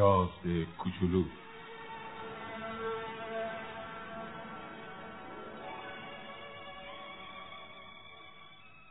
شازده 0.00 0.64
کوچولو. 0.64 1.24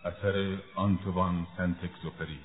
اثر 0.06 0.58
آنتوان 0.76 1.48
سنت 1.58 1.84
اکزوپری 1.84 2.40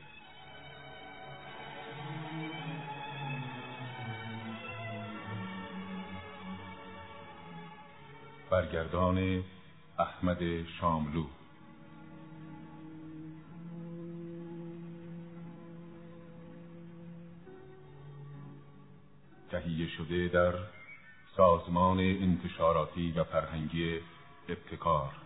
برگردان 8.51 9.45
احمد 9.99 10.65
شاملو. 10.81 11.27
شده 19.97 20.29
در 20.29 20.55
سازمان 21.37 22.01
انتشاراتی 22.01 23.13
و 23.13 23.25
فرهنگی 23.25 23.99
ابتکار. 24.49 25.24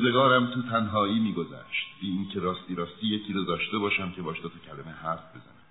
روزگارم 0.00 0.46
تو 0.46 0.62
تنهایی 0.62 1.18
میگذشت. 1.18 1.86
بی 2.00 2.08
اینکه 2.08 2.40
راستی 2.40 2.74
راستی 2.74 3.06
یکی 3.06 3.32
رو 3.32 3.44
داشته 3.44 3.78
باشم 3.78 4.12
که 4.12 4.22
باش 4.22 4.40
دو 4.42 4.48
کلمه 4.48 4.90
حرف 4.90 5.30
بزنم. 5.30 5.62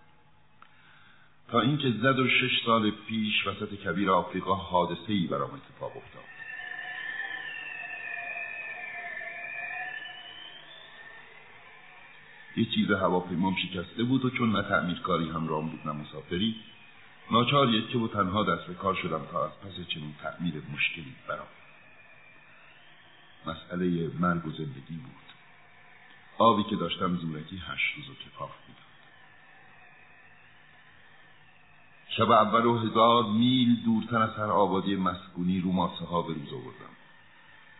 تا 1.47 1.61
اینکه 1.61 1.91
زد 1.91 2.19
و 2.19 2.27
شش 2.27 2.65
سال 2.65 2.91
پیش 2.91 3.47
وسط 3.47 3.73
کبیر 3.73 4.11
آفریقا 4.11 4.55
حادثه 4.55 5.13
ای 5.13 5.27
برام 5.27 5.49
اتفاق 5.53 5.97
افتاد. 5.97 6.23
یه 12.57 12.65
چیز 12.65 12.91
هواپیمام 12.91 13.55
شکسته 13.55 14.03
بود 14.03 14.25
و 14.25 14.29
چون 14.29 14.51
نه 14.51 14.61
تعمیرکاری 14.61 15.29
همرام 15.29 15.69
بود 15.69 15.79
نه 15.85 15.91
مسافری 15.91 16.55
ناچار 17.31 17.69
یکه 17.69 17.97
و 17.97 18.07
تنها 18.07 18.43
دست 18.43 18.67
به 18.67 18.73
کار 18.73 18.95
شدم 18.95 19.21
تا 19.31 19.45
از 19.45 19.51
پس 19.51 19.87
چنین 19.87 20.15
تعمیر 20.23 20.53
مشکلی 20.73 21.15
برام. 21.27 21.47
مسئله 23.47 24.11
مرگ 24.19 24.47
و 24.47 24.51
زندگی 24.51 24.95
بود. 24.95 25.25
آبی 26.37 26.63
که 26.63 26.75
داشتم 26.75 27.15
زورکی 27.15 27.57
هشت 27.57 27.95
روز 27.95 28.09
و 28.09 28.13
کفاف 28.13 28.51
می‌داد. 28.67 28.85
شب 32.17 32.31
اول 32.31 32.65
و 32.65 32.77
هزار 32.77 33.23
میل 33.23 33.75
دورتر 33.85 34.21
از 34.21 34.35
هر 34.35 34.51
آبادی 34.51 34.95
مسکونی 34.95 35.61
رو 35.61 35.71
ماسه 35.71 36.05
ها 36.05 36.21
به 36.21 36.33
روز 36.33 36.53
آوردم. 36.53 36.95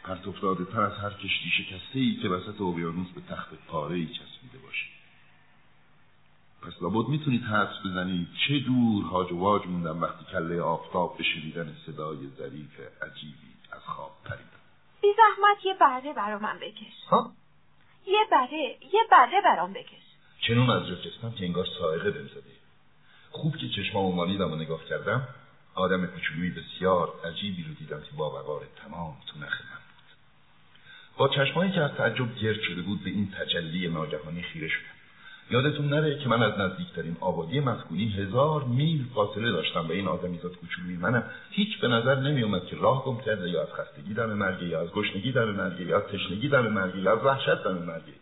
پرت 0.05 0.71
تر 0.71 0.81
از 0.81 0.97
هر 0.97 1.09
کشتی 1.09 1.49
شکسته 1.49 1.99
ای 1.99 2.15
که 2.21 2.29
وسط 2.29 2.61
اقیانوس 2.61 3.07
به 3.15 3.21
تخت 3.21 3.49
پاره 3.67 3.95
ای 3.95 4.05
چسبیده 4.05 4.57
باشه 4.63 4.85
پس 6.61 6.81
لابد 6.81 7.09
می‌تونید 7.09 7.43
حدس 7.43 7.85
بزنید 7.85 8.27
چه 8.47 8.59
دور 8.59 9.03
هاج 9.05 9.31
و 9.31 9.37
واج 9.37 9.67
موندم 9.67 10.01
وقتی 10.01 10.25
کله 10.31 10.61
آفتاب 10.61 11.17
به 11.17 11.23
شنیدن 11.23 11.75
صدای 11.85 12.17
ظریف 12.37 12.79
عجیبی 13.01 13.53
از 13.71 13.81
خواب 13.81 14.11
پریدم 14.25 14.54
بی 15.05 15.13
زحمت 15.17 15.66
یه 15.66 15.73
بره 15.73 16.13
برا 16.13 16.39
من 16.39 16.59
بکش. 16.59 17.07
ها؟ 17.09 17.31
یه 18.07 18.19
بره 18.31 18.77
یه 18.93 19.01
بره 19.11 19.41
برام 19.41 19.73
بکش. 19.73 20.05
چنون 20.41 20.69
از 20.69 20.88
جا 20.88 20.95
که 21.38 21.45
انگار 21.45 21.67
سائقه 21.79 22.11
بهم 22.11 22.29
خوب 23.31 23.57
که 23.57 23.69
چشمامو 23.69 24.11
مالیدم 24.11 24.51
و 24.51 24.55
نگاه 24.55 24.85
کردم 24.85 25.27
آدم 25.75 26.05
کوچولویی 26.05 26.49
بسیار 26.49 27.13
عجیبی 27.25 27.63
رو 27.63 27.73
دیدم 27.73 28.01
که 28.01 28.11
با 28.17 28.29
وقار 28.29 28.61
تمام 28.75 29.17
تو 29.27 29.39
نخ 29.39 29.61
من 29.61 29.77
بود. 29.77 30.17
با 31.17 31.27
چشمایی 31.27 31.71
که 31.71 31.81
از 31.81 31.91
تعجب 31.91 32.35
گرد 32.35 32.61
شده 32.61 32.81
بود 32.81 33.03
به 33.03 33.09
این 33.09 33.31
تجلی 33.39 33.88
ناگهانی 33.88 34.41
خیره 34.41 34.67
شدم. 34.67 34.94
یادتون 35.50 35.88
نره 35.88 36.19
که 36.19 36.29
من 36.29 36.44
از 36.44 36.59
نزدیکترین 36.59 37.17
آبادی 37.19 37.59
مسکونی 37.59 38.09
هزار 38.09 38.63
میل 38.63 39.06
فاصله 39.16 39.51
داشتم 39.51 39.88
به 39.88 39.94
این 39.94 40.07
آدمیزاد 40.07 40.56
کوچولوی 40.56 40.97
منم 40.97 41.23
هیچ 41.51 41.79
به 41.79 41.88
نظر 41.88 42.16
نمیومد 42.16 42.66
که 42.66 42.75
راه 42.75 43.06
گم 43.06 43.17
کرده 43.17 43.50
یا 43.50 43.61
از 43.61 43.67
خستگی 43.73 44.13
در 44.13 44.25
مرگه 44.25 44.66
یا 44.67 44.81
از 44.81 44.91
گشنگی 44.91 45.31
در 45.31 45.45
مرگه 45.45 45.85
یا 45.85 45.97
از 45.97 46.03
تشنگی 46.03 46.50
در 46.50 46.61
مرگه 46.61 47.00
یا 47.00 47.13
از 47.13 47.25
وحشت 47.25 47.63
در 47.63 47.72
مرگه. 47.72 48.13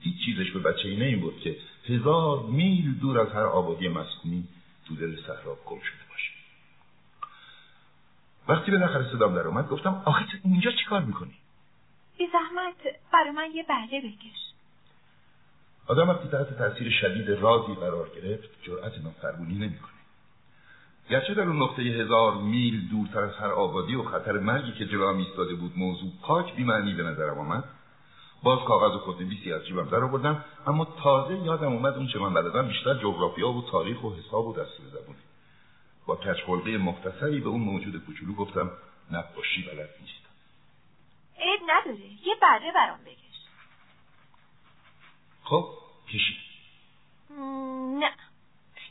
هیچ 0.00 0.24
چیزش 0.24 0.50
به 0.50 0.58
بچه 0.58 0.88
ای 0.88 1.04
این 1.04 1.20
بود 1.20 1.40
که 1.40 1.56
هزار 1.88 2.42
میل 2.42 2.94
دور 2.94 3.20
از 3.20 3.28
هر 3.28 3.46
آبادی 3.46 3.88
مسکونی 3.88 4.48
تو 4.88 4.94
دل 4.94 5.16
صحرا 5.16 5.56
گم 5.66 5.78
شده 5.78 6.04
باشه. 6.10 6.32
وقتی 8.48 8.70
به 8.70 8.78
نخر 8.78 9.02
صدام 9.12 9.34
در 9.34 9.46
اومد 9.46 9.68
گفتم 9.68 10.02
آخه 10.04 10.24
اینجا 10.44 10.70
چیکار 10.70 11.00
می‌کنی؟ 11.00 11.34
بی 12.18 12.26
زحمت 12.32 12.96
برای 13.12 13.30
من 13.30 13.50
یه 13.54 13.62
بله 13.68 14.00
بکش. 14.00 14.51
آدم 15.92 16.08
وقتی 16.08 16.28
تحت 16.28 16.58
تاثیر 16.58 16.90
شدید 16.90 17.30
رازی 17.30 17.74
قرار 17.74 18.08
گرفت 18.08 18.48
جرأت 18.62 18.92
نافرمونی 19.04 19.54
نمی‌کنه. 19.54 19.92
گرچه 21.10 21.34
در 21.34 21.42
اون 21.42 21.62
نقطه 21.62 21.82
هزار 21.82 22.34
میل 22.34 22.88
دورتر 22.88 23.20
از 23.22 23.34
هر 23.34 23.50
آبادی 23.50 23.94
و 23.94 24.02
خطر 24.02 24.32
مرگی 24.32 24.72
که 24.72 24.86
جلو 24.86 25.06
ایستاده 25.06 25.54
بود 25.54 25.72
موضوع 25.76 26.10
پاک 26.22 26.54
بیمعنی 26.56 26.94
به 26.94 27.02
نظرم 27.02 27.38
آمد 27.38 27.64
باز 28.42 28.58
کاغذ 28.64 28.94
و 28.94 28.98
خودنویسی 28.98 29.52
از 29.52 29.66
جیبم 29.66 29.88
در 29.88 30.04
آوردم 30.04 30.44
اما 30.66 30.84
تازه 31.02 31.34
یادم 31.34 31.72
اومد 31.72 31.94
اون 31.94 32.06
چه 32.06 32.18
من 32.18 32.34
بلدم 32.34 32.68
بیشتر 32.68 32.94
جغرافیا 32.94 33.48
و 33.48 33.70
تاریخ 33.70 34.04
و 34.04 34.14
حساب 34.14 34.46
و 34.46 34.52
دستور 34.52 34.86
زبونه 34.86 35.18
با 36.06 36.16
کچخلقه 36.16 36.78
مختصری 36.78 37.40
به 37.40 37.48
اون 37.48 37.60
موجود 37.60 38.04
کوچولو 38.06 38.34
گفتم 38.34 38.70
نقاشی 39.10 39.62
بلد 39.62 39.90
نیستم. 40.00 40.32
عیب 41.38 41.60
نداره 41.68 42.26
یه 42.26 42.34
بره 42.42 42.72
برام 42.74 42.98
بگیر 43.04 43.32
خب؟ 45.44 45.81
کشی 46.14 46.38
نه. 48.00 48.12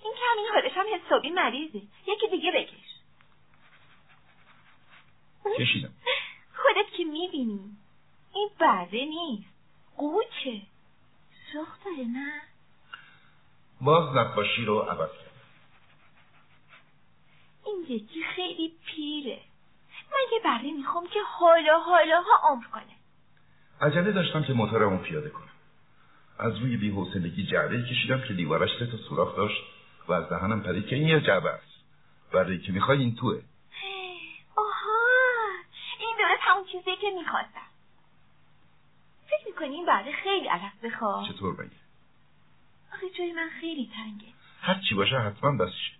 این 0.04 0.14
کمی 0.14 0.62
خودش 0.62 0.72
هم 0.78 0.86
حسابی 0.96 1.30
مریضه. 1.30 1.82
یکی 2.08 2.28
دیگه 2.32 2.52
بکش. 2.52 2.92
کشیدم. 5.60 5.94
خودت 6.56 6.92
که 6.98 7.04
می‌بینی. 7.04 7.78
این 8.34 8.50
بره 8.60 9.06
نیست. 9.06 9.54
قوچه. 9.98 10.62
سخت 11.54 11.84
داره 11.86 12.08
نه؟ 12.08 12.42
باز 13.82 14.16
نقاشی 14.16 14.66
رو 14.66 14.80
عوض 14.80 15.10
کرد 15.10 15.32
این 17.66 17.86
یکی 17.90 18.24
خیلی 18.36 18.74
پیره. 18.86 19.42
من 20.12 20.34
یه 20.34 20.40
بره 20.44 20.72
می‌خوام 20.72 21.08
که 21.08 21.20
حالا 21.22 21.80
حالا 21.80 22.22
ها 22.22 22.50
عمر 22.50 22.66
کنه. 22.66 22.96
عجله 23.82 24.12
داشتم 24.12 24.44
که 24.44 24.54
موتورمو 24.54 24.98
پیاده 24.98 25.30
کنم. 25.30 25.51
از 26.40 26.58
روی 26.58 26.78
بی‌حوصلگی 26.78 27.44
جعبه 27.44 27.84
کشیدم 27.84 28.22
که 28.22 28.34
دیوارش 28.34 28.70
سه 28.80 28.88
تا 28.88 28.98
سوراخ 28.98 29.36
داشت 29.36 29.64
و 30.08 30.14
از 30.14 30.30
دهنم 30.30 30.62
پرید 30.62 30.88
که 30.88 30.96
این 30.96 31.08
یه 31.08 31.22
جعبه 31.22 31.50
است. 31.50 31.72
برای 32.34 32.60
که 32.60 32.72
می‌خوای 32.72 33.00
این 33.00 33.16
توه. 33.16 33.42
آها 34.56 35.00
این 36.00 36.16
درست 36.20 36.42
همون 36.42 36.66
چیزی 36.72 36.96
که 37.02 37.08
می‌خواستم. 37.18 37.68
فکر 39.28 39.48
می‌کنی 39.48 39.76
این 39.76 39.86
بعد 39.86 40.06
خیلی 40.24 40.48
علف 40.48 40.84
بخواه 40.84 41.30
چطور 41.30 41.56
بگی 41.56 41.76
آخه 42.94 43.10
جای 43.10 43.34
من 43.34 43.50
خیلی 43.62 43.90
تنگه. 43.96 44.34
هر 44.62 44.82
چی 44.90 44.96
باشه 44.96 45.20
حتما 45.20 45.66
بسشه 45.66 45.92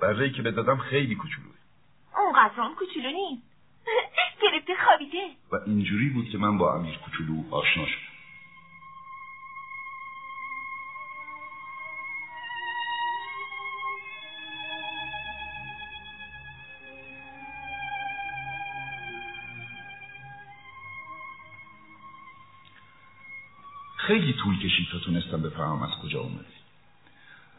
برای 0.00 0.32
که 0.32 0.42
بدادم 0.42 0.78
خیلی 0.78 1.14
کوچولوه. 1.14 1.54
اونقدر 2.16 2.54
هم 2.54 2.74
کوچولو 2.74 3.10
نیست. 3.10 3.42
گرفته 4.42 4.72
خوابیده. 4.84 5.30
و 5.52 5.56
اینجوری 5.66 6.08
بود 6.08 6.28
که 6.30 6.38
من 6.38 6.58
با 6.58 6.74
امیر 6.74 6.98
کوچولو 6.98 7.54
آشنا 7.54 7.86
شدم. 7.86 8.03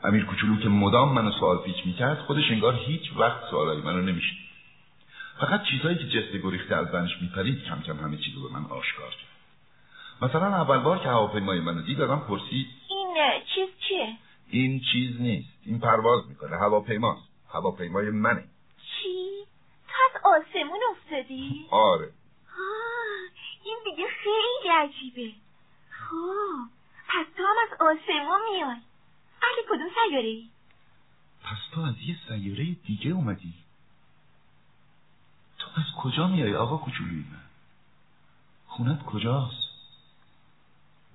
امیر 0.05 0.25
کوچولو 0.25 0.61
که 0.61 0.69
مدام 0.69 1.13
منو 1.13 1.31
سوال 1.31 1.57
پیچ 1.57 1.85
می‌کرد 1.85 2.19
خودش 2.19 2.51
انگار 2.51 2.75
هیچ 2.75 3.01
وقت 3.17 3.49
سوالای 3.49 3.81
منو 3.81 4.01
نمیشید 4.01 4.37
فقط 5.39 5.63
چیزهایی 5.63 5.97
که 5.97 6.03
جسته 6.03 6.37
گریخته 6.37 6.75
از 6.75 6.87
زنش 6.87 7.21
میپرید 7.21 7.63
کم 7.63 7.81
کم 7.81 7.97
همه 7.97 8.17
چیزو 8.17 8.47
به 8.47 8.53
من 8.53 8.65
آشکار 8.65 9.09
کرد. 9.09 9.35
مثلا 10.21 10.45
اول 10.45 10.77
بار 10.77 10.99
که 10.99 11.09
هواپیمای 11.09 11.59
منو 11.59 11.81
دید 11.81 11.97
دادم 11.97 12.19
پرسید 12.19 12.67
این 12.89 13.15
چیز 13.55 13.69
چیه؟ 13.87 14.17
این 14.49 14.81
چیز 14.91 15.21
نیست. 15.21 15.49
این 15.65 15.79
پرواز 15.79 16.27
می‌کنه. 16.29 16.57
هواپیماست. 16.57 17.29
هواپیمای 17.53 18.09
منه. 18.09 18.43
چی؟ 18.77 19.29
تو 19.87 19.93
از 20.05 20.21
آسمون 20.23 20.79
افتادی؟ 20.91 21.65
آره. 21.71 22.09
آه 22.57 23.31
این 23.65 23.77
دیگه 23.85 24.07
خیلی 24.23 24.73
عجیبه. 24.73 25.33
خب 25.89 26.69
پس 27.07 27.25
تو 27.37 27.43
هم 27.43 27.55
از 27.63 27.77
آسمون 27.79 28.39
میای. 28.51 28.77
اهل 29.45 29.63
کدوم 29.69 29.87
سیاره 29.93 30.27
ای؟ 30.27 30.47
پس 31.43 31.57
تو 31.73 31.81
از 31.81 31.95
یه 32.07 32.17
سیاره 32.27 32.75
دیگه 32.85 33.11
اومدی. 33.11 33.53
تو 35.59 35.67
از 35.77 35.85
کجا 36.03 36.27
میای 36.27 36.55
آقا 36.55 36.77
کوچولوی 36.77 37.15
من؟ 37.31 37.43
خونت 38.67 39.03
کجاست؟ 39.03 39.65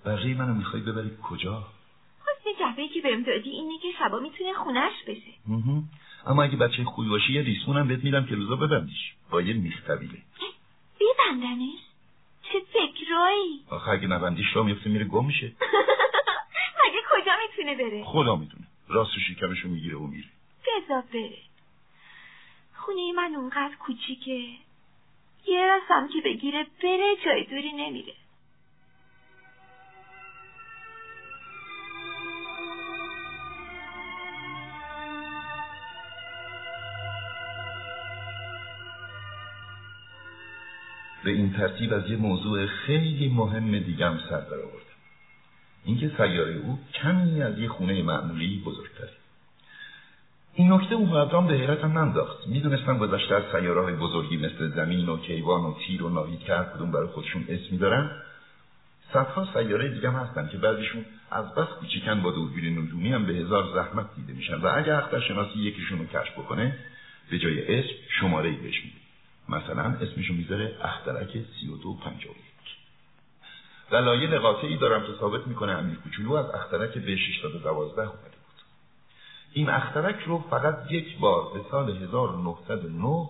بقیه 0.04 0.34
منو 0.34 0.54
می‌خوای 0.54 0.82
ببری 0.82 1.10
کجا؟ 1.22 1.68
حسن 2.20 2.50
جبهه 2.60 2.88
که 2.88 3.00
بهم 3.00 3.22
دادی 3.22 3.50
اینه 3.50 3.78
که 3.78 3.88
شبا 3.98 4.18
می‌تونه 4.18 4.52
خونش 4.52 4.92
بشه. 5.06 5.32
مهم. 5.46 5.88
اما 6.26 6.42
اگه 6.42 6.56
بچه 6.56 6.84
خوبی 6.84 7.08
باشی 7.08 7.32
یه 7.32 7.42
ریسمونم 7.42 7.88
بهت 7.88 8.04
میدم 8.04 8.26
که 8.26 8.34
روزا 8.34 8.56
ببندیش. 8.56 9.14
با 9.30 9.42
یه 9.42 9.54
میخ 9.54 9.86
طویله 9.86 10.22
ببندنش؟ 11.00 11.78
چه 12.42 12.60
فکرایی؟ 12.60 13.60
آخه 13.70 13.90
اگه 13.90 14.06
نبندیش 14.06 14.46
را 14.56 14.62
میفته 14.62 14.90
میره 14.90 15.04
گم 15.04 15.26
میشه. 15.26 15.52
می‌تونه 17.64 17.90
بره. 17.90 18.04
خدا 18.04 18.36
می‌دونه. 18.36 18.66
راست 18.88 19.10
شکمشو 19.28 19.68
می‌گیره 19.68 19.96
و 19.96 20.06
میره. 20.06 20.28
بذار 20.66 21.02
بره. 21.12 21.38
خونه 22.74 23.12
من 23.12 23.34
اونقدر 23.34 23.74
کوچیکه. 23.76 24.48
یه 25.46 25.66
راستم 25.66 26.08
که 26.08 26.20
بگیره 26.24 26.66
بره 26.82 27.16
جای 27.24 27.44
دوری 27.44 27.72
نمیره. 27.72 28.12
به 41.24 41.30
این 41.30 41.52
ترتیب 41.52 41.92
از 41.92 42.10
یه 42.10 42.16
موضوع 42.16 42.66
خیلی 42.66 43.28
مهم 43.28 43.78
دیگم 43.78 44.18
سر 44.18 44.40
در 44.40 44.54
آوردم 44.54 44.89
اینکه 45.84 46.10
سیاره 46.16 46.54
او 46.54 46.78
کمی 46.94 47.42
از 47.42 47.58
یه 47.58 47.68
خونه 47.68 48.02
معمولی 48.02 48.62
بزرگتره. 48.66 49.10
این 50.54 50.72
نکته 50.72 50.94
اون 50.94 51.10
قدرام 51.10 51.46
به 51.46 51.54
حیرتم 51.54 51.98
ننداخت. 51.98 52.48
می‌دونستم 52.48 52.98
گذشته 52.98 53.34
از 53.34 53.42
سیاره 53.52 53.82
های 53.82 53.94
بزرگی 53.94 54.36
مثل 54.36 54.68
زمین 54.68 55.08
و 55.08 55.16
کیوان 55.16 55.60
و 55.60 55.74
تیر 55.86 56.02
و 56.02 56.08
ناهید 56.08 56.40
که 56.40 56.66
کدوم 56.74 56.90
برای 56.90 57.06
خودشون 57.06 57.44
اسمی 57.48 57.78
دارن 57.78 58.10
صدها 59.12 59.48
سیاره 59.52 59.88
دیگه 59.88 60.10
هم 60.10 60.16
هستن 60.16 60.48
که 60.48 60.58
بعضیشون 60.58 61.04
از 61.30 61.54
بس 61.54 61.68
کوچیکن 61.80 62.22
با 62.22 62.30
دوربین 62.30 62.78
نجومی 62.78 63.12
هم 63.12 63.26
به 63.26 63.32
هزار 63.32 63.64
زحمت 63.74 64.06
دیده 64.16 64.32
میشن 64.32 64.54
و 64.54 64.70
اگه 64.74 64.94
اخترشناسی 64.94 65.58
یکیشون 65.58 65.98
رو 65.98 66.04
کشف 66.04 66.38
بکنه 66.38 66.78
به 67.30 67.38
جای 67.38 67.78
اسم 67.78 67.94
شماره 68.20 68.48
ای 68.48 68.56
بهش 68.56 68.84
میده. 68.84 68.96
مثلا 69.48 69.82
اسمشو 69.82 70.34
می‌ذاره 70.34 70.76
اخترک 70.82 71.32
3251 71.32 72.49
دلایل 73.90 74.38
قاطعی 74.38 74.76
دارم 74.76 75.06
که 75.06 75.12
ثابت 75.20 75.46
می‌کنه 75.46 75.72
امیر 75.72 75.96
کوچولو 75.96 76.32
از 76.32 76.46
اخترک 76.54 76.98
به 76.98 77.16
612 77.16 78.02
اومده 78.02 78.22
بود. 78.22 78.62
این 79.52 79.70
اخترک 79.70 80.20
رو 80.26 80.44
فقط 80.50 80.90
یک 80.90 81.18
بار 81.18 81.52
به 81.54 81.60
سال 81.70 81.96
1909 81.96 83.28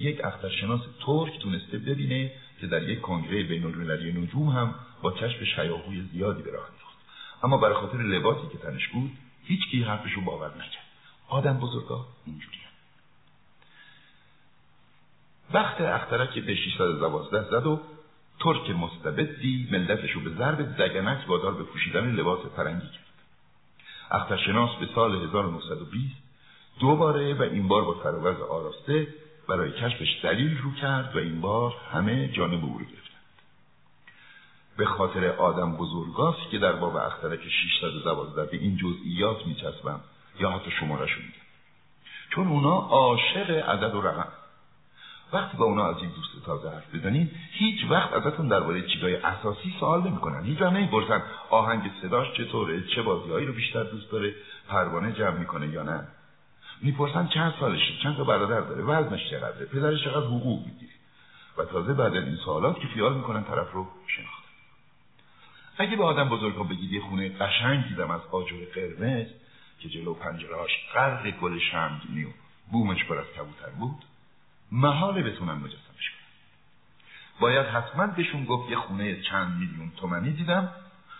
یک 0.00 0.24
اخترشناس 0.24 0.80
ترک 1.06 1.38
تونسته 1.38 1.78
ببینه 1.78 2.32
که 2.60 2.66
در 2.66 2.82
یک 2.82 3.00
کنگره 3.00 3.42
بین‌المللی 3.42 4.12
نجوم 4.12 4.48
هم 4.48 4.74
با 5.02 5.12
کشف 5.12 5.44
شیاهوی 5.44 6.08
زیادی 6.12 6.42
به 6.42 6.50
راه 6.50 6.64
انداخت 6.64 6.98
اما 7.42 7.56
برای 7.56 7.74
خاطر 7.74 7.98
لباسی 7.98 8.48
که 8.52 8.58
تنش 8.58 8.88
بود 8.88 9.10
هیچ 9.44 9.70
کی 9.70 9.82
حرفش 9.82 10.12
رو 10.12 10.22
باور 10.22 10.48
نکرد. 10.48 10.88
آدم 11.28 11.58
بزرگا 11.58 12.06
اینجوری 12.26 12.58
وقت 15.52 15.80
اخترک 15.80 16.38
به 16.38 16.54
612 16.54 17.50
زد 17.50 17.66
و 17.66 17.80
ترک 18.40 18.70
مستبدی 18.70 19.68
ملتش 19.72 20.10
رو 20.10 20.20
به 20.20 20.30
ضرب 20.30 20.76
دگنک 20.82 21.28
وادار 21.28 21.54
به 21.54 21.64
پوشیدن 21.64 22.12
لباس 22.12 22.40
فرنگی 22.56 22.86
کرد. 22.86 23.04
اخترشناس 24.10 24.70
به 24.80 24.88
سال 24.94 25.22
1920 25.24 26.14
دوباره 26.80 27.34
و 27.34 27.42
این 27.42 27.68
بار 27.68 27.84
با 27.84 28.02
سروز 28.02 28.40
آراسته 28.40 29.06
برای 29.48 29.72
کشفش 29.72 30.20
دلیل 30.22 30.58
رو 30.58 30.74
کرد 30.74 31.16
و 31.16 31.18
این 31.18 31.40
بار 31.40 31.74
همه 31.92 32.28
جانب 32.28 32.64
او 32.64 32.78
رو 32.78 32.84
گرفتند 32.84 33.08
به 34.76 34.86
خاطر 34.86 35.28
آدم 35.28 35.76
بزرگاست 35.76 36.50
که 36.50 36.58
در 36.58 36.72
باب 36.72 36.96
اخترک 36.96 37.40
612 37.48 38.44
به 38.44 38.56
این 38.56 38.76
جزئیات 38.76 39.46
میچسبم. 39.46 40.00
یا 40.40 40.50
حتی 40.50 40.70
شمارش 40.70 41.16
میگم. 41.16 41.32
چون 42.30 42.48
اونا 42.48 42.74
عاشق 42.74 43.50
عدد 43.50 43.94
و 43.94 44.00
رقم. 44.00 44.28
وقتی 45.32 45.56
با 45.56 45.64
اونا 45.64 45.86
از 45.88 45.96
این 45.96 46.10
دوست 46.10 46.28
تازه 46.46 46.70
حرف 46.70 46.94
بزنید 46.94 47.30
هیچ 47.52 47.90
وقت 47.90 48.12
ازتون 48.12 48.48
درباره 48.48 48.82
چیزای 48.82 49.16
اساسی 49.16 49.74
سوال 49.80 50.08
نمی‌کنن. 50.08 50.44
هیچ 50.44 50.60
وقت 50.60 50.72
نمی‌پرسن 50.72 51.22
آهنگ 51.50 51.90
صداش 52.02 52.32
چطوره 52.36 52.82
چه 52.94 53.02
بازیهایی 53.02 53.46
رو 53.46 53.52
بیشتر 53.52 53.82
دوست 53.82 54.12
داره 54.12 54.34
پروانه 54.68 55.12
جمع 55.12 55.38
می‌کنه 55.38 55.68
یا 55.68 55.82
نه. 55.82 56.08
می‌پرسن 56.82 57.26
چند 57.26 57.54
سالشه 57.60 57.92
چند 58.02 58.16
تا 58.16 58.24
برادر 58.24 58.60
داره 58.60 58.82
وزنش 58.82 59.30
چقدره 59.30 59.66
پدرش 59.66 60.04
چقدر 60.04 60.26
حقوق 60.26 60.66
می‌گیره. 60.66 60.92
و 61.58 61.64
تازه 61.64 61.94
بعد 61.94 62.14
این 62.14 62.36
سوالات 62.44 62.80
که 62.80 62.88
خیال 62.88 63.14
می‌کنن 63.14 63.44
طرف 63.44 63.72
رو 63.72 63.86
شناختن 64.06 64.48
اگه 65.78 65.96
به 65.96 66.04
آدم 66.04 66.28
بزرگ 66.28 66.54
ها 66.54 66.62
بگید 66.62 66.92
یه 66.92 67.00
خونه 67.00 67.28
قشنگ 67.28 67.88
دیدم 67.88 68.10
از 68.10 68.20
آجر 68.32 68.56
قرمز 68.74 69.26
که 69.80 69.88
جلو 69.88 70.14
پنجرهاش 70.14 70.70
غرق 70.94 71.30
گل 71.30 71.58
شمگینی 71.58 72.24
و 72.24 72.28
بومش 72.72 73.04
پر 73.04 73.18
از 73.18 73.26
کبوتر 73.26 73.70
بود 73.78 74.07
محاله 74.72 75.22
بتونن 75.22 75.52
مجسمش 75.52 76.10
کنن 76.10 76.28
باید 77.40 77.66
حتما 77.66 78.06
بهشون 78.06 78.44
گفت 78.44 78.70
یه 78.70 78.76
خونه 78.76 79.22
چند 79.22 79.56
میلیون 79.56 79.92
تومنی 79.96 80.30
دیدم 80.30 80.68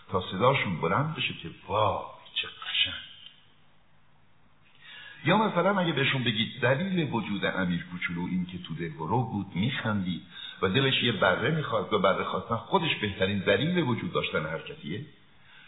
تا 0.08 0.24
صداشون 0.32 0.80
بلند 0.80 1.14
بشه 1.14 1.34
که 1.34 1.50
وای 1.68 2.04
چه 2.34 2.48
قشنگ. 2.48 3.08
یا 5.24 5.36
مثلا 5.36 5.78
اگه 5.80 5.92
بهشون 5.92 6.24
بگید 6.24 6.60
دلیل 6.60 7.12
وجود 7.12 7.44
امیر 7.44 7.86
کوچولو 7.92 8.26
این 8.26 8.46
که 8.46 8.58
تو 8.58 8.74
دلبرو 8.74 9.22
بود 9.22 9.46
میخندید 9.54 10.22
و 10.62 10.68
دلش 10.68 11.02
یه 11.02 11.12
بره 11.12 11.50
می‌خواد 11.50 11.92
و 11.92 11.98
بره 11.98 12.24
خواستن 12.24 12.56
خودش 12.56 12.94
بهترین 13.00 13.38
دلیل 13.38 13.78
وجود 13.78 14.12
داشتن 14.12 14.46
هر 14.46 14.58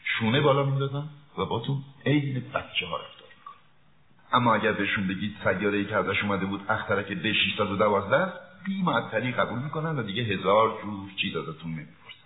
شونه 0.05 0.41
بالا 0.41 0.65
میندازن 0.65 1.09
و 1.39 1.45
باتون 1.45 1.83
عین 2.07 2.41
بچه 2.55 2.87
ها 2.87 2.97
می‌کنن 2.97 3.20
اما 4.33 4.55
اگر 4.55 4.73
بهشون 4.73 5.09
بگید 5.09 5.37
سیاره 5.45 5.79
ای 5.79 5.85
که 5.85 5.97
ازش 5.97 6.23
اومده 6.23 6.47
بود 6.47 6.71
اخترک 6.71 7.13
به 7.13 7.33
612 7.33 8.17
است 8.17 8.65
بی 8.65 8.83
معطلی 8.83 9.33
قبول 9.33 9.59
می‌کنن 9.59 9.99
و 9.99 10.03
دیگه 10.03 10.23
هزار 10.23 10.83
جور 10.83 11.11
چیز 11.17 11.37
ازتون 11.37 11.71
نمی‌پرسن. 11.71 12.21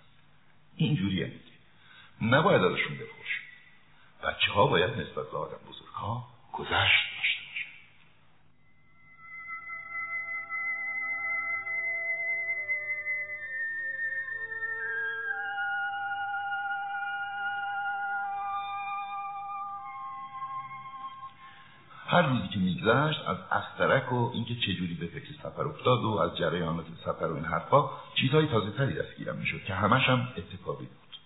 دیگه. 0.77 1.31
نباید 2.21 2.61
ازشون 2.61 2.95
بپرش 2.95 3.41
بچه 4.23 4.51
ها 4.51 4.67
باید 4.67 4.89
نسبت 4.89 5.31
به 5.31 5.37
آدم 5.37 5.57
بزرگ 5.69 5.93
ها 5.93 6.27
گذشت 6.53 7.05
داشته 7.17 7.44
هر 22.15 22.21
روزی 22.21 22.47
که 22.47 22.59
میگذشت 22.59 23.19
از 23.27 23.37
اخترک 23.51 24.13
و 24.13 24.31
اینکه 24.33 24.55
چجوری 24.55 24.93
به 24.93 25.07
فکر 25.07 25.33
سفر 25.43 25.67
افتاد 25.67 26.03
و 26.03 26.17
از 26.17 26.37
جریانات 26.37 26.85
سفر 27.05 27.25
و 27.25 27.35
این 27.35 27.45
حرفا 27.45 27.89
چیزهای 28.15 28.47
تازه 28.47 28.71
تری 28.71 28.93
دستگیرم 28.93 29.35
می‌شد 29.35 29.63
که 29.63 29.73
همش 29.73 30.09
هم 30.09 30.27
اتفاقی 30.37 30.85
بود. 30.85 31.17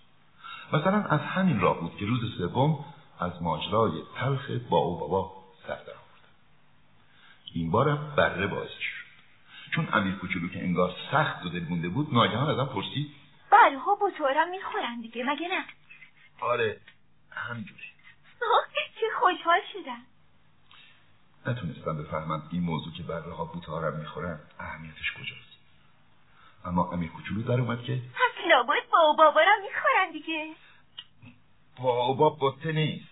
مثلا 0.72 1.04
از 1.04 1.20
همین 1.20 1.60
راه 1.60 1.80
بود 1.80 1.96
که 1.96 2.06
روز 2.06 2.20
سوم 2.38 2.84
از 3.20 3.42
ماجرای 3.42 3.92
تلخ 4.16 4.50
با 4.70 4.76
او 4.76 4.98
بابا 4.98 5.32
سر 5.66 5.74
در 5.74 5.92
این 7.54 7.70
بارم 7.70 8.14
بره 8.16 8.46
باعثش 8.46 8.84
شد. 8.84 9.06
چون 9.74 9.88
امیر 9.92 10.14
کوچولو 10.14 10.48
که 10.48 10.58
انگار 10.58 10.94
سخت 11.12 11.46
و 11.46 11.48
دلمونده 11.48 11.88
بود 11.88 12.14
ناگهان 12.14 12.50
ازم 12.50 12.72
پرسید 12.72 13.10
بله 13.50 13.78
ها 13.78 13.98
بطورم 14.00 14.50
می‌خورن 14.50 15.00
دیگه 15.00 15.24
مگه 15.24 15.48
نه؟ 15.48 15.64
آره 16.40 16.80
همینجوری. 17.30 17.80
چه 19.00 19.06
خوشحال 19.20 19.60
شدم. 19.72 20.09
نتونستم 21.46 22.02
بفهمم 22.02 22.42
این 22.52 22.62
موضوع 22.62 22.92
که 22.92 23.02
بره 23.02 23.32
ها 23.32 23.44
بوتارم 23.44 23.96
می‌خورن 23.96 24.40
اهمیتش 24.58 25.12
کجاست. 25.12 25.50
اما 26.64 26.92
امیر 26.92 27.10
کوچولو 27.10 27.42
در 27.42 27.60
اومد 27.60 27.82
که 27.82 27.96
پس 27.96 28.44
لابد 28.50 28.90
با 28.92 29.12
و 29.12 29.16
بابا 29.16 29.40
را 29.40 29.56
می‌خورن 29.62 30.12
دیگه. 30.12 30.54
بابا 31.82 32.36
بطه 32.40 32.72
نیست. 32.72 33.06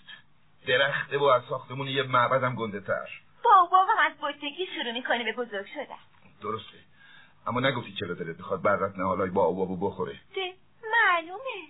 درخته 0.67 1.19
و 1.19 1.25
از 1.25 1.43
ساختمون 1.49 1.89
یه 1.89 2.03
معبدم 2.03 2.55
گنده 2.55 2.81
تر. 2.81 3.09
بابا 3.45 3.85
هم 3.85 4.07
از 4.07 4.13
بطگی 4.23 4.67
شروع 4.75 4.93
می‌کنه 4.93 5.25
به 5.25 5.33
بزرگ 5.33 5.67
شدن. 5.67 5.99
درسته. 6.43 6.79
اما 7.47 7.61
نگفتی 7.61 7.93
چرا 7.93 8.15
دلت 8.15 8.37
بخواد 8.37 8.63
برات 8.63 8.99
نهالای 8.99 9.31
با 9.31 9.53
بابو 9.53 9.91
بخوره؟ 9.91 10.13
ده 10.35 10.55
معلومه. 10.93 11.69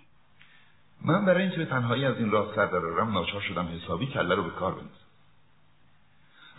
من 1.04 1.24
برای 1.24 1.42
اینکه 1.42 1.56
به 1.56 1.66
تنهایی 1.66 2.04
از 2.04 2.16
این 2.16 2.30
راه 2.30 2.54
سر 2.54 2.66
درارم 2.66 3.12
ناچار 3.12 3.40
شدم 3.40 3.68
حسابی 3.68 4.06
کله 4.06 4.34
رو 4.34 4.42
به 4.42 4.50
کار 4.50 4.72
بندازم. 4.72 5.07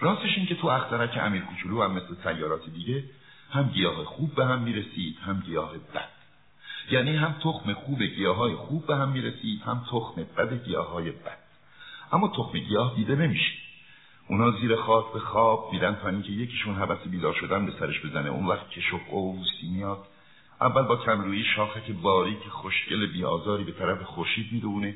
راستش 0.01 0.37
این 0.37 0.45
که 0.45 0.55
تو 0.55 0.67
اخترک 0.67 1.17
امیر 1.21 1.41
کوچولو 1.41 1.83
هم 1.83 1.91
مثل 1.91 2.15
سیارات 2.23 2.69
دیگه 2.69 3.03
هم 3.51 3.69
گیاه 3.69 4.03
خوب 4.03 4.35
به 4.35 4.45
هم 4.45 4.61
می‌رسید 4.61 5.17
هم 5.25 5.39
گیاه 5.45 5.73
بد. 5.73 6.09
یعنی 6.91 7.15
هم 7.15 7.35
تخم 7.43 7.73
خوب 7.73 8.03
گیاه 8.03 8.37
های 8.37 8.55
خوب 8.55 8.87
به 8.87 8.95
هم 8.95 9.09
می‌رسید 9.09 9.61
هم 9.61 9.85
تخم 9.91 10.23
بد 10.37 10.65
گیاه 10.65 10.91
های 10.91 11.11
بد. 11.11 11.37
اما 12.11 12.27
تخم 12.27 12.59
گیاه 12.59 12.95
دیده 12.95 13.15
نمیشه. 13.15 13.51
اونا 14.27 14.51
زیر 14.51 14.75
خاک 14.75 15.13
به 15.13 15.19
خواب 15.19 15.69
میدن 15.73 15.97
تا 16.01 16.09
اینکه 16.09 16.31
یکیشون 16.31 16.75
حبس 16.75 17.07
بیدار 17.07 17.33
شدن 17.33 17.65
به 17.65 17.71
سرش 17.79 18.05
بزنه. 18.05 18.29
اون 18.29 18.45
وقت 18.45 18.69
کش 18.69 18.93
و 18.93 18.97
قوسی 19.11 19.67
میاد. 19.71 20.05
اول 20.61 20.81
با 20.81 20.95
کمرویی 20.95 21.43
شاخک 21.55 21.91
باریک 21.91 22.47
خوشگل 22.49 23.07
بیازاری 23.07 23.63
به 23.63 23.71
طرف 23.71 24.01
خورشید 24.01 24.51
می‌دونه. 24.51 24.95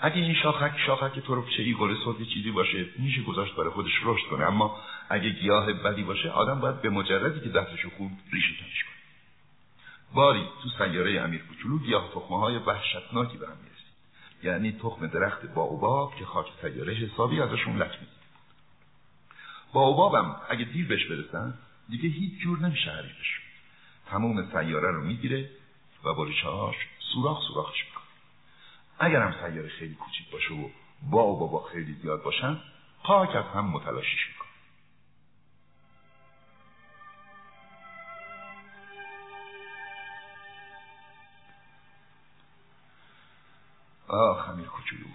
اگه 0.00 0.16
این 0.16 0.34
شاخک 0.34 0.78
شاخک 0.86 1.20
تربچه 1.20 1.62
ای 1.62 1.74
گل 1.74 1.94
سرد 2.04 2.22
چیزی 2.22 2.50
باشه 2.50 2.86
میشه 2.98 3.22
گذاشت 3.22 3.54
برای 3.54 3.70
خودش 3.70 4.00
رشد 4.04 4.26
کنه. 4.30 4.44
اما 4.44 4.80
اگه 5.08 5.30
گیاه 5.30 5.72
بدی 5.72 6.02
باشه 6.02 6.30
آدم 6.30 6.60
باید 6.60 6.82
به 6.82 6.90
مجردی 6.90 7.40
که 7.40 7.48
دستشو 7.48 7.90
خوب 7.96 8.10
ریشه 8.32 8.48
کنش 8.48 8.84
کنه. 8.84 8.94
باری 10.14 10.44
تو 10.62 10.68
سیاره 10.68 11.20
امیر 11.20 11.42
کوچولو 11.42 11.78
گیاه 11.78 12.10
تخمه 12.14 12.38
های 12.38 12.56
وحشتناکی 12.56 13.38
به 13.38 13.46
هم 13.46 13.56
می‌رسید. 13.62 13.88
یعنی 14.42 14.72
تخم 14.72 15.06
درخت 15.06 15.46
باوباب 15.54 16.14
که 16.18 16.24
خاک 16.24 16.46
سیاره 16.62 16.94
حسابی 16.94 17.40
ازشون 17.40 17.76
لک 17.76 17.90
می‌دید 17.90 18.18
باوبابم 19.72 20.36
اگه 20.48 20.64
دیر 20.64 20.88
بهش 20.88 21.04
برسن 21.06 21.54
دیگه 21.88 22.08
هیچ 22.08 22.40
جور 22.40 22.58
نمیشه 22.58 22.90
حریفش. 22.90 23.40
تموم 24.10 24.50
سیاره 24.50 24.90
رو 24.90 25.00
می‌گیره 25.04 25.50
و 26.04 26.14
با 26.14 26.24
ریشهاش 26.24 26.76
سوراخ 27.12 27.48
سوراخش 27.48 27.84
اگر 28.98 29.22
هم 29.22 29.68
خیلی 29.68 29.94
کوچیک 29.94 30.30
باشه 30.30 30.54
و 30.54 30.68
با 31.10 31.26
و 31.26 31.38
بابا 31.38 31.64
خیلی 31.64 31.94
زیاد 32.02 32.22
باشن 32.22 32.60
خاک 33.02 33.36
از 33.36 33.44
هم 33.44 33.64
متلاشیش 33.64 34.28
می‌کنه 34.28 34.48
آه 44.08 44.50
امیر 44.50 44.66
کوچولو 44.66 45.06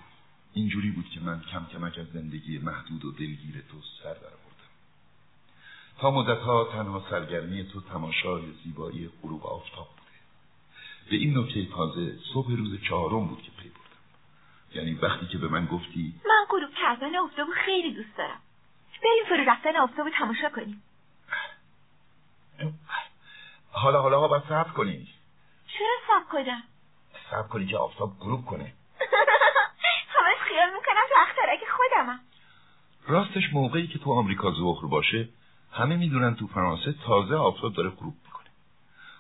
اینجوری 0.54 0.92
بود 0.92 1.10
که 1.10 1.20
من 1.20 1.42
کم 1.52 1.66
کمک 1.66 1.98
از 1.98 2.08
زندگی 2.08 2.58
محدود 2.58 3.06
و 3.06 3.12
دلگیر 3.12 3.64
تو 3.72 3.78
سر 4.04 4.14
در 4.14 4.44
تا 6.00 6.12
مدتها 6.12 6.70
تنها 6.72 7.06
سرگرمی 7.10 7.64
تو 7.64 7.82
تماشای 7.82 8.54
زیبایی 8.64 9.10
غروب 9.22 9.46
آفتاب 9.46 9.88
بوده 9.88 10.03
به 11.10 11.16
این 11.16 11.38
نکته 11.38 11.66
تازه 11.66 12.18
صبح 12.34 12.52
روز 12.52 12.82
چهارم 12.82 13.28
بود 13.28 13.42
که 13.42 13.52
پی 13.52 13.70
بردم. 13.70 14.76
یعنی 14.76 14.94
وقتی 14.94 15.28
که 15.28 15.38
به 15.38 15.48
من 15.48 15.66
گفتی 15.66 16.14
من 16.26 16.46
غروب 16.50 16.70
کردن 16.82 17.16
آفتاب 17.16 17.48
خیلی 17.66 17.94
دوست 17.94 18.18
دارم. 18.18 18.40
بریم 19.04 19.26
فرو 19.30 19.52
رفتن 19.52 19.76
آفتاب 19.76 20.10
تماشا 20.10 20.50
کنیم. 20.50 20.84
حالا 23.72 24.02
حالا 24.02 24.20
ها 24.20 24.28
باید 24.28 24.44
صبر 24.44 24.72
کنی. 24.72 25.08
چرا 25.68 25.98
صبر 26.08 26.32
کنم؟ 26.32 26.64
صبر 27.32 27.48
کنی 27.48 27.66
که 27.66 27.78
آفتاب 27.78 28.20
غروب 28.20 28.46
کنه. 28.46 28.64
همش 30.16 30.38
خیال 30.48 30.70
می‌کنم 30.70 31.04
تو 31.10 31.16
اخترک 31.28 31.60
خودمم. 31.78 32.20
راستش 33.08 33.54
موقعی 33.54 33.88
که 33.88 34.00
تو 34.00 34.14
آمریکا 34.14 34.52
ظهر 34.52 34.86
باشه 34.86 35.30
همه 35.72 35.96
می‌دونن 35.96 36.36
تو 36.36 36.48
فرانسه 36.48 36.96
تازه 37.06 37.36
آفتاب 37.36 37.74
داره 37.74 37.90
غروب 37.90 38.14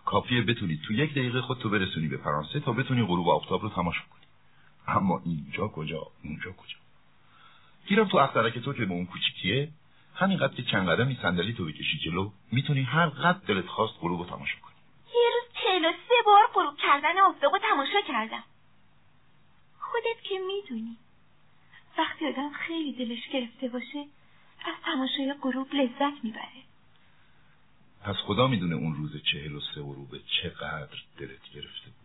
کافیه 0.05 0.41
بتونی 0.41 0.79
تو 0.87 0.93
یک 0.93 1.11
دقیقه 1.11 1.41
خودتو 1.41 1.69
برسونی 1.69 2.07
به 2.07 2.17
فرانسه 2.17 2.59
تا 2.59 2.71
بتونی 2.71 3.05
غروب 3.05 3.29
آفتاب 3.29 3.61
رو 3.61 3.69
تماشا 3.69 4.01
کنی. 4.11 4.25
اما 4.87 5.21
اینجا 5.25 5.67
کجا؟ 5.67 6.07
اونجا 6.23 6.51
کجا؟ 6.51 6.77
گیرم 7.87 8.07
تو 8.07 8.17
اخترک 8.17 8.59
تو 8.59 8.73
که 8.73 8.85
به 8.85 8.93
اون 8.93 9.05
کوچیکیه. 9.05 9.69
همینقدر 10.15 10.53
که 10.53 10.63
چند 10.63 10.89
قدمی 10.89 11.17
صندلی 11.21 11.53
تو 11.53 11.65
بکشی 11.65 11.97
جلو 11.97 12.31
می‌تونی 12.51 12.81
هر 12.81 13.09
قد 13.09 13.41
دلت 13.47 13.67
خواست 13.67 13.93
غروب 14.01 14.19
رو 14.19 14.25
تماشا 14.25 14.59
کنی. 14.59 14.73
یه 15.15 15.29
روز 15.33 15.63
چهل 15.63 15.91
سه 15.91 16.15
بار 16.25 16.43
غروب 16.53 16.77
کردن 16.77 17.19
آفتاب 17.19 17.53
رو 17.53 17.59
تماشا 17.59 18.01
کردم. 18.07 18.43
خودت 19.79 20.23
که 20.23 20.35
می‌دونی. 20.39 20.97
وقتی 21.97 22.27
آدم 22.27 22.49
خیلی 22.49 22.93
دلش 22.93 23.27
گرفته 23.33 23.67
باشه 23.67 24.05
از 24.65 24.75
تماشای 24.85 25.35
غروب 25.41 25.73
لذت 25.73 26.23
می‌بره. 26.23 26.63
پس 28.03 28.15
خدا 28.15 28.47
می‌دونه 28.47 28.75
اون 28.75 28.95
روز 28.95 29.23
چهل 29.23 29.55
و 29.55 29.59
سه 29.59 29.81
غروب 29.81 30.09
چقدر 30.17 30.97
دلت 31.17 31.51
گرفته 31.53 31.85
بود. 31.85 32.03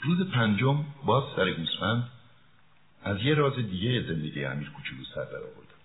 روز 0.00 0.30
پنجم 0.30 0.84
باز 1.04 1.24
سر 1.36 1.52
گوسفند 1.52 2.10
از 3.04 3.22
یه 3.22 3.34
راز 3.34 3.54
دیگه 3.54 4.02
زندگی 4.02 4.44
امیر 4.44 4.70
کوچولو 4.70 5.04
سر 5.14 5.24
در 5.24 5.36
آوردم 5.36 5.82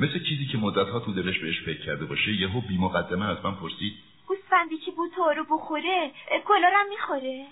مثل 0.00 0.24
چیزی 0.28 0.46
که 0.46 0.58
مدتها 0.58 1.00
تو 1.00 1.12
دلش 1.12 1.38
بهش 1.38 1.60
فکر 1.60 1.86
کرده 1.86 2.04
باشه 2.04 2.32
یهو 2.32 2.60
بی 2.60 2.78
مقدمه 2.78 3.26
از 3.26 3.44
من 3.44 3.54
پرسید 3.54 3.94
گوسفندی 4.26 4.78
که 4.78 4.90
بوتا 4.90 5.32
رو 5.32 5.44
بخوره؟ 5.44 6.12
کلارم 6.46 6.88
می‌خوره؟ 6.88 7.46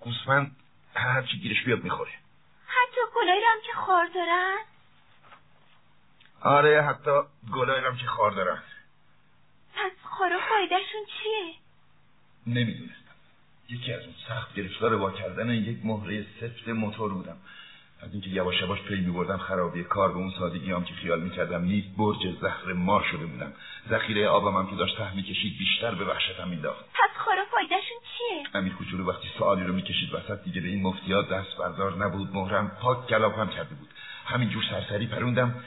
گوسفند 0.00 0.56
هر 0.94 1.22
چی 1.22 1.38
گیرش 1.38 1.64
بیاد 1.64 1.84
می‌خوره. 1.84 2.10
حتی 2.66 3.00
گلایی 3.16 3.44
هم 3.44 3.58
که 3.66 3.72
خار 3.72 4.06
دارن؟ 4.14 4.58
آره 6.42 6.82
حتی 6.82 7.10
گلایی 7.54 7.84
هم 7.84 7.96
که 7.96 8.06
خار 8.06 8.30
دارن. 8.30 8.62
پس 9.74 9.92
خارا 10.02 10.40
فایدهشون 10.48 11.00
چیه؟ 11.06 11.54
نمی‌دونستم. 12.46 12.96
یکی 13.68 13.92
از 13.92 14.02
اون 14.02 14.14
سخت 14.28 14.54
گرفتار 14.54 14.94
وا 14.94 15.10
کردن 15.10 15.50
یک 15.50 15.78
مهره 15.84 16.26
سفت 16.40 16.68
موتور 16.68 17.12
بودم. 17.12 17.36
از 18.02 18.12
اینکه 18.12 18.28
یواش 18.30 18.60
یواش 18.60 18.82
پی 18.82 19.00
میبردم 19.00 19.38
خرابی 19.38 19.84
کار 19.84 20.12
به 20.12 20.18
اون 20.18 20.32
سادگی 20.38 20.72
هم 20.72 20.84
که 20.84 20.94
خیال 20.94 21.20
می‌کردم 21.20 21.62
نیست 21.62 21.88
برج 21.96 22.36
زهر 22.40 22.72
مار 22.72 23.02
شده 23.10 23.26
بودم. 23.26 23.52
ذخیره 23.90 24.28
آبم 24.28 24.56
هم 24.56 24.70
که 24.70 24.76
داشت 24.76 24.96
ته 24.96 25.14
می‌کشید 25.14 25.58
بیشتر 25.58 25.94
به 25.94 26.04
وحشتم 26.04 26.48
مینداخت 26.48 26.84
پس 26.84 27.16
خارا 27.24 27.44
فایدهشون 27.44 27.98
چیه؟ 28.28 28.44
امیر 28.54 28.74
کوچولو 28.74 29.08
وقتی 29.08 29.28
سوالی 29.38 29.64
رو 29.64 29.74
می‌کشید 29.74 30.14
وسط 30.14 30.44
دیگه 30.44 30.60
به 30.60 30.68
این 30.68 30.82
مفتیات 30.82 31.28
دست 31.28 31.56
بردار 31.56 31.96
نبود 31.96 32.34
مهرم 32.34 32.68
پاک 32.68 33.06
گلاب 33.06 33.50
کرده 33.50 33.74
بود. 33.74 33.88
همینجور 34.24 34.64
سرسری 34.70 35.06
پروندم 35.06 35.64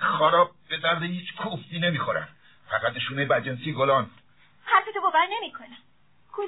خارا 0.00 0.50
به 0.68 0.78
درد 0.78 1.02
هیچ 1.02 1.34
کوفتی 1.34 1.78
نمی‌خورن. 1.78 2.28
فقط 2.70 2.96
نشونه 2.96 3.24
بجنسی 3.24 3.72
گلان. 3.72 4.10
حرفتو 4.64 5.00
باور 5.00 5.26
نمی‌کنم. 5.40 5.78
گل 6.36 6.46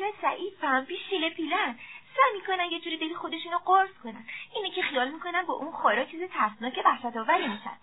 هم 0.63 0.85
بی 0.85 0.95
شیله 1.11 1.31
پیلن. 1.31 1.79
سعی 2.17 2.41
می‌کنن 2.41 2.65
یه 2.73 2.81
جوری 2.81 2.97
دل 2.97 3.15
خودشونو 3.15 3.59
قرص 3.67 3.91
کنن. 4.05 4.25
اینه 4.55 4.71
که 4.71 4.83
خیال 4.83 5.11
می‌کنن 5.11 5.43
با 5.43 5.55
اون 5.55 5.73
خورا 5.73 6.05
چیز 6.05 6.21
ترسناک 6.33 6.81
وحشت 6.85 7.17
آوری 7.17 7.49
میشن. 7.49 7.77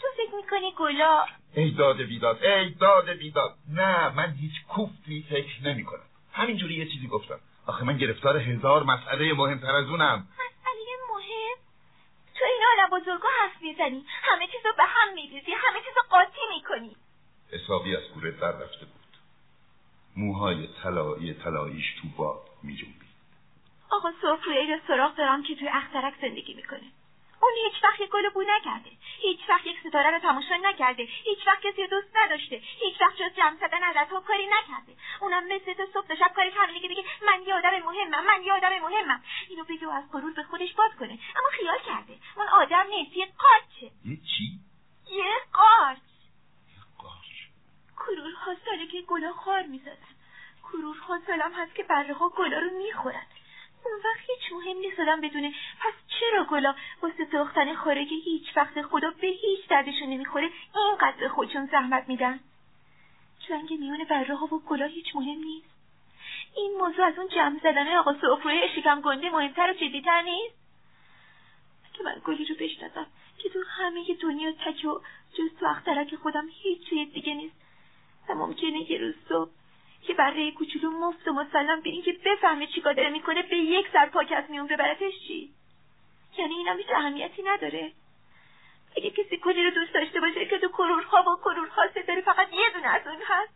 تو 0.00 0.08
فکر 0.16 0.34
می‌کنی 0.36 0.72
گلا 0.78 1.24
ای 1.54 1.70
داد 1.70 2.02
بیداد 2.02 2.44
ای 2.44 2.70
داد 2.70 3.10
بیداد. 3.10 3.54
نه 3.68 4.08
من 4.08 4.32
هیچ 4.32 4.52
کوفتی 4.68 5.26
فکر 5.30 5.62
نمی‌کنم. 5.64 6.11
همینجوری 6.32 6.74
یه 6.74 6.88
چیزی 6.88 7.06
گفتم. 7.06 7.40
آخه 7.66 7.84
من 7.84 7.96
گرفتار 7.96 8.36
هزار 8.36 8.82
مسئله 8.82 9.32
مهمتر 9.34 9.74
از 9.74 9.88
اونم. 9.88 10.28
مسئله 10.34 10.92
مهم؟ 11.10 11.56
تو 12.38 12.44
این 12.44 12.62
عالم 12.70 13.00
بزرگا 13.00 13.28
حرف 13.40 13.62
می‌زنی. 13.62 14.04
همه 14.08 14.46
چیزو 14.46 14.68
به 14.76 14.84
هم 14.84 15.14
میریزی. 15.14 15.52
همه 15.52 15.78
چیزو 15.78 16.00
قاطی 16.10 16.40
می‌کنی. 16.54 16.96
حسابی 17.52 17.96
از 17.96 18.02
کوره 18.14 18.30
در 18.30 18.52
رفته 18.52 18.86
بود. 18.86 19.16
موهای 20.16 20.68
طلایی 20.82 21.34
طلاییش 21.34 21.94
تو 22.02 22.08
باد 22.16 22.40
میجنبید. 22.62 23.02
آقا 23.90 24.12
صفریه 24.22 24.64
یا 24.64 24.80
سراغ 24.86 25.16
دارم 25.16 25.42
که 25.42 25.54
توی 25.54 25.68
اخترک 25.68 26.14
زندگی 26.22 26.54
می‌کنه 26.54 26.92
اون 27.42 27.52
هیچ 27.64 27.84
وقت 27.84 28.00
یک 28.00 28.10
گل 28.10 28.28
بو 28.28 28.42
نکرده. 28.42 28.90
هیچ 29.20 29.40
وقت 29.48 29.66
یک 29.66 29.80
ستاره 29.88 30.10
رو 30.10 30.18
تماشا 30.18 30.56
نکرده. 30.56 31.02
هیچ 31.02 31.46
وقت 31.46 31.62
کسی 31.62 31.86
دوست 31.86 32.16
نداشته. 32.16 32.56
هیچ 32.56 33.00
وقت 33.00 33.16
جز 33.16 33.36
جمع 33.36 33.56
زدن 33.56 33.82
ازتها 33.82 34.20
کاری 34.20 34.46
نکرده. 34.46 34.92
اونم 35.20 35.44
مثل 35.44 35.74
تو 35.74 35.86
صبح 35.94 36.14
شب 36.14 36.32
کاری 36.36 36.50
همینه 36.50 36.80
که 36.80 36.88
دیگه 36.88 37.04
من 37.26 37.42
یه 37.46 37.54
آدم 37.54 37.78
مهمم 37.78 38.24
من 38.26 38.42
یه 38.42 38.52
آدم 38.52 38.78
مهمم. 38.78 39.22
اینو 39.48 39.64
بگه 39.64 39.86
و 39.86 39.90
از 39.90 40.04
غرور 40.12 40.32
به 40.32 40.42
خودش 40.42 40.72
باز 40.72 40.90
کنه. 40.98 41.18
اما 41.36 41.48
خیال 41.52 41.78
کرده. 41.86 42.18
اون 42.36 42.48
آدم 42.48 42.86
نیست 42.86 43.16
یه 43.16 43.28
قارچه 43.38 43.94
یه 44.04 44.16
چی؟ 44.16 44.60
یه 45.10 45.34
قارچ. 45.52 45.98
یه 46.68 46.82
قارچ. 46.98 47.38
کرورها 47.96 48.54
ساله 48.64 48.86
که 48.86 49.02
گلا 49.02 49.32
خار 49.32 49.62
می‌زدن 49.62 50.14
کرورها 50.62 51.20
سالم 51.26 51.52
هست 51.52 51.74
که 51.74 51.82
بره 51.82 52.14
ها 52.14 52.28
گلا 52.28 52.58
رو 52.58 52.70
می‌خورن. 52.78 53.26
اون 53.84 53.94
وقت 54.04 54.20
هیچ 54.20 54.52
مهم 54.52 54.76
نیست 54.76 55.00
آدم 55.00 55.20
بدونه. 55.20 55.54
پس 55.80 55.92
چرا 56.20 56.44
گلا 56.44 56.74
واسه 57.02 57.26
ساختن 57.32 57.74
خاره 57.74 58.04
که 58.04 58.14
هیچ 58.14 58.56
وقت 58.56 58.82
خدا 58.82 59.10
به 59.10 59.26
هیچ 59.26 59.68
دردشون 59.68 60.08
نمی‌خوره؟ 60.08 60.50
اینقدر 60.76 61.16
به 61.20 61.28
خودشون 61.28 61.66
زحمت 61.66 62.08
میدن. 62.08 62.40
جنگ 63.48 63.72
میون 63.72 64.04
بره 64.04 64.36
ها 64.36 64.46
و 64.46 64.62
گلا 64.68 64.86
هیچ 64.86 65.16
مهم 65.16 65.38
نیست. 65.38 65.72
این 66.56 66.72
موضوع 66.78 67.04
از 67.04 67.18
اون 67.18 67.28
جمع 67.28 67.58
زدن 67.58 67.96
آقا 67.96 68.14
سفره 68.14 68.68
شکم 68.76 69.00
گنده 69.00 69.30
مهمتر 69.30 69.70
و 69.70 69.74
جدیتر 69.74 70.22
نیست. 70.22 70.54
که 71.92 72.04
من 72.04 72.20
گلی 72.24 72.44
رو 72.44 72.54
بشناسم 72.54 73.06
که 73.38 73.48
تو 73.48 73.62
همه 73.68 74.14
دنیا 74.14 74.52
تک 74.52 74.84
و 74.84 75.00
جز 75.32 75.58
تو 75.60 75.66
اخترک 75.66 76.14
خودم 76.14 76.48
هیچ 76.48 76.88
توی 76.88 77.04
دیگه 77.04 77.34
نیست. 77.34 77.56
و 78.28 78.34
ممکنه 78.34 78.90
یه 78.90 78.98
روز 78.98 79.14
صبح 79.28 79.50
که 80.06 80.14
برای 80.14 80.52
کوچولو 80.52 80.90
مفت 80.90 81.28
و 81.28 81.32
مسلم 81.32 81.80
به 81.80 81.90
اینکه 81.90 82.12
بفهمه 82.24 82.66
چیکار 82.66 82.92
داره 82.92 83.10
می‌کنه 83.10 83.42
به 83.42 83.56
یک 83.56 83.86
سر 83.92 84.06
پاک 84.06 84.32
از 84.36 84.44
میون 84.48 84.66
ببرتش 84.66 85.12
چی؟ 85.28 85.50
یعنی 86.38 86.54
اینم 86.54 86.76
هیچ 86.76 86.90
اهمیتی 86.90 87.42
نداره. 87.42 87.92
اگه 88.96 89.10
کسی 89.10 89.36
کلی 89.36 89.64
رو 89.64 89.70
دوست 89.70 89.94
داشته 89.94 90.20
باشه 90.20 90.46
که 90.46 90.58
تو 90.58 90.68
کرورها 90.68 91.22
و 91.22 91.36
کرورها 91.36 91.88
ستاره 91.90 92.20
فقط 92.20 92.52
یه 92.52 92.70
دونه 92.74 92.88
از 92.88 93.06
اون 93.06 93.22
هست. 93.26 93.52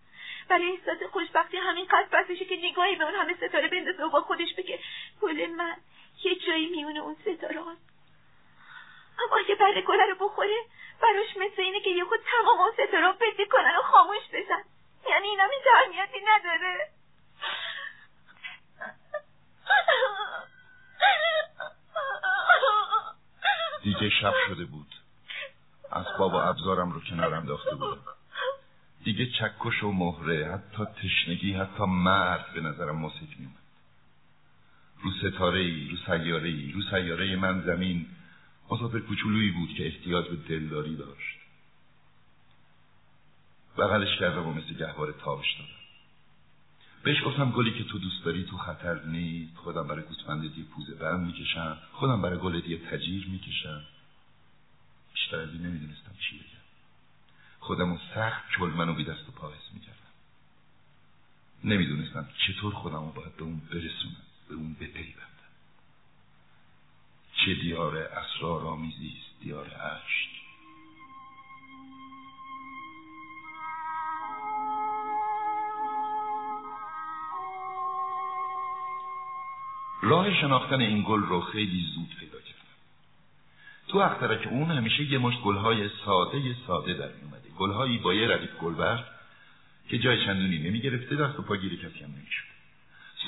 برای 0.49 0.71
احساس 0.71 1.03
خوشبختی 1.03 1.57
همین 1.57 1.85
قصد 1.85 2.11
بسشه 2.11 2.45
که 2.45 2.57
نگاهی 2.57 2.97
به 2.97 3.05
اون 3.05 3.15
همه 3.15 3.35
ستاره 3.37 3.69
بندازه 3.69 4.05
و 4.05 4.11
با 4.11 4.21
خودش 4.21 4.55
بگه 4.55 4.79
گل 5.21 5.47
من 5.47 5.77
یه 6.25 6.35
جایی 6.35 6.67
میونه 6.67 7.01
اون 7.01 7.17
ستاره 7.21 7.61
هست. 7.61 7.97
اما 9.19 9.37
اگه 9.45 9.55
بره 9.55 9.83
گله 9.83 10.07
رو 10.07 10.15
بخوره 10.29 10.65
براش 11.03 11.37
مثل 11.37 11.63
اینه 11.63 11.81
که 11.81 12.05
خود 12.05 12.21
تمام 12.31 12.61
اون 12.61 12.73
ستاره 12.73 13.07
رو 13.07 13.47
کنن 13.51 13.77
و 13.79 13.83
خاموش 13.83 14.23
بشن. 14.33 14.76
یعنی 15.11 15.29
اینا 15.29 15.45
هیچ 15.45 15.65
اهمیتی 15.75 16.19
نداره. 16.29 16.89
دیگه 23.83 24.11
شب 24.11 24.35
شده 24.49 24.65
بود. 24.65 24.87
اسباب 25.93 26.33
و 26.33 26.37
ابزارم 26.37 26.93
رو 26.93 27.01
کنار 27.01 27.35
انداخته 27.35 27.75
بودم 27.75 28.01
دیگه 29.05 29.27
چکش 29.27 29.83
و 29.83 29.93
مهره 29.93 30.53
حتی 30.53 30.85
تشنگی 30.85 31.53
حتی 31.53 31.85
مرد 31.85 32.53
به 32.55 32.61
نظرم 32.61 32.97
موسیقی 32.97 33.37
میومد 33.39 33.57
رو 35.03 35.11
ستاره 35.11 35.61
ای 35.61 35.89
رو 35.91 35.97
سیاره 36.07 36.49
ای 36.49 36.73
رو 36.73 36.83
سیاره 36.91 37.37
من 37.37 37.63
زمین 37.63 38.07
مسافر 38.71 38.99
کوچولویی 38.99 39.51
بود 39.51 39.75
که 39.77 39.87
احتیاج 39.87 40.29
به 40.29 40.37
دلداری 40.37 40.97
داشت. 40.97 41.36
بغلش 43.79 44.19
کردم 44.19 44.47
و 44.47 44.53
مثل 44.53 44.75
گهواره 44.75 45.13
تابش 45.13 45.55
دادم. 45.59 45.71
بهش 47.03 47.25
گفتم 47.25 47.51
گلی 47.51 47.79
که 47.79 47.85
تو 47.85 47.99
دوست 47.99 48.25
داری 48.25 48.45
تو 48.45 48.57
خطر 48.57 49.03
نیست. 49.05 49.57
خودم 49.57 49.89
برای 49.89 50.03
گوسفند 50.03 50.55
دی 50.55 50.63
پوزه 50.63 50.95
برم 50.95 51.21
می‌کشم. 51.21 51.79
خودم 51.93 52.23
برای 52.23 52.39
گل 52.39 52.61
دی 52.61 52.79
تجیر 52.79 53.27
می‌کشم. 53.27 53.83
بیشتر 55.15 55.37
از 55.37 55.49
این 55.49 55.63
نمی‌دونستم 55.63 56.13
چی 56.21 56.39
بگم. 56.39 56.47
خودم 57.61 58.01
سخت 58.15 58.43
چلمن 58.59 58.89
و 58.89 58.95
بی 58.95 59.05
دست 59.05 59.29
و 59.29 59.33
پا 59.33 59.53
می‌کردم. 59.75 59.97
نمی‌دونستم 61.65 62.29
چطور 62.47 62.75
خودم 62.75 63.05
رو 63.05 63.13
باید 63.13 63.37
به 63.37 63.43
اون 63.43 63.61
برسونم 63.71 64.23
به 64.49 64.55
اون 64.55 64.75
بپیوندم. 64.75 65.27
چه 67.45 67.55
دیار 67.55 67.97
اسرار 67.97 68.67
آمیزی 68.67 69.17
است 69.19 69.41
دیار 69.41 69.67
عشق. 69.67 70.46
راه 80.03 80.41
شناختن 80.41 80.81
این 80.81 81.05
گل 81.09 81.23
رو 81.23 81.41
خیلی 81.41 81.85
زود 81.95 82.09
پیدا 82.21 82.39
کردم. 82.39 82.77
تو 83.89 83.99
اخترک 83.99 84.49
اون 84.51 84.71
همیشه 84.71 85.03
یه 85.03 85.19
مشت 85.19 85.41
گلهای 85.41 85.91
ساده 86.05 86.57
ساده 86.67 86.95
در 86.95 87.09
می 87.09 87.23
اومده. 87.23 87.49
گلهایی 87.59 87.99
با 87.99 88.15
یه 88.15 88.29
ردیف 88.29 88.51
گلبرگ 88.63 89.05
که 89.89 89.99
جای 89.99 90.25
چندونی 90.25 90.59
نمی 90.59 90.81
گرفته 90.81 91.17
دست 91.17 91.39
و 91.39 91.43
پا 91.43 91.57
گیری 91.57 91.77
کسی 91.77 92.05
هم 92.05 92.11
نمی 92.11 92.31
شده 92.31 92.57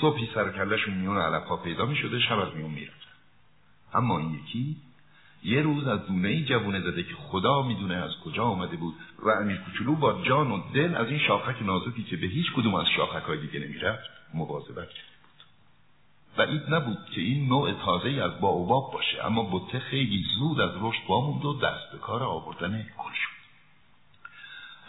صبحی 0.00 0.28
سر 0.34 0.52
کلشون 0.52 0.94
میون 0.94 1.18
علف 1.18 1.44
ها 1.44 1.56
پیدا 1.56 1.86
می 1.86 1.96
شده 1.96 2.20
شب 2.20 2.38
از 2.38 2.56
میون 2.56 2.70
می 2.70 2.88
اما 3.94 4.18
این 4.18 4.34
یکی 4.34 4.76
یه 5.42 5.62
روز 5.62 5.86
از 5.86 6.06
دونه 6.06 6.28
ای 6.28 6.44
جوونه 6.44 6.80
زده 6.80 7.02
که 7.02 7.14
خدا 7.14 7.62
می‌دونه 7.62 7.94
از 7.94 8.10
کجا 8.24 8.44
آمده 8.44 8.76
بود 8.76 8.94
و 9.22 9.30
امیر 9.30 9.56
کوچولو 9.56 9.94
با 9.94 10.22
جان 10.22 10.50
و 10.50 10.62
دل 10.74 10.94
از 10.94 11.08
این 11.08 11.18
شاخک 11.18 11.62
نازکی 11.62 12.02
که 12.02 12.16
به 12.16 12.26
هیچ 12.26 12.52
کدوم 12.56 12.74
از 12.74 12.86
شاخک 12.96 13.22
های 13.22 13.38
دیگه 13.40 13.66
نمی‌رفت 13.66 14.10
مواظبت 14.34 14.88
بود 14.88 15.17
بعید 16.36 16.62
نبود 16.74 16.98
که 17.14 17.20
این 17.20 17.48
نوع 17.48 17.72
تازه 17.72 18.08
از 18.08 18.40
باوباب 18.40 18.92
باشه 18.92 19.26
اما 19.26 19.42
بته 19.42 19.78
خیلی 19.78 20.24
زود 20.38 20.60
از 20.60 20.70
رشد 20.80 21.00
واموند 21.08 21.44
و 21.44 21.54
دست 21.54 21.92
به 21.92 21.98
کار 21.98 22.22
آوردن 22.22 22.72
گل 22.72 23.12
شد. 23.12 23.38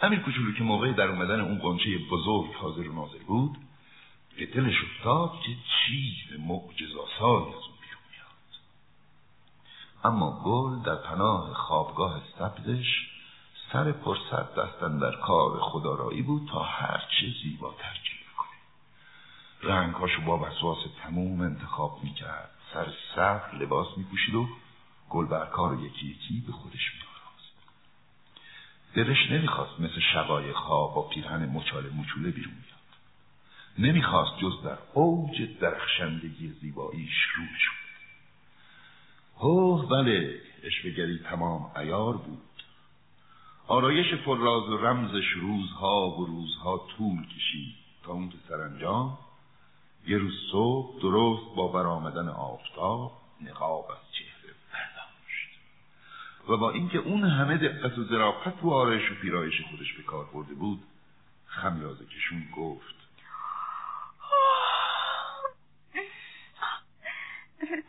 امیر 0.02 0.20
کوچولو 0.20 0.52
که 0.52 0.62
موقع 0.62 0.92
در 0.92 1.08
اومدن 1.08 1.40
اون 1.40 1.58
قنچه 1.58 1.98
بزرگ 2.10 2.54
حاضر 2.54 2.88
و 2.88 2.92
ناظر 2.92 3.24
بود 3.26 3.56
به 4.36 4.46
دلش 4.46 4.76
افتاد 4.84 5.30
که 5.40 5.52
چیز 5.86 6.40
معجزاسایی 6.40 7.54
از 7.54 7.70
اما 10.04 10.42
گل 10.44 10.82
در 10.82 10.94
پناه 10.94 11.54
خوابگاه 11.54 12.20
سبزش 12.38 12.86
سر 13.72 13.92
پرسد 13.92 14.48
دستن 14.58 14.98
در 14.98 15.16
کار 15.16 15.60
خدارایی 15.60 16.22
بود 16.22 16.48
تا 16.52 16.62
هرچه 16.62 17.26
زیباتر 17.42 18.00
رنگهاشو 19.62 20.22
با 20.22 20.38
وسواس 20.38 20.78
تموم 21.02 21.40
انتخاب 21.40 22.00
می‌کرد. 22.04 22.50
سر 22.72 22.92
سفر 23.14 23.56
لباس 23.60 23.98
میپوشید 23.98 24.34
و 24.34 24.48
گل 25.10 25.44
کار 25.44 25.80
یکی 25.80 26.06
یکی 26.06 26.44
به 26.46 26.52
خودش 26.52 26.92
میآراست 26.94 27.54
دلش 28.94 29.30
نمی‌خواست 29.30 29.80
مثل 29.80 30.00
شقای 30.12 30.52
خواب 30.52 30.94
با 30.94 31.02
پیرهن 31.02 31.48
مچاله 31.48 31.90
مچوله 31.90 32.30
بیرون 32.30 32.54
بیاد. 32.54 32.80
نمی‌خواست 33.78 34.38
جز 34.42 34.62
در 34.62 34.78
اوج 34.94 35.58
درخشندگی 35.60 36.48
زیباییش 36.48 37.22
رو 37.36 37.44
شد. 37.58 37.80
اوه 39.38 39.88
بله 39.88 40.40
اشوگری 40.64 41.18
تمام 41.18 41.70
ایار 41.76 42.16
بود. 42.16 42.42
آرایش 43.66 44.14
فراز 44.14 44.68
و 44.68 44.76
رمزش 44.76 45.30
روزها 45.30 46.10
و 46.10 46.26
روزها 46.26 46.86
طول 46.96 47.26
کشید 47.26 47.74
تا 48.02 48.12
اون 48.12 48.28
که 48.28 48.38
سرانجام 48.48 49.18
یه 50.06 50.18
روز 50.18 50.34
صبح 50.52 51.00
درست 51.02 51.56
با 51.56 51.68
برآمدن 51.68 52.28
آفتاب 52.28 53.12
نقاب 53.40 53.90
از 53.90 54.12
چهره 54.12 54.54
برداشت. 54.72 55.58
و 56.48 56.56
با 56.56 56.70
اینکه 56.70 56.98
اون 56.98 57.24
همه 57.24 57.56
دقت 57.56 57.98
و 57.98 58.04
ظرافت 58.04 58.64
و 58.64 58.70
آرایش 58.70 59.10
و 59.10 59.14
پیرایش 59.14 59.60
خودش 59.70 59.92
به 59.92 60.02
کار 60.02 60.24
برده 60.34 60.54
بود 60.54 60.82
خمیازه 61.46 62.06
کشون 62.06 62.48
گفت 62.56 63.00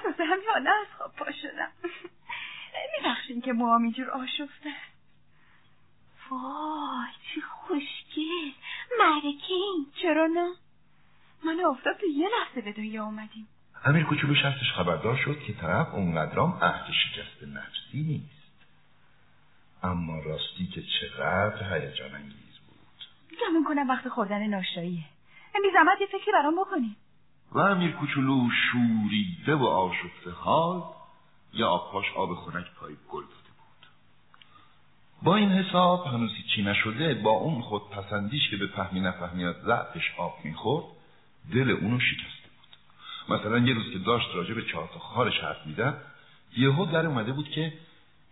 تازه 0.03 0.23
حالا 0.53 0.71
از 0.71 0.87
خواب 0.97 1.15
پا 1.15 1.25
شدم. 1.41 1.71
میبخشین 2.97 3.41
که 3.41 3.53
موام 3.53 3.83
اینجور 3.83 4.09
آشفته. 4.09 4.73
وای 6.29 7.11
چه 7.35 7.41
خوشگل. 7.41 8.51
مرکین. 8.99 9.87
چرا 10.01 10.27
نه؟ 10.27 10.55
من 11.45 11.59
افتاد 11.69 11.95
تو 11.97 12.05
یه 12.05 12.29
لحظه 12.29 12.61
به 12.61 12.73
دنیا 12.73 13.03
اومدیم. 13.03 13.47
امیر 13.85 14.03
کوچولو 14.03 14.35
شستش 14.35 14.71
خبردار 14.75 15.17
شد 15.17 15.39
که 15.39 15.53
طرف 15.53 15.93
اونقدرام 15.93 16.51
عهد 16.61 16.85
شکست 16.91 17.43
نفسی 17.43 18.03
نیست. 18.03 18.41
اما 19.83 20.19
راستی 20.19 20.67
که 20.67 20.81
چقدر 20.81 21.73
هیجان 21.73 22.15
انگیز 22.15 22.59
بود. 22.67 23.37
گمون 23.41 23.63
کنم 23.63 23.89
وقت 23.89 24.09
خوردن 24.09 24.47
ناشتاییه. 24.47 25.03
بی 25.63 25.69
زحمت 25.73 26.01
یه 26.01 26.07
فکری 26.07 26.31
برام 26.33 26.55
بکنیم 26.55 26.95
و 27.51 27.59
امیر 27.59 27.91
کوچولو 27.91 28.49
شوریده 28.49 29.55
و 29.55 29.65
آشفته 29.65 30.31
حال 30.31 30.83
یا 31.53 31.67
آبپاش 31.67 32.05
آب 32.15 32.35
خنک 32.35 32.65
پای 32.79 32.95
گل 33.09 33.21
داده 33.21 33.51
بود. 33.57 33.87
با 35.23 35.35
این 35.35 35.49
حساب 35.49 36.05
هنوز 36.05 36.31
چی 36.55 36.63
نشده 36.63 37.13
با 37.13 37.31
اون 37.31 37.61
خود 37.61 37.89
پسندیش 37.89 38.49
که 38.49 38.57
به 38.57 38.67
فهمی 38.67 38.99
نفهمی 38.99 39.45
از 39.45 39.55
ضعفش 39.55 40.13
آب 40.17 40.39
می‌خورد 40.43 40.85
دل 41.53 41.69
اونو 41.69 41.99
شکسته 41.99 42.49
بود. 42.49 43.39
مثلا 43.39 43.57
یه 43.57 43.73
روز 43.73 43.93
که 43.93 43.99
داشت 43.99 44.35
راجع 44.35 44.53
به 44.53 44.65
چهار 44.65 44.87
خارش 44.87 45.39
حرف 45.39 45.65
می‌زد 45.65 46.05
یهو 46.57 46.85
در 46.85 47.05
اومده 47.05 47.31
بود 47.31 47.49
که 47.49 47.73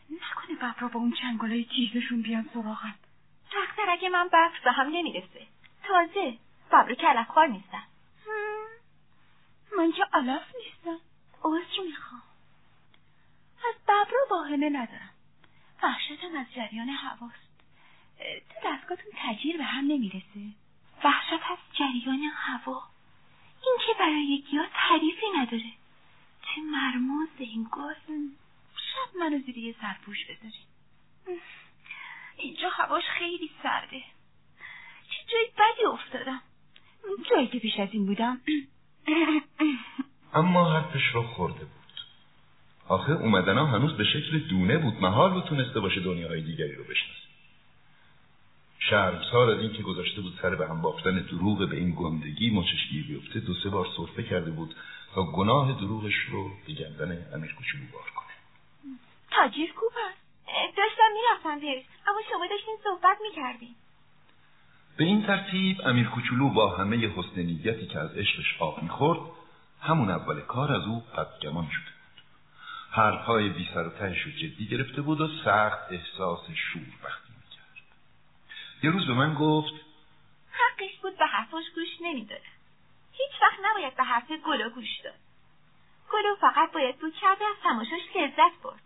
نکنه 0.10 0.56
ببرا 0.56 0.88
با 0.88 1.00
اون 1.00 1.14
چنگلای 1.22 1.66
تیزشون 1.66 2.22
بیان 2.22 2.50
سراغم. 2.54 2.96
تختر 3.52 3.90
اگه 3.90 4.10
من 4.10 4.28
ببر 4.28 4.50
به 4.64 4.72
هم 4.72 4.88
نمی‌رسه. 4.88 5.48
تازه 5.84 6.38
ببرو 6.72 6.96
کلفخوار 6.96 7.48
نیستم 7.48 7.84
من 9.78 9.92
که 9.92 10.06
علف 10.14 10.42
نیستم. 10.66 11.00
عذر 11.44 11.84
می‌خوام. 11.88 12.22
از 13.58 13.76
ببرا 13.84 14.20
واهمه 14.32 14.70
ندارم. 14.70 15.10
وحشتم 15.84 16.36
از 16.40 16.46
جریان 16.56 16.90
هواست 16.90 17.50
تو 18.20 18.56
دستگاهتون 18.66 19.12
تجیر 19.18 19.58
به 19.58 19.64
هم 19.64 19.86
نمی‌رسه. 19.86 20.54
وحشت 21.04 21.52
از 21.52 21.58
جریان 21.74 22.20
هوا. 22.36 22.84
این 23.66 23.78
که 23.88 23.94
برای 24.00 24.24
یکی 24.24 24.58
ها 24.58 24.66
تعریفی 24.74 25.26
نداره. 25.38 25.72
چه 26.42 26.62
مرموز 26.62 27.30
این 27.38 27.68
گل. 27.72 27.94
شب 28.76 29.18
منو 29.20 29.40
زیر 29.40 29.58
یه 29.58 29.76
سرپوش 29.82 30.18
بذاری. 30.26 30.64
اینجا 32.38 32.70
هواش 32.70 33.04
خیلی 33.18 33.50
سرده. 33.64 34.04
چه 35.10 35.24
جای 35.32 35.48
بدی 35.58 35.86
افتادم. 35.86 36.42
جایی 37.30 37.48
که 37.48 37.60
پیش 37.60 37.80
از 37.80 37.90
این 37.92 38.06
بودم. 38.06 38.42
اما 40.34 40.74
حرفش 40.74 41.06
رو 41.14 41.24
خورده 41.24 41.66
بود. 41.66 41.70
آخه 42.88 43.12
اومدنا 43.12 43.66
هنوز 43.66 43.98
به 43.98 44.04
شکل 44.04 44.40
دونه 44.40 44.78
بود. 44.78 44.94
محال 44.94 45.34
بود 45.34 45.44
تونسته 45.44 45.80
باشه 45.80 46.00
دنیاهای 46.00 46.42
دیگری 46.42 46.76
رو 46.76 46.84
بشناسه. 46.84 47.29
شرمسار 48.80 49.50
از 49.50 49.60
اینکه 49.60 49.84
گذاشته 49.84 50.22
بود 50.22 50.40
سر 50.42 50.56
به 50.56 50.68
هم 50.68 50.82
بافتن 50.82 51.20
دروغ 51.20 51.70
به 51.70 51.78
این 51.78 51.92
گندگی 51.92 52.50
مچش 52.50 52.86
گیر 52.86 53.08
بیفته 53.08 53.40
دو 53.40 53.54
سه 53.54 53.70
بار 53.70 53.88
سرفه 53.98 54.24
کرده 54.24 54.52
بود 54.52 54.76
تا 55.16 55.24
گناه 55.24 55.74
دروغش 55.74 56.16
رو 56.32 56.52
به 56.68 56.74
گردن 56.74 57.26
امیر 57.34 57.54
کوچولو 57.54 57.84
بار 57.94 58.10
کنه. 58.16 58.34
تجیر 59.32 59.70
هست 59.70 60.78
داشتم 60.78 61.12
می‌رفتم 61.14 61.60
پی‌اش 61.60 61.86
اما 62.08 62.20
شما 62.32 62.48
داشتین 62.48 62.78
صحبت 62.84 63.18
می‌کردین. 63.22 63.76
به 64.98 65.04
این 65.04 65.24
ترتیب 65.24 65.82
امیر 65.86 66.08
کوچولو 66.08 66.50
با 66.50 66.76
همه 66.78 66.98
حسن 66.98 67.42
نیتی 67.42 67.88
که 67.88 68.00
از 68.00 68.18
عشقش 68.18 68.56
آب 68.60 68.84
می‌خورد 68.84 69.20
همون 69.82 70.10
اول 70.10 70.42
کار 70.42 70.74
از 70.74 70.84
او 70.84 71.04
بدگمان 71.18 71.68
شده 71.72 71.86
بود. 71.86 72.24
حرفهای 72.92 73.50
بی 73.50 73.70
سر 73.74 73.88
و 73.88 73.89
ته 73.89 73.92
رو 74.00 74.32
جدی 74.32 74.68
گرفته 74.68 75.02
بود 75.02 75.22
و 75.22 75.28
سخت 75.46 75.92
احساس 75.92 76.40
شوربختی 76.56 76.82
می‌کرد 76.82 77.29
یه 78.84 78.92
روز 78.92 79.08
به 79.08 79.14
من 79.14 79.34
گفت 79.34 79.74
حقش 80.52 80.98
بود 81.02 81.18
به 81.18 81.26
حرفاش 81.26 81.64
گوش 81.76 82.02
نمیداره 82.02 82.42
هیچ 83.14 83.42
وقت 83.42 83.60
نباید 83.64 83.96
به 83.96 84.04
حرف 84.04 84.32
گلو 84.32 84.70
گوش 84.70 85.00
داد. 85.04 85.14
گلو 86.12 86.36
فقط 86.36 86.72
باید 86.72 87.00
بود 87.00 87.16
کرده 87.22 87.46
از 87.46 87.56
تماشاش 87.64 88.02
لذت 88.16 88.62
برد. 88.64 88.82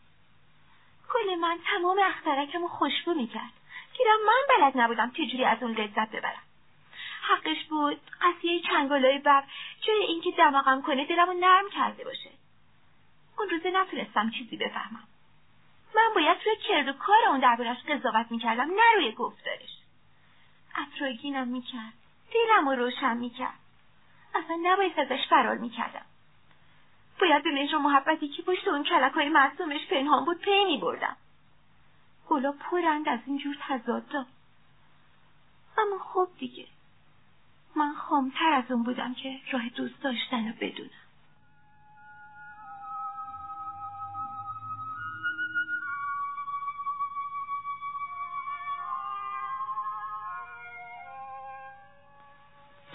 گل 1.14 1.36
من 1.36 1.60
تمام 1.66 2.00
اخترکمو 2.00 2.68
خوشبو 2.68 3.14
می‌کرد. 3.14 3.54
گیرم 3.98 4.26
من 4.26 4.42
بلد 4.50 4.74
نبودم 4.76 5.12
چجوری 5.12 5.46
از 5.46 5.64
اون 5.64 5.72
لذت 5.72 6.12
ببرم. 6.12 6.44
حقش 7.22 7.64
بود 7.70 8.02
قصیه 8.22 8.62
چنگالای 8.62 9.20
بر 9.20 9.44
جای 9.88 10.04
اینکه 10.04 10.32
دماغم 10.32 10.82
کنه 10.82 11.06
دلمو 11.06 11.34
نرم 11.34 11.70
کرده 11.70 12.04
باشه. 12.04 12.30
اون 13.38 13.50
روزه 13.50 13.72
نتونستم 13.72 14.30
چیزی 14.30 14.58
بفهمم. 14.58 15.08
من 15.96 16.12
باید 16.16 16.38
روی 16.46 16.56
کرد 16.68 16.88
و 16.88 16.94
کار 16.94 17.26
اون 17.28 17.40
دربارش 17.40 17.78
قضاوت 17.78 18.32
می‌کردم 18.32 18.70
نه 18.72 18.96
روی 18.96 19.12
گفتارش. 19.12 19.83
اطراگینم 20.76 21.48
می‌کرد. 21.48 21.94
دلم 22.34 22.70
رو 22.70 22.76
روشن 22.76 23.18
می‌کرد. 23.18 23.60
اصلا 24.36 24.58
نباید 24.64 25.00
ازش 25.00 25.28
فرار 25.30 25.58
می‌کردم. 25.58 26.06
باید 27.22 27.44
به 27.44 27.52
مهر 27.52 27.78
محبتی 27.78 28.28
که 28.28 28.42
پشت 28.42 28.68
اون 28.68 28.84
کلک 28.84 29.12
های 29.14 29.30
معصومش 29.30 29.88
پنهان 29.88 30.26
بود 30.26 30.38
پی 30.38 30.66
میبردم. 30.66 31.18
گلا 32.30 32.52
پرند 32.52 33.10
از 33.10 33.20
اینجور 33.26 33.58
تضادا 33.62 34.26
اما 35.78 36.00
خب 36.00 36.28
دیگه. 36.40 36.68
من 37.76 37.94
خامتر 37.94 38.52
از 38.54 38.72
اون 38.72 38.84
بودم 38.84 39.14
که 39.14 39.40
راه 39.52 39.70
دوست 39.70 40.02
داشتن 40.04 40.48
رو 40.48 40.54
بدونم. 40.62 41.03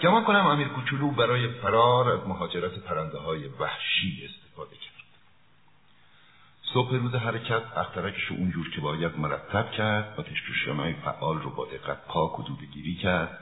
گمان 0.01 0.23
کنم 0.23 0.47
امیر 0.47 0.67
کوچولو 0.67 1.11
برای 1.11 1.47
فرار 1.47 2.09
از 2.09 2.27
مهاجرت 2.27 2.79
پرنده 2.79 3.17
های 3.17 3.47
وحشی 3.47 4.25
استفاده 4.25 4.75
کرد. 4.75 5.05
صبح 6.73 6.95
روز 6.95 7.15
حرکت 7.15 7.77
اخترکش 7.77 8.31
اونجور 8.31 8.69
که 8.69 8.81
باید 8.81 9.17
مرتب 9.17 9.71
کرد 9.71 10.15
آتش 10.17 10.67
های 10.67 10.93
فعال 10.93 11.41
رو 11.41 11.49
با 11.49 11.65
دقت 11.65 12.05
پاک 12.07 12.39
و 12.39 12.43
دودگیری 12.43 12.95
کرد. 12.95 13.39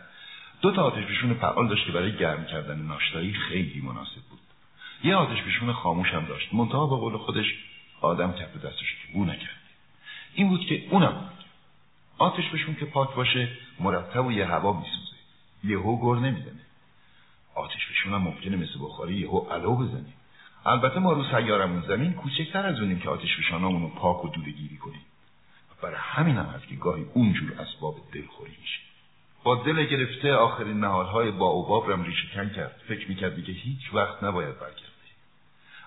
دو 0.62 0.72
تا 0.72 0.84
آتش 0.84 1.04
فعال 1.41 1.67
داشت 1.67 1.86
که 1.86 1.91
برای 1.91 2.17
گرم 2.17 2.46
کردن 2.46 2.80
ناشتایی 2.80 3.34
خیلی 3.34 3.82
مناسب 3.82 4.22
بود. 4.30 4.39
یه 5.04 5.15
آتش 5.15 5.38
خاموش 5.74 6.08
هم 6.08 6.26
داشت. 6.26 6.54
منتها 6.54 6.88
با 6.88 6.98
قول 6.98 7.17
خودش 7.17 7.46
آدم 8.02 8.32
کف 8.32 8.65
دستش 8.65 8.96
بو 9.13 9.26
نکرد. 9.26 9.62
این 10.34 10.50
بود 10.50 10.65
که 10.65 10.88
اونم 10.89 11.30
آتش 12.17 12.43
که 12.80 12.86
پاک 12.86 13.15
باشه 13.15 13.50
مرتب 13.80 14.26
و 14.26 14.32
یه 14.32 14.46
هوا 14.46 14.74
میسوزه. 14.74 15.16
یهو 15.67 15.97
گر 16.01 16.19
نمی‌زنه. 16.19 16.62
آتش 17.56 17.88
بشون 17.91 18.13
هم 18.13 18.21
ممکنه 18.21 18.58
مثل 18.58 18.80
بخاری 18.82 19.13
یهو 19.13 19.39
علو 19.39 19.75
بزنه. 19.75 20.13
البته 20.65 20.99
ما 20.99 21.13
رو 21.13 21.23
سیارمون 21.23 21.84
زمین 21.88 22.13
کوچکتر 22.13 22.65
از 22.65 22.80
اونیم 22.80 22.99
که 22.99 23.10
آتش 23.10 23.38
فشانامون 23.38 23.82
رو 23.82 23.89
پاک 23.89 24.25
و 24.25 24.30
گیری 24.30 24.77
کنیم. 24.77 25.01
برای 25.82 25.97
همین 25.99 26.38
هم 26.38 26.45
هست 26.45 26.67
که 26.67 26.75
گاهی 26.75 27.06
اونجور 27.13 27.53
اسباب 27.62 27.95
دلخوری 28.13 28.56
میشه. 28.62 28.80
با 29.43 29.56
دل 29.56 29.86
گرفته 29.86 30.34
آخرین 30.34 30.80
نهالهای 30.80 31.32
با 31.32 31.45
اوباب 31.45 31.91
ریشه 31.91 32.27
کن 32.34 32.49
کرد. 32.49 32.82
فکر 32.88 33.10
می‌کرد 33.10 33.36
دیگه 33.36 33.53
هیچ 33.53 33.93
وقت 33.93 34.23
نباید 34.23 34.60
برگرده. 34.60 34.88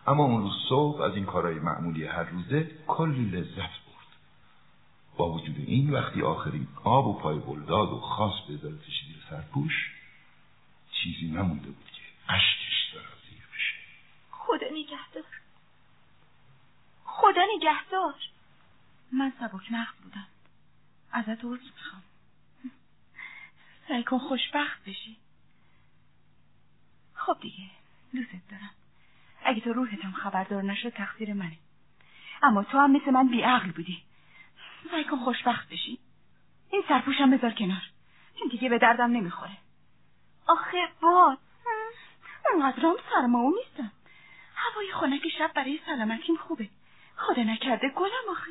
اما 0.06 0.24
اون 0.24 0.42
روز 0.42 0.52
صبح 0.68 1.00
از 1.00 1.14
این 1.14 1.24
کارهای 1.24 1.54
معمولی 1.54 2.04
هر 2.04 2.22
روزه 2.22 2.70
کلی 2.86 3.24
لذت 3.24 3.56
برد. 3.56 4.10
با 5.16 5.32
وجود 5.32 5.56
این 5.66 5.90
وقتی 5.90 6.22
آخرین 6.22 6.66
آب 6.84 7.06
و 7.06 7.18
پای 7.18 7.38
بلداد 7.38 7.92
و 7.92 8.00
خاص 8.00 8.34
به 8.48 8.54
ازالت 8.54 8.82
شدیر 8.82 9.19
سرپوش 9.30 9.90
چیزی 10.92 11.26
نمونده 11.26 11.70
بود 11.70 11.90
که 11.92 12.02
اشکش 12.28 12.92
سرازیر 12.92 13.42
بشه. 13.54 13.74
خدا 14.30 14.66
نگهدار. 14.72 15.24
خدا 17.04 17.42
نگهدار. 17.56 18.14
من 19.12 19.32
سبک 19.40 19.72
نخت 19.72 19.98
بودم. 19.98 20.26
ازت 21.12 21.44
عذر 21.44 21.70
می‌خوام. 21.76 22.02
سعی 23.88 24.04
کن 24.04 24.18
خوشبخت 24.18 24.84
بشی. 24.84 25.16
خب 27.14 27.38
دیگه 27.40 27.70
دوست 28.14 28.30
دارم. 28.50 28.70
اگه 29.44 29.60
تو 29.60 29.72
روحتم 29.72 30.12
خبردار 30.12 30.62
نشد 30.62 30.88
تقصیر 30.88 31.32
منه. 31.32 31.58
اما 32.42 32.64
تو 32.64 32.78
هم 32.78 32.90
مثل 32.90 33.10
من 33.10 33.28
بیعقل 33.28 33.70
بودی. 33.70 34.02
سعی 34.90 35.04
کن 35.04 35.24
خوشبخت 35.24 35.68
بشی. 35.68 35.98
این 36.70 36.82
سرپوشم 36.88 37.30
بذار 37.30 37.52
کنار. 37.52 37.82
این 38.34 38.48
دیگه 38.50 38.68
به 38.68 38.78
دردم 38.78 39.10
نمی‌خوره. 39.10 39.56
آخه 40.46 40.88
باد. 41.00 41.38
اونقدرام 42.52 42.96
سرماو 43.10 43.50
نیستم. 43.50 43.92
هوای 44.54 44.92
خنک 44.92 45.28
شب 45.38 45.52
برای 45.54 45.80
سلامتیم 45.86 46.36
خوبه. 46.36 46.68
خدا 47.16 47.42
نکرده 47.42 47.88
گلم 47.88 48.30
آخه. 48.30 48.50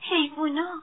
حیوونا. 0.00 0.82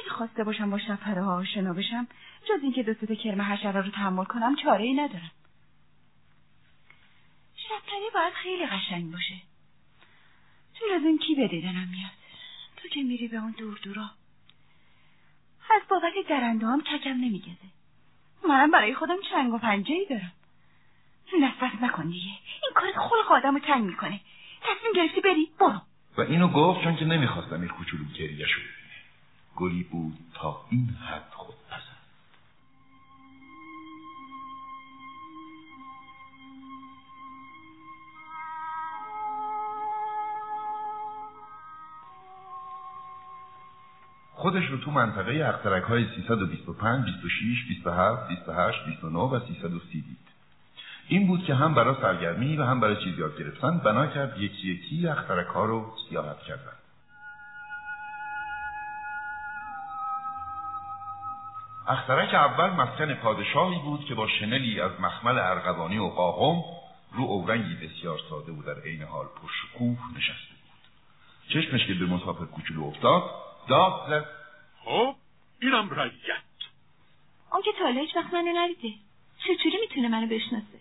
اگه 0.00 0.10
خواسته 0.10 0.44
باشم 0.44 0.70
با 0.70 0.78
شبپره 0.78 1.22
ها 1.22 1.36
آشنا 1.36 1.72
بشم 1.72 2.06
جز 2.48 2.62
اینکه 2.62 2.82
دو 2.82 2.94
تا 2.94 3.14
کرم 3.14 3.42
حشره 3.42 3.80
رو 3.80 3.90
تحمل 3.90 4.24
کنم 4.24 4.56
چاره 4.56 4.84
ای 4.84 4.94
ندارم. 4.94 5.30
شبپره 7.56 8.10
باید 8.14 8.32
خیلی 8.32 8.66
قشنگ 8.66 9.12
باشه. 9.12 9.34
تو 10.74 10.84
از 10.94 11.02
این 11.02 11.18
کی 11.18 11.34
به 11.34 11.48
دیدنم 11.48 11.88
میاد؟ 11.90 12.10
تو 12.76 12.88
که 12.88 13.02
میری 13.02 13.28
به 13.28 13.36
اون 13.36 13.50
دور 13.50 13.78
دورا. 13.82 14.10
از 15.74 15.82
بابت 15.88 16.12
درنده 16.28 16.66
هم 16.66 16.80
ککم 16.80 17.10
نمیگزه 17.10 17.68
منم 18.48 18.70
برای 18.70 18.94
خودم 18.94 19.16
چنگ 19.30 19.54
و 19.54 19.58
پنجه 19.58 19.94
ای 19.94 20.06
دارم. 20.10 20.32
نفرت 21.40 21.82
نکن 21.82 22.10
دیگه. 22.10 22.26
این 22.62 22.72
کارت 22.74 22.94
خلق 22.94 23.32
آدم 23.32 23.54
رو 23.54 23.60
تنگ 23.60 23.84
می‌کنه. 23.84 24.20
تصمیم 24.62 24.92
گرفتی 24.94 25.20
بری؟ 25.20 25.50
برو. 25.60 25.80
و 26.18 26.20
اینو 26.20 26.48
گفت 26.48 26.84
چون 26.84 26.96
که 26.96 27.04
نمی‌خواستم 27.04 27.60
این 27.60 27.68
کوچولو 27.68 28.04
گریه 28.04 28.46
شو 28.46 28.60
گلی 29.56 29.82
بود 29.82 30.18
تا 30.34 30.64
این 30.70 30.88
حد 30.88 31.32
خود 31.32 31.54
پسند 31.70 31.97
خودش 44.38 44.64
رو 44.64 44.76
تو 44.76 44.90
منطقه 44.90 45.44
اخترک 45.44 45.82
های 45.82 46.06
325, 46.16 47.04
26, 47.04 47.64
27, 47.68 48.28
28, 48.28 48.84
29 48.86 49.18
و 49.18 49.40
330 49.40 50.00
دید. 50.00 50.18
این 51.08 51.26
بود 51.26 51.44
که 51.44 51.54
هم 51.54 51.74
برای 51.74 51.94
سرگرمی 52.02 52.56
و 52.56 52.64
هم 52.64 52.80
برای 52.80 53.04
چیز 53.04 53.18
یاد 53.18 53.38
گرفتن 53.38 53.78
بنا 53.78 54.06
کرد 54.06 54.38
یکی 54.38 54.68
یکی 54.68 55.08
اخترک 55.08 55.46
ها 55.46 55.64
رو 55.64 55.92
سیاحت 56.08 56.38
کردن. 56.38 56.72
اخترک 61.88 62.34
اول 62.34 62.70
مسکن 62.70 63.14
پادشاهی 63.14 63.78
بود 63.78 64.04
که 64.04 64.14
با 64.14 64.28
شنلی 64.28 64.80
از 64.80 64.90
مخمل 65.00 65.38
ارغوانی 65.38 65.98
و 65.98 66.08
قاقم 66.08 66.62
رو 67.12 67.24
اورنگی 67.24 67.74
بسیار 67.74 68.18
ساده 68.30 68.52
و 68.52 68.62
در 68.62 68.80
عین 68.80 69.02
حال 69.02 69.26
پرشکوه 69.42 69.98
نشسته 70.16 70.54
بود. 70.54 70.88
چشمش 71.48 71.86
که 71.86 71.94
به 71.94 72.06
مسافر 72.06 72.44
کوچولو 72.44 72.84
افتاد 72.84 73.47
داد 73.68 74.08
زد 74.08 74.26
خب 74.84 75.14
اینم 75.62 75.90
رعیت. 75.90 76.48
اون 77.52 77.62
که 77.62 77.70
تا 77.78 77.86
هیچ 77.86 78.16
وقت 78.16 78.34
منو 78.34 78.52
ندیده. 78.56 78.94
چطوری 79.38 79.76
می‌تونه 79.80 80.08
منو 80.08 80.26
بشناسه؟ 80.26 80.78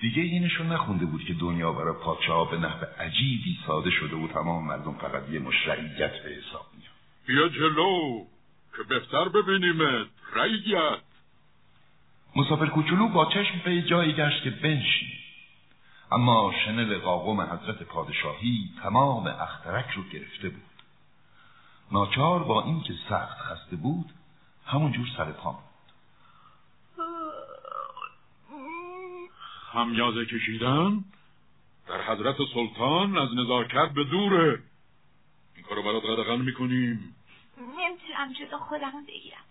دیگه 0.00 0.22
اینشو 0.22 0.64
نخونده 0.64 1.06
بود 1.06 1.24
که 1.24 1.34
دنیا 1.34 1.72
برای 1.72 1.94
پادشاه 2.04 2.50
به 2.50 2.56
نحو 2.56 2.84
عجیبی 2.98 3.58
ساده 3.66 3.90
شده 3.90 4.16
و 4.16 4.28
تمام 4.28 4.66
مردم 4.66 4.94
فقط 4.94 5.30
یه 5.30 5.38
مشرعیت 5.38 6.22
به 6.22 6.30
حساب 6.30 6.66
میاد. 6.78 6.92
بیا 7.26 7.48
جلو 7.48 8.24
که 8.76 8.82
بهتر 8.82 9.28
ببینیمت 9.28 10.06
رعیت. 10.34 11.00
مسافر 12.36 12.66
کوچولو 12.66 13.08
با 13.08 13.26
چشم 13.26 13.60
به 13.64 13.82
جایی 13.82 14.12
گشت 14.12 14.42
که 14.44 14.50
بنشین. 14.50 15.08
اما 16.12 16.54
شنل 16.64 16.98
قاقم 16.98 17.40
حضرت 17.40 17.82
پادشاهی 17.82 18.70
تمام 18.82 19.26
اخترک 19.26 19.90
رو 19.90 20.02
گرفته 20.02 20.48
بود. 20.48 20.75
ناچار 21.92 22.44
با 22.44 22.64
اینکه 22.64 22.94
سخت 23.08 23.38
خسته 23.38 23.76
بود 23.76 24.06
همونجور 24.66 25.06
سر 25.16 25.32
پا 25.32 25.58
خمیازه 29.72 30.26
کشیدن 30.26 31.04
در 31.88 32.02
حضرت 32.02 32.36
سلطان 32.54 33.18
از 33.18 33.28
نزاکت 33.34 33.92
به 33.94 34.04
دوره. 34.04 34.62
این 35.56 35.64
کارو 35.64 35.82
برات 35.82 36.02
قدغن 36.04 36.40
می‌کنیم. 36.40 37.14
نمی‌تونم 37.58 38.32
جدا 38.32 38.58
خودمو 38.58 39.00
بگیرم. 39.08 39.44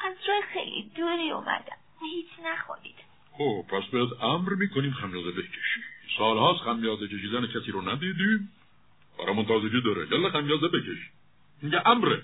از 0.00 0.16
راه 0.28 0.40
خیلی 0.52 0.90
دوری 0.96 1.30
اومدم. 1.30 1.76
هیچ 2.00 2.26
نخوابیدم 2.44 3.08
خب 3.32 3.64
پس 3.68 3.84
بهت 3.84 4.22
امر 4.22 4.54
می‌کنیم 4.54 4.92
خمیازه 4.92 5.30
بکشی. 5.30 5.80
سالهاست 6.18 6.60
خمیازه 6.60 7.08
کشیدن 7.08 7.46
کسی 7.46 7.70
رو 7.72 7.88
ندیدیم 7.88 8.52
برامون 9.18 9.44
تازگی 9.44 9.80
داره. 9.80 10.08
یلا 10.12 10.30
خمیازه 10.30 10.68
بکش 10.68 11.10
میگه 11.62 11.88
امره. 11.88 12.22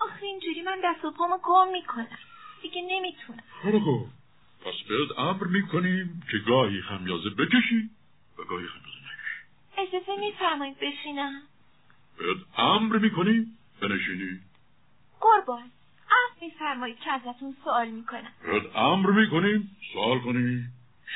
آخه 0.00 0.26
اینجوری 0.26 0.62
من 0.62 0.78
دست 0.84 1.04
و 1.04 1.10
پامو 1.10 1.38
گم 1.42 1.72
می‌کنم. 1.72 2.18
دیگه 2.62 2.82
نمی‌تونم. 2.90 3.42
خب 3.62 4.06
پس 4.60 4.74
بهت 4.88 5.18
امر 5.18 5.44
می‌کنیم 5.44 6.22
که 6.30 6.38
گاهی 6.38 6.80
خمیازه 6.80 7.30
بکشی 7.30 7.90
و 8.38 8.44
گاهی 8.44 8.66
خمیازه 8.66 8.98
نکشی. 8.98 9.88
اجازه 9.96 10.20
میفرمایید 10.20 10.76
بشینم. 10.78 11.42
بهت 12.18 12.58
امر 12.58 12.98
می‌کنیم 12.98 13.58
بنشینی. 13.80 14.40
قربان. 15.20 15.70
عفو 16.06 16.44
میفرمایید 16.44 16.98
که 16.98 17.10
ازتون 17.10 17.56
سوال 17.64 17.88
می‌کنم. 17.88 18.32
بهت 18.44 18.76
امر 18.76 19.10
می‌کنیم 19.10 19.76
سوال 19.92 20.18
کنی. 20.18 20.64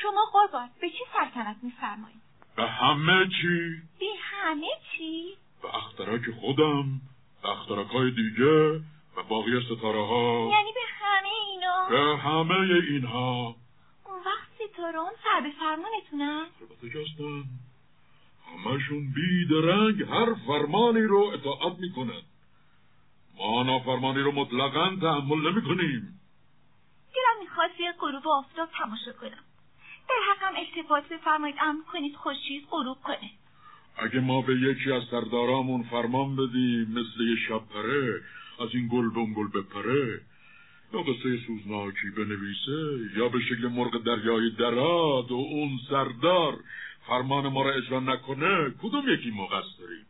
شما 0.01 0.25
قربان 0.33 0.69
به 0.81 0.89
چی 0.89 1.03
سلطنت 1.13 1.57
میفرمایید؟ 1.61 2.21
به 2.55 2.67
همه 2.67 3.27
چی. 3.27 3.81
به 3.99 4.05
همه 4.21 4.67
چی؟ 4.91 5.37
به 5.61 5.75
اخترک 5.75 6.21
خودم. 6.39 7.01
به 7.43 7.49
اخترک 7.49 7.87
های 7.87 8.11
دیگه 8.11 8.71
و 9.17 9.23
باقی 9.29 9.65
ستاره 9.65 10.07
ها 10.07 10.49
یعنی 10.51 10.71
به 10.71 10.81
همه 10.99 11.29
اینا؟ 11.49 11.89
به 11.89 12.17
همه 12.17 12.55
اینها. 12.89 13.55
اون 14.05 14.19
وقت 14.25 14.47
ستاره 14.55 14.99
اون 14.99 15.11
سر 15.23 15.41
به 15.41 15.51
فرمانتونن 15.59 16.45
البته 16.61 16.89
که 16.89 16.99
هستن 16.99 17.43
همشون 18.65 19.13
بیدرنگ 19.13 20.01
هر 20.03 20.33
فرمانی 20.47 21.01
رو 21.01 21.19
اطاعت 21.33 21.79
می‌کنن. 21.79 22.21
ما 23.37 23.63
نافرمانی 23.63 24.19
رو 24.19 24.31
مطلقا 24.31 24.95
تحمل 25.01 25.51
نمی‌کنیم. 25.51 26.19
دلم 27.15 27.39
می‌خواست 27.39 27.79
یه 27.79 27.91
غروب 27.99 28.27
آفتاب 28.27 28.69
تماشا 28.77 29.13
کنم. 29.13 29.43
در 30.09 30.15
حقم 30.31 30.55
التفات 30.55 31.09
بفرمایید 31.09 31.55
امر 31.61 31.83
کنید 31.93 32.15
خورشید 32.15 32.67
غروب 32.71 32.97
کنه. 33.03 33.31
اگه 33.97 34.19
ما 34.19 34.41
به 34.41 34.55
یکی 34.55 34.91
از 34.91 35.03
سردارامون 35.11 35.83
فرمان 35.83 36.35
بدیم 36.35 36.89
مثل 36.89 37.21
یه 37.29 37.35
شب 37.47 37.61
پره 37.73 38.21
از 38.59 38.69
این 38.73 38.87
گل 38.87 39.09
به 39.09 39.19
اون 39.19 39.33
گل 39.33 39.47
بپره 39.47 40.21
یا 40.93 41.01
قصه 41.01 41.37
سوزناکی 41.47 42.09
بنویسه 42.17 43.17
یا 43.17 43.29
به 43.29 43.39
شکل 43.39 43.67
مرغ 43.67 44.03
دریای 44.03 44.49
دراد 44.49 45.31
و 45.31 45.35
اون 45.35 45.79
سردار 45.89 46.59
فرمان 47.07 47.47
ما 47.47 47.63
را 47.63 47.73
اجرا 47.73 47.99
نکنه 47.99 48.69
کدوم 48.81 49.09
یکی 49.09 49.31
ما 49.31 49.49
داریم؟ 49.79 50.05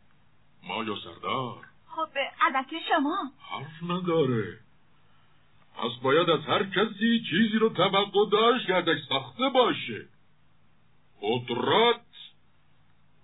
ما 0.68 0.84
یا 0.84 0.96
سردار؟ 1.04 1.64
خب 1.86 2.08
البته 2.40 2.76
شما. 2.88 3.32
حرف 3.50 3.82
نداره. 3.90 4.58
پس 5.76 6.02
باید 6.02 6.30
از 6.30 6.40
هر 6.40 6.62
کسی 6.64 7.22
چیزی 7.30 7.58
رو 7.58 7.68
توقع 7.68 8.30
داشت 8.32 8.66
که 8.66 8.96
ساخته 9.08 9.48
باشه. 9.54 10.06
قدرت 11.22 12.00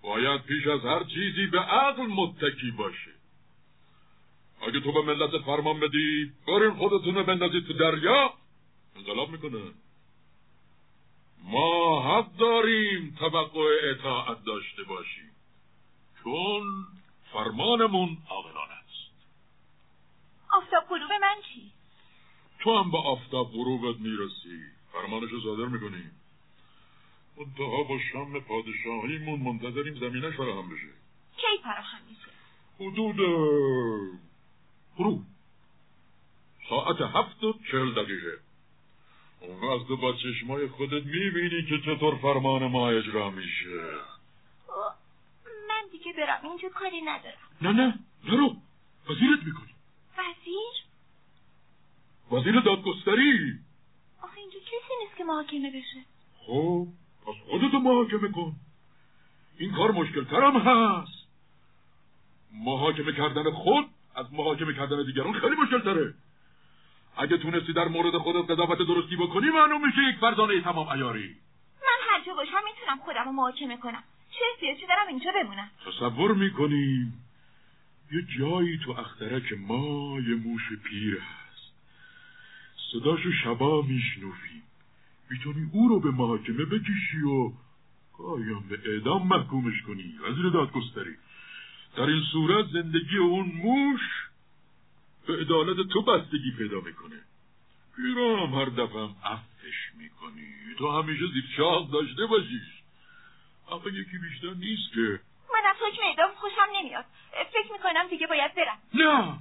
باید 0.01 0.41
پیش 0.41 0.67
از 0.67 0.81
هر 0.81 1.03
چیزی 1.03 1.47
به 1.47 1.59
عقل 1.59 2.03
متکی 2.03 2.71
باشه. 2.71 3.11
اگه 4.61 4.79
تو 4.79 4.91
به 4.91 5.01
ملت 5.01 5.41
فرمان 5.45 5.79
بدی 5.79 6.31
برین 6.47 6.71
خودتون 6.71 7.15
رو 7.15 7.23
بندازید 7.23 7.67
تو 7.67 7.73
دریا. 7.73 8.33
انقلاب 8.95 9.29
می‌کنه. 9.29 9.61
ما 11.43 12.01
حق 12.01 12.37
داریم 12.37 13.15
توقع 13.19 13.77
اطاعت 13.83 14.43
داشته 14.43 14.83
باشیم. 14.83 15.31
چون 16.23 16.63
فرمانمون 17.33 18.17
عاقلانه 18.29 18.73
است. 18.73 19.11
آفتاب 20.53 20.83
غروب 20.89 21.11
من 21.21 21.35
چی؟ 21.53 21.71
تو 22.59 22.77
هم 22.77 22.91
به 22.91 22.97
آفتاب 22.97 23.51
غروبت 23.51 23.99
می‌رسی. 23.99 24.59
فرمانشو 24.91 25.41
صادر 25.41 25.65
می‌کنیم 25.65 26.20
منتها 27.41 27.83
با 27.83 27.99
شم 28.11 28.39
پادشاهیمون 28.39 29.39
منتظریم 29.39 29.95
زمینش 29.95 30.35
فراهم 30.35 30.69
بشه. 30.69 30.87
کی 31.37 31.63
فراهم 31.63 32.01
میشه؟ 32.09 32.31
حدود 32.79 33.15
غروب 34.97 35.23
ساعت 36.69 37.01
هفت 37.01 37.43
و 37.43 37.53
چهل 37.71 37.93
دقیقه. 37.93 38.39
اون 39.39 39.59
وقت 39.59 39.87
با 39.87 40.13
چشمای 40.13 40.67
خودت 40.67 41.05
می‌بینی 41.05 41.65
که 41.69 41.81
چطور 41.85 42.15
فرمان 42.15 42.67
ما 42.67 42.89
اجرا 42.89 43.29
میشه. 43.29 43.81
من 45.69 45.83
دیگه 45.91 46.13
برم. 46.13 46.39
اینجا 46.43 46.69
کاری 46.69 47.01
ندارم. 47.01 47.37
نه 47.61 47.71
نه. 47.71 47.99
نرو 48.23 48.55
وزیرت 49.09 49.43
می‌کنی. 49.45 49.73
وزیر؟ 50.17 50.83
وزیر 52.31 52.59
دادگستری. 52.59 53.59
آخه 54.21 54.37
اینجا 54.37 54.59
کسی 54.59 54.93
نیست 55.03 55.17
که 55.17 55.23
محاکمه 55.23 55.69
بشه. 55.69 56.05
خب. 56.39 56.87
پس 57.27 57.33
خودتو 57.49 57.79
محاکمه 57.79 58.31
کن. 58.31 58.55
این 59.57 59.71
کار 59.71 59.91
مشکل 59.91 60.23
ترم 60.23 60.57
هست. 60.57 61.21
محاکمه 62.53 63.13
کردن 63.13 63.51
خود 63.51 63.85
از 64.15 64.33
محاکمه 64.33 64.73
کردن 64.73 65.05
دیگران 65.05 65.33
خیلی 65.33 65.55
مشکل 65.55 65.81
تره 65.81 66.13
اگه 67.17 67.37
تونستی 67.37 67.73
در 67.73 67.87
مورد 67.87 68.17
خودت 68.17 68.51
قضاوت 68.51 68.77
درستی 68.77 69.15
بکنی 69.15 69.49
معلوم 69.49 69.87
میشه 69.87 69.97
یک 70.13 70.19
فرزانه 70.19 70.61
تمام 70.61 70.87
ایاری 70.87 71.35
من 71.81 72.09
هر 72.09 72.25
جا 72.25 72.33
باشم 72.33 72.61
می‌تونم 72.65 72.97
خودم 73.05 73.25
رو 73.25 73.31
محاکمه 73.31 73.77
کنم. 73.77 74.03
چه 74.31 74.39
احتیاجی 74.53 74.87
دارم 74.87 75.07
اینجا 75.07 75.31
بمونم؟ 75.31 75.71
تصور 75.85 76.33
می‌کنیم 76.33 77.23
یه 78.11 78.21
جایی 78.39 78.77
تو 78.77 78.91
اخترک 78.91 79.53
ما 79.67 80.19
یه 80.19 80.35
موش 80.35 80.61
پیر 80.83 81.17
هست. 81.17 81.73
صداشو 82.91 83.31
شبا 83.43 83.81
میشنویم. 83.81 84.63
می‌تونی 85.31 85.69
او 85.73 85.87
رو 85.87 85.99
به 85.99 86.11
محاکمه 86.11 86.65
بکشی 86.65 87.21
و 87.21 87.51
هم 88.19 88.63
به 88.69 88.79
اعدام 88.85 89.27
محکومش 89.27 89.81
کنی 89.81 90.19
وزیر 90.27 90.49
دادگستری. 90.49 91.15
در 91.97 92.03
این 92.03 92.23
صورت 92.31 92.65
زندگی 92.73 93.17
اون 93.17 93.45
موش 93.45 94.01
به 95.27 95.33
عدالت 95.41 95.87
تو 95.93 96.01
بستگی 96.01 96.51
پیدا 96.57 96.81
می‌کنه. 96.81 97.19
پیرام 97.95 98.55
هر 98.55 98.65
دفعه 98.65 99.01
هم 99.01 99.15
افش 99.23 99.91
می‌کنی. 99.97 100.47
تو 100.77 100.91
همیشه 100.91 101.25
زیر 101.33 101.43
شاق 101.57 101.91
داشته 101.91 102.25
باشیش. 102.25 102.81
اما 103.71 103.89
یکی 103.89 104.17
بیشتر 104.17 104.53
نیست 104.53 104.93
که 104.93 105.19
من 105.53 105.69
از 105.69 105.75
حکم 105.75 106.01
اعدام 106.03 106.31
خوشم 106.35 106.67
نمیاد. 106.79 107.05
فکر 107.53 107.73
می‌کنم 107.73 108.07
دیگه 108.09 108.27
باید 108.27 108.55
برم. 108.55 108.77
نه! 108.93 109.37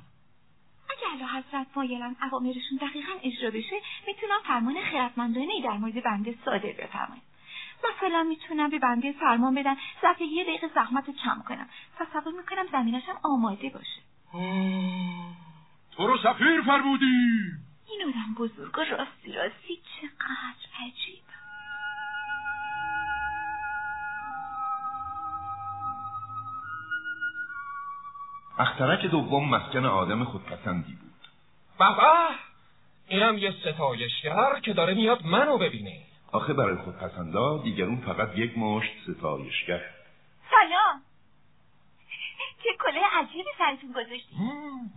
اگه 1.06 1.24
اعلی 1.24 1.44
حضرت 1.44 1.66
مایلن 1.76 2.16
اوامرشون 2.22 2.78
دقیقا 2.80 3.12
اجرا 3.22 3.50
بشه 3.50 3.76
می‌تونم 4.06 4.40
فرمان 4.44 4.80
خیرتمندانه 4.80 5.52
ای 5.52 5.62
در 5.62 5.76
مورد 5.76 6.02
بنده 6.02 6.34
صادر 6.44 6.72
بفرمایید 6.72 7.22
مثلا 7.84 8.22
می‌تونم 8.22 8.70
به 8.70 8.78
بنده 8.78 9.12
فرمان 9.12 9.54
بدن 9.54 9.76
ظرف 10.02 10.20
یه 10.20 10.44
دقیقه 10.44 10.70
زحمت 10.74 11.08
رو 11.08 11.14
کم 11.14 11.42
کنم. 11.48 11.68
تصور 11.98 12.32
می‌کنم 12.32 12.66
زمینشم 12.72 13.18
آماده 13.22 13.68
باشه. 13.68 14.00
تو 15.96 16.06
رو 16.06 16.18
سفیر 16.18 16.62
فرمودی 16.62 17.40
این 17.90 18.02
آدم 18.08 18.34
بزرگ 18.38 18.78
و 18.78 18.80
راستی 18.80 19.32
راستی 19.32 19.78
چقدر 20.00 20.86
عجیب. 20.86 21.29
اخترک 28.58 29.06
دوم 29.06 29.48
مسکن 29.48 29.84
آدم 29.84 30.24
خودپسندی 30.24 30.92
بود. 30.92 31.10
بابا 31.78 32.28
اینم 33.08 33.38
یه 33.38 33.54
ستایشگر 33.60 34.60
که 34.62 34.72
داره 34.72 34.94
میاد 34.94 35.26
منو 35.26 35.58
ببینه. 35.58 36.00
آخه 36.32 36.52
برای 36.52 36.76
خودپسندا 36.76 37.58
دیگرون 37.58 38.00
فقط 38.00 38.38
یک 38.38 38.58
مشت 38.58 38.90
ستایشگر. 39.02 39.80
سلام. 40.50 41.02
چه 42.62 42.68
کله 42.84 43.00
عجیبی 43.12 43.50
سرتون 43.58 43.92
گذاشتی. 43.92 44.36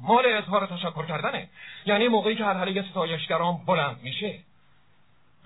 مال 0.02 0.26
اظهار 0.26 0.68
تشکر 0.68 1.06
کردنه. 1.06 1.50
یعنی 1.86 2.08
موقعی 2.08 2.36
که 2.36 2.46
هرحله 2.46 2.89
ستایشگران 2.92 3.58
بلند 3.66 4.00
میشه. 4.04 4.39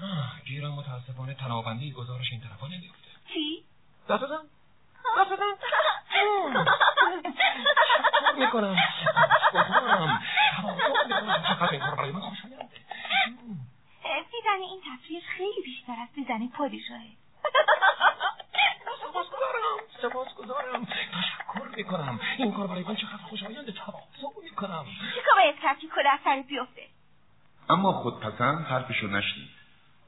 آه، 0.02 0.42
گیرم 0.46 0.72
متاسفانه 0.72 1.34
تنابندی 1.34 1.92
گزارش 1.92 2.32
این 2.32 2.42
طرفا 2.42 2.68
نمیفته 2.68 3.08
چی؟ 3.34 3.64
دست 4.10 4.24
رفتم 5.18 5.58
خب. 6.10 6.58
می‌کنم. 8.38 8.76
خب. 10.62 10.70
دیدن 14.32 14.62
این 14.62 14.82
تصویر 14.82 15.24
خیلی 15.38 15.62
بیشتر 15.64 15.96
از 16.02 16.08
دیدن 16.16 16.48
پادشاهه. 16.48 17.12
سپاسگزارم. 19.02 19.78
سپاسگزارم. 20.02 20.86
تشکر 20.86 21.68
می‌کنم. 21.78 22.20
این 22.38 22.52
کار 22.52 22.68
برای 22.68 22.84
من 22.84 22.96
چقدر 22.96 23.24
خوشایند. 23.30 23.74
تواضع 23.74 24.44
می‌کنم. 24.44 24.86
چه 25.16 25.22
کار 25.28 25.36
باید 25.36 25.60
کرد 25.62 25.80
که 25.80 25.88
کلاه 25.88 26.20
سرت 26.24 26.46
بیفته. 26.48 26.88
اما 27.70 27.92
خودپسند 27.94 28.66
حرفشو 28.66 29.08
نشنید. 29.08 29.50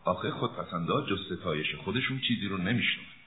آخه 0.06 0.32
خودپسندا 0.32 1.02
جز 1.02 1.20
ستایش 1.40 1.76
خودشون 1.76 2.22
چیزی 2.28 2.48
رو 2.48 2.58
نمیشنن 2.58 3.19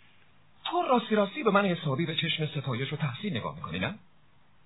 تو 0.72 0.82
راستی 0.82 1.14
راستی 1.14 1.42
به 1.42 1.50
من 1.50 1.64
حسابی 1.64 2.06
به 2.06 2.14
چشم 2.16 2.46
ستایش 2.46 2.92
و 2.92 2.96
تحسین 2.96 3.36
نگاه 3.36 3.56
می‌کنی 3.56 3.78
نه؟ 3.78 3.94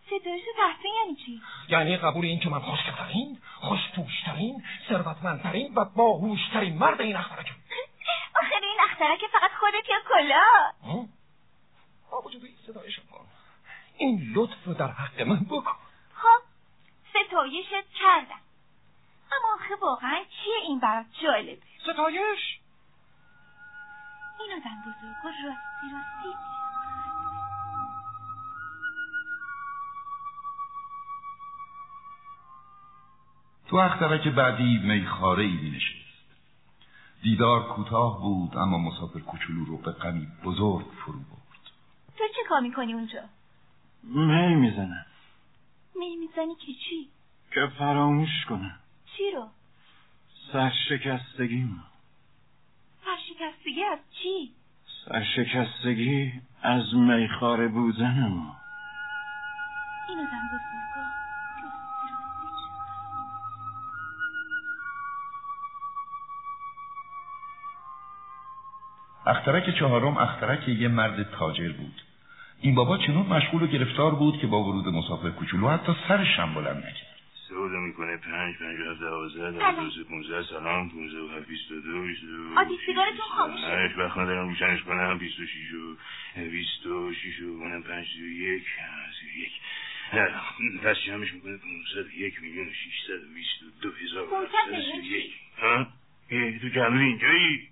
ستایش 0.07 0.43
و 0.43 0.57
تحسین 0.57 0.93
یعنی 1.03 1.17
چی؟ 1.27 1.43
یعنی 1.69 1.97
قبول 1.97 2.25
این 2.25 2.41
که 2.41 2.49
من 2.49 2.61
خوشترین 2.61 3.39
خوشپوشترین 3.61 4.65
ثروتمندترین 4.89 5.75
و 5.75 5.85
باهوشترین 5.85 6.79
مرد 6.79 7.01
این 7.01 7.17
اخترکم. 7.17 7.55
آخر 8.43 8.61
این 8.63 8.79
اخترک 8.91 9.19
فقط 9.33 9.51
خودت 9.61 9.89
یا 9.89 9.97
کلاه 10.09 11.07
با 12.11 12.21
وجود 12.21 12.45
این 12.45 12.55
ستایشم 12.63 13.03
کن. 13.13 13.27
این 13.97 14.33
لطف 14.35 14.65
رو 14.67 14.75
در 14.75 14.91
حق 14.91 15.21
من 15.21 15.41
بکن. 15.51 15.77
خب 16.15 16.43
ستایشت 17.11 17.89
کردم 18.01 18.41
اما 19.33 19.55
آخه 19.55 19.75
واقعا 19.83 20.19
چیه 20.25 20.57
این 20.63 20.81
برات 20.81 21.07
جالبه؟ 21.23 21.63
ستایش؟ 21.83 22.59
این 24.47 24.63
آدم 24.63 24.81
بزرگ 24.81 25.25
و 25.25 25.29
راستی 25.29 25.93
راستی 25.93 26.39
تو 33.69 33.77
اخترک 33.77 34.29
بعدی 34.29 34.79
میخاره 34.79 35.45
ای 35.45 35.53
می 35.53 35.71
نشست. 35.71 36.07
دیدار 37.23 37.69
کوتاه 37.69 38.23
بود 38.23 38.57
اما 38.57 38.79
مسافر 38.79 39.21
کوچولو 39.21 39.65
رو 39.65 39.77
به 39.79 39.93
غمی 39.93 40.29
بزرگ 40.45 40.87
فرو 40.87 41.19
برد. 41.19 41.71
تو 42.19 42.25
چه 42.37 42.49
کار 42.49 42.61
می‌کنی 42.61 42.93
اونجا؟ 42.93 43.23
می 44.03 44.55
می‌زنم. 44.55 45.07
می 45.95 46.17
می‌زنی 46.17 46.55
که 46.55 46.73
چی؟ 46.73 47.09
که 47.55 47.73
فراموش 47.79 48.45
کنم. 48.49 48.79
چی 49.17 49.31
رو؟ 49.31 49.49
سرشکستگیم 50.53 51.83
سرشکستگی 53.39 53.83
از 53.83 53.99
چی؟ 54.23 54.53
سرشکستگی 55.05 56.33
از 56.63 56.95
میخاره 56.95 57.69
بودنم 57.69 58.33
این 60.09 60.19
آدم 60.19 60.47
بزرگا؟ 60.53 61.07
اخترک 69.27 69.79
چهارم 69.79 70.17
اخترک 70.17 70.69
یه 70.69 70.89
مرد 70.89 71.31
تاجر 71.31 71.73
بود. 71.73 72.03
این 72.61 72.75
بابا 72.75 72.99
چنون 72.99 73.27
مشغول 73.27 73.63
و 73.63 73.67
گرفتار 73.67 74.15
بود 74.15 74.39
که 74.39 74.47
با 74.47 74.63
ورود 74.63 74.89
مسافر 74.89 75.31
کوچولو 75.31 75.69
حتی 75.69 75.97
سرش 76.09 76.39
هم 76.39 76.55
بلند 76.55 76.77
نکرد. 76.77 77.16
سودا 77.49 77.81
می‌کنه 77.81 78.17
پنج 78.17 78.57
پنج 78.57 78.81
هفت 78.81 79.01
دوازده. 79.01 79.51
دوازده 79.51 80.05
پونزده 80.05 80.43
سلام 80.43 80.91
پونزده 80.91 81.21
و 81.21 81.29
هفت 81.29 81.49
بیست 81.49 81.71
و 81.73 81.81
دو 81.81 82.03
بیست 82.03 82.23
و 82.25 82.59
آدی 82.59 82.79
سیگارتون 82.87 83.27
خاموشه. 83.37 83.67
هشت 83.67 83.99
وقت 83.99 84.19
ندارم 84.19 84.49
روشنش 84.49 84.83
کنم 84.83 85.19
بیست 85.19 85.41
و 85.41 85.47
شیش 85.47 85.73
و 85.73 85.97
بیست 86.51 86.87
و 86.87 87.15
شیش 87.15 87.41
و 87.41 87.45
اونم 87.45 87.83
پنج 87.83 88.07
سی 88.07 88.23
و 88.23 88.27
یک 88.27 88.63
سی 89.21 89.27
و 89.27 89.39
یک 89.39 89.53
پس 90.83 90.97
جمعش 91.07 91.33
می‌کنه 91.33 91.57
پونزد 91.57 92.07
و 92.07 92.19
یک 92.19 92.43
میلیون 92.43 92.69
و 92.69 92.73
شیشصد 92.73 93.25
و 93.25 93.35
بیست 93.35 93.63
و 93.63 93.81
دو 93.83 93.91
هزار 93.93 94.35
و 94.35 94.37
هفتصد 94.37 94.73
و 94.73 94.97
و 94.97 95.05
یک 95.05 95.33
ها؟ 95.59 95.87
تو 96.61 96.69
کلون 96.69 96.99
اینجایی 96.99 97.69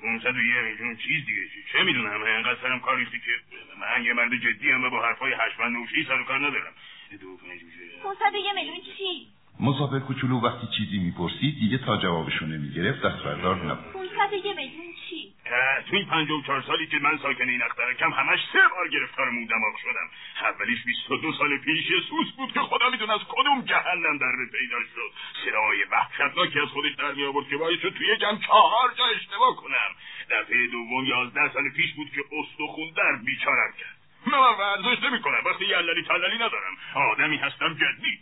پونصد 0.00 0.36
و 0.36 0.40
یه 0.40 0.62
میلیون 0.62 0.96
چیز 0.96 1.26
دیگه 1.26 1.48
چه- 1.48 1.72
چه 1.72 1.84
می‌دونم 1.84 2.22
انقدر 2.22 2.60
سرم 2.62 2.80
کار 2.80 2.98
ریخته 2.98 3.18
که 3.18 3.32
من 3.80 4.04
یه 4.04 4.12
مرد 4.12 4.36
جدی 4.36 4.70
هم 4.70 4.84
و 4.84 4.90
با 4.90 5.06
حرفای 5.06 5.32
هشمند 5.32 5.76
نوشی 5.76 6.04
سر 6.04 6.20
و 6.20 6.24
کار 6.24 6.38
ندارم 6.38 6.72
دو 7.16 7.36
پنج 7.36 7.62
میشه 7.62 8.02
501 8.02 8.54
میلیون 8.54 8.76
چی؟ 8.96 9.26
مسافر 9.60 9.98
کوچولو 9.98 10.40
وقتی 10.40 10.66
چیزی 10.76 10.98
می‌پرسید 10.98 11.54
دیگه 11.60 11.78
تا 11.78 11.96
جوابشو 11.96 12.46
نمی‌گرفت 12.46 13.02
دست 13.02 13.22
بردار 13.24 13.56
نبود. 13.56 13.92
501 13.92 14.56
میلیون 14.56 14.94
چی؟ 15.08 15.34
اه، 15.46 15.82
تو 15.82 15.96
این 15.96 16.06
پنج 16.06 16.30
و 16.30 16.42
چهار 16.42 16.62
سالی 16.66 16.86
که 16.86 16.98
من 16.98 17.18
ساکن 17.22 17.48
این 17.48 17.62
اخترکم 17.62 18.10
همش 18.12 18.40
سه 18.52 18.58
بار 18.76 18.88
گرفتار 18.88 19.30
مو 19.30 19.46
دماغ 19.46 19.76
شدم. 19.82 20.08
اولیش 20.42 20.84
بیست 20.84 21.10
و 21.10 21.16
دو 21.16 21.32
سال 21.32 21.58
پیش 21.58 21.90
یه 21.90 22.00
سوس 22.10 22.30
بود 22.36 22.52
که 22.52 22.60
خدا 22.60 22.90
میدون 22.90 23.10
از 23.10 23.20
کدوم 23.28 23.60
جهنم 23.60 24.18
در 24.18 24.32
پیدا 24.58 24.80
شد. 24.94 25.10
صدای 25.44 25.84
وحشتناکی 25.92 26.60
از 26.60 26.68
خودش 26.68 26.94
در 26.98 27.12
می 27.12 27.24
آورد 27.24 27.48
که 27.48 27.56
باعث 27.56 27.80
شد 27.82 27.94
توی 27.98 28.16
جمع 28.16 28.38
چهار 28.46 28.94
جا 28.98 29.04
اشتباه 29.16 29.56
کنم. 29.56 29.90
دفعه 30.30 30.66
دوم 30.66 31.04
یازده 31.04 31.52
سال 31.52 31.70
پیش 31.76 31.94
بود 31.94 32.10
که 32.14 32.20
استخون 32.38 32.90
در 32.96 33.16
بیچارم 33.24 33.72
کرد. 33.80 33.99
من 34.26 34.38
ورزش 34.38 35.02
نمی 35.02 35.20
کنم 35.22 35.42
وقتی 35.44 35.64
یللی 35.64 36.04
تللی 36.04 36.36
ندارم. 36.36 36.76
آدمی 36.94 37.36
هستم 37.36 37.74
جدی. 37.74 38.18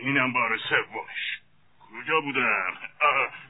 اینم 0.00 0.32
بار 0.32 0.58
سومش. 0.58 1.40
کجا 1.90 2.20
بودم؟ 2.20 2.74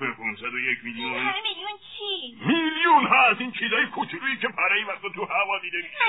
به 0.01 0.13
501 0.13 0.79
این 0.85 0.95
میلیون. 0.95 1.13
میلیون 1.13 1.79
چی؟ 1.99 2.39
میلیون 2.47 3.07
ها 3.07 3.23
از 3.23 3.41
این 3.41 3.53
چیزای 3.53 3.87
کوچولویی 3.87 4.37
که 4.37 4.49
پره 4.49 4.77
ای 4.77 4.85
وقتا 4.85 5.09
تو 5.09 5.25
هوا 5.25 5.59
دیده 5.59 5.77
میشه. 5.77 6.05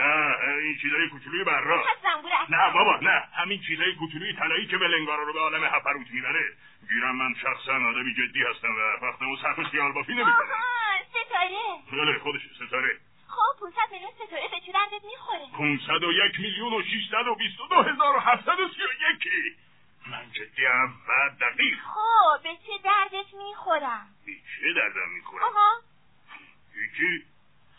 نه 0.00 0.36
این 0.58 0.78
چیزای 0.82 1.08
کوچولوی 1.08 1.44
برا. 1.44 1.84
نه 2.48 2.72
بابا 2.72 2.98
نه. 3.02 3.22
همین 3.34 3.60
چیزای 3.60 3.94
کوچولوی 3.94 4.32
طلایی 4.36 4.66
که 4.66 4.76
ولنگارا 4.76 5.22
رو 5.22 5.32
به 5.32 5.40
عالم 5.40 5.64
هپروت 5.64 6.10
می‌بره. 6.10 6.44
گیرم 6.88 7.16
من 7.16 7.34
شخصا 7.42 7.74
آدمی 7.74 8.14
جدی 8.14 8.42
هستم 8.50 8.68
و 8.68 9.06
وقتمو 9.06 9.36
صرف 9.36 9.62
خیال 9.62 9.92
بافی 9.92 10.12
نمی‌کنم. 10.12 10.32
ستاره. 11.10 12.04
بله 12.04 12.18
خودش 12.18 12.40
ستاره. 12.66 12.98
خب 13.30 13.60
500 13.60 13.92
میلیون 13.92 14.10
ستاره 14.10 14.48
به 14.48 14.60
چه 14.66 14.72
دردت 14.72 15.04
می‌خوره. 15.04 15.46
501 15.58 16.40
میلیون 16.40 16.72
و 16.72 16.82
622 16.82 17.82
هزار 17.82 18.16
و 18.16 18.20
731 18.20 19.56
من 20.06 20.30
جدیم 20.32 20.84
و 21.08 21.30
دقیق. 21.40 21.78
خب 21.78 22.42
به 22.42 22.56
چه 22.66 22.78
دردت 22.84 23.34
می‌خورم؟ 23.34 24.06
چه 24.26 24.72
دردم 24.76 25.08
می‌کنم 25.14 25.42
آها 25.42 25.80
یکی 26.76 27.24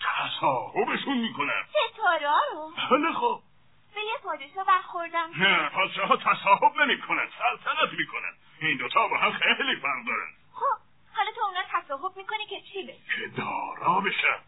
تصاحبشون 0.01 1.17
می‌کنم. 1.17 1.63
ستاره 1.69 2.31
رو؟ 2.53 2.73
بله 2.91 3.13
خب. 3.13 3.41
به 3.95 4.01
یه 4.01 4.17
پادشاه 4.23 4.65
برخوردم. 4.65 5.29
نه 5.37 5.69
پادشاه 5.69 6.07
ها 6.07 6.17
تصاحب 6.17 6.81
نمی 6.81 7.01
کنن 7.01 7.29
سلطنت 7.37 7.99
می 7.99 8.07
کنن 8.07 8.33
این 8.61 8.77
دوتا 8.77 9.07
با 9.07 9.17
هم 9.17 9.31
خیلی 9.31 9.75
فرق 9.75 10.05
دارن. 10.07 10.33
خب 10.53 10.77
حالا 11.15 11.31
تو 11.31 11.41
اونا 11.41 11.63
تصاحب 11.71 12.17
می‌کنی 12.17 12.45
که 12.45 12.61
چی 12.61 12.83
بشه؟ 12.83 13.15
که 13.15 13.27
دارا 13.27 13.99
بشن. 13.99 14.39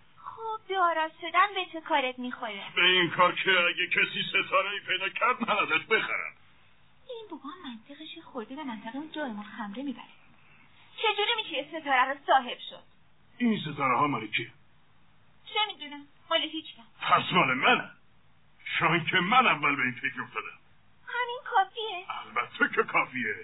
خب 0.44 0.60
دارا 0.70 1.10
شدن 1.22 1.48
به 1.56 1.66
چه 1.74 1.82
کارت 1.82 2.20
می‌خوره؟ 2.20 2.64
به 2.76 2.82
این 2.82 3.10
کار 3.10 3.36
که 3.36 3.52
اگه 3.52 3.88
کسی 3.88 4.24
ستاره 4.30 4.70
ای 4.70 4.80
پیدا 4.80 5.10
کرد 5.10 5.42
من 5.42 5.58
ازش 5.58 5.86
بخرم. 5.86 6.34
این 7.10 7.26
بابا 7.32 7.50
منطقش 7.66 8.18
یه 8.18 8.24
خورده 8.24 8.56
به 8.56 8.64
منطقه 8.64 8.96
اون 8.96 9.12
جای 9.12 9.32
ما 9.32 9.44
خمره 9.58 9.84
می‌بره. 9.84 10.14
چجوری 10.98 11.36
میشه 11.38 11.52
یه 11.52 11.68
ستاره 11.68 12.10
رو 12.10 12.16
صاحب 12.28 12.58
شد؟ 12.70 12.84
این 13.38 13.60
ستاره 13.60 13.98
ها 13.98 14.08
مال 14.08 14.28
کیه؟ 14.28 14.52
چه 15.54 15.60
می‌دونم؟ 15.68 16.06
مال 16.30 16.42
هیچ 16.42 16.66
کس. 16.66 16.86
پس 17.02 17.34
مال 17.34 17.54
منه. 17.54 17.90
شاید 18.80 19.06
که 19.06 19.20
من 19.20 19.48
اول 19.48 19.76
به 19.76 19.82
این 19.82 19.92
فکر 19.92 20.22
افتادم. 20.22 20.58
همین 21.08 21.40
کافیه. 21.46 22.06
البته 22.10 22.76
که 22.76 22.84
کافیه. 22.84 23.36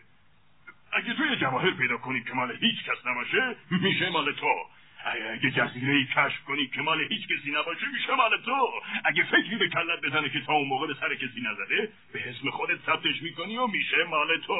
اگه 0.93 1.13
توی 1.13 1.35
جواهر 1.35 1.71
پیدا 1.71 1.97
کنی 1.97 2.23
که 2.23 2.33
مال 2.33 2.51
هیچ 2.51 2.83
کس 2.85 3.05
نباشه 3.05 3.55
میشه 3.71 4.09
مال 4.09 4.35
تو. 4.35 4.65
اگه 5.05 5.51
جزیره 5.51 5.93
ای 5.93 6.05
کشف 6.05 6.43
کنی 6.43 6.67
که 6.67 6.81
مال 6.81 7.01
هیچ 7.01 7.27
کسی 7.27 7.51
نباشه 7.51 7.87
میشه 7.93 8.15
مال 8.15 8.41
تو. 8.45 8.71
اگه 9.05 9.23
فکری 9.23 9.55
به 9.55 9.69
کلت 9.69 10.01
بزنه 10.01 10.29
که 10.29 10.41
تا 10.45 10.53
اون 10.53 10.67
موقع 10.67 10.87
به 10.87 10.93
سر 10.93 11.15
کسی 11.15 11.41
نزده 11.51 11.91
به 12.13 12.29
اسم 12.29 12.49
خودت 12.49 12.79
ثبتش 12.85 13.21
می‌کنی 13.21 13.57
و 13.57 13.67
میشه 13.67 14.03
مال 14.03 14.37
تو. 14.47 14.59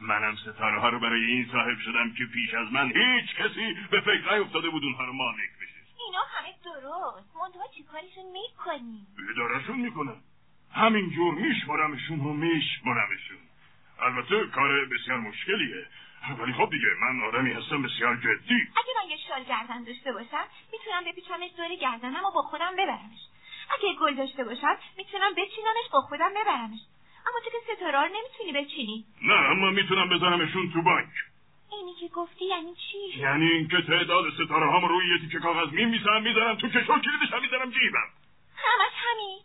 منم 0.00 0.36
ستاره 0.36 0.80
ها 0.80 0.88
رو 0.88 0.98
برای 0.98 1.24
این 1.24 1.48
صاحب 1.52 1.78
شدم 1.78 2.14
که 2.14 2.24
پیش 2.26 2.54
از 2.54 2.72
من 2.72 2.86
هیچ 2.86 3.34
کسی 3.36 3.76
به 3.90 4.00
فکر 4.00 4.38
نیفتاده 4.38 4.70
بود 4.70 4.84
اونها 4.84 5.04
رو 5.04 5.12
مالک 5.12 5.50
بشه. 5.62 5.80
اینا 6.06 6.20
همه 6.34 6.54
درست. 6.64 7.36
منتها 7.36 7.68
چیکارشون 7.76 8.24
می‌کنی 8.32 9.06
ادارهشون 9.30 9.80
می‌کنم 9.80 10.16
همینجور 10.72 11.34
میشمرمشون 11.34 12.20
و 12.20 12.32
میشمرمشون 12.32 13.38
البته 14.00 14.46
کار 14.46 14.84
بسیار 14.84 15.18
مشکلیه. 15.18 15.86
ولی 16.38 16.52
خب 16.52 16.70
دیگه 16.70 16.86
من 17.00 17.28
آدمی 17.28 17.52
هستم 17.52 17.82
بسیار 17.82 18.16
جدی. 18.16 18.68
اگه 18.76 18.92
من 19.02 19.10
یه 19.10 19.16
شال 19.28 19.44
گردن 19.44 19.84
داشته 19.84 20.12
باشم 20.12 20.44
می‌تونم 20.72 21.04
بپیچمش 21.04 21.50
دور 21.56 21.74
گردنم 21.74 22.24
و 22.24 22.30
با 22.30 22.42
خودم 22.42 22.72
ببرمش. 22.72 23.20
اگه 23.70 23.94
گل 24.00 24.14
داشته 24.14 24.44
باشم 24.44 24.76
می‌تونم 24.96 25.32
بچینمش 25.32 25.88
با 25.92 26.00
خودم 26.00 26.30
ببرمش. 26.30 26.80
اما 27.26 27.40
تو 27.44 27.50
که 27.50 27.74
ستاره 27.74 27.98
رو 28.00 28.08
نمی‌تونی 28.08 28.52
بچینی. 28.52 29.04
نه 29.22 29.34
اما 29.34 29.70
می‌تونم 29.70 30.08
بزنمشون 30.08 30.72
تو 30.72 30.82
بانک. 30.82 31.12
اینی 31.72 31.94
که 32.00 32.08
گفتی 32.08 32.44
یعنی 32.44 32.74
چی؟ 32.74 33.20
یعنی 33.20 33.50
اینکه 33.50 33.82
تعداد 33.82 34.24
ستاره 34.34 34.72
هم 34.72 34.84
روی 34.84 35.08
یه 35.08 35.18
تیکه 35.18 35.38
کاغذ 35.38 35.72
میمیسم 35.72 36.22
می‌ذارم 36.22 36.56
تو 36.56 36.68
کشو 36.68 36.98
کلیدش 36.98 37.32
هم 37.32 37.42
می‌ذارم 37.42 37.70
جیبم. 37.70 38.08
همش 38.56 38.92
همین. 38.96 39.40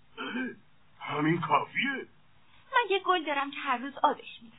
همین 1.02 1.42
کافیه. 1.42 2.08
من 2.74 2.90
یه 2.90 3.00
گل 3.00 3.24
دارم 3.24 3.52
که 3.52 3.58
هر 3.60 3.78
روز 3.78 3.94
آبش 4.04 4.42
میدم. 4.42 4.56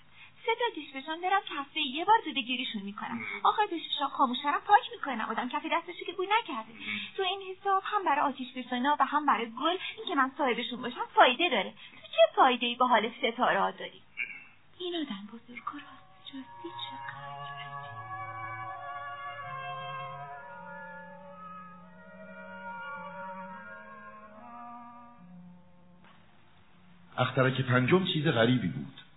سه 0.46 0.52
تا 0.58 0.64
دیشپشان 0.74 1.20
دارم 1.20 1.40
که 1.48 1.54
هفته 1.54 1.80
یه 1.80 2.04
بار 2.04 2.18
دوده 2.24 2.40
گیریشون 2.40 2.82
می‌کنم. 2.82 3.20
آخر 3.42 3.66
دیشپشان 3.70 4.08
خاموشترم 4.08 4.60
پاک 4.66 4.80
می‌کنم. 4.92 5.28
آدم 5.30 5.48
کف 5.48 5.66
دستشو 5.72 6.04
که 6.06 6.12
بوی 6.12 6.26
نکرده. 6.26 6.72
تو 7.16 7.22
این 7.22 7.40
حساب 7.42 7.82
هم 7.86 8.04
برای 8.04 8.20
آتیش 8.20 8.52
بسونا 8.52 8.96
و 9.00 9.04
هم 9.04 9.26
برای 9.26 9.46
گل 9.46 9.76
اینکه 9.96 10.14
من 10.14 10.30
صاحبشون 10.38 10.82
باشم 10.82 11.06
فایده 11.14 11.48
داره. 11.48 11.70
تو 11.70 12.06
چه 12.06 12.34
فایده 12.36 12.66
ای 12.66 12.74
به 12.74 12.86
حال 12.86 13.10
ستاره 13.18 13.72
داری؟ 13.72 14.02
این 14.78 14.94
آدم 14.96 15.28
بزرگ 15.32 15.64
راست 15.64 16.26
جستی 16.26 16.68
چقدر؟ 16.68 17.20
اخترک 27.18 27.60
پنجم 27.60 28.04
چیز 28.04 28.26
غریبی 28.26 28.68
بود. 28.68 29.09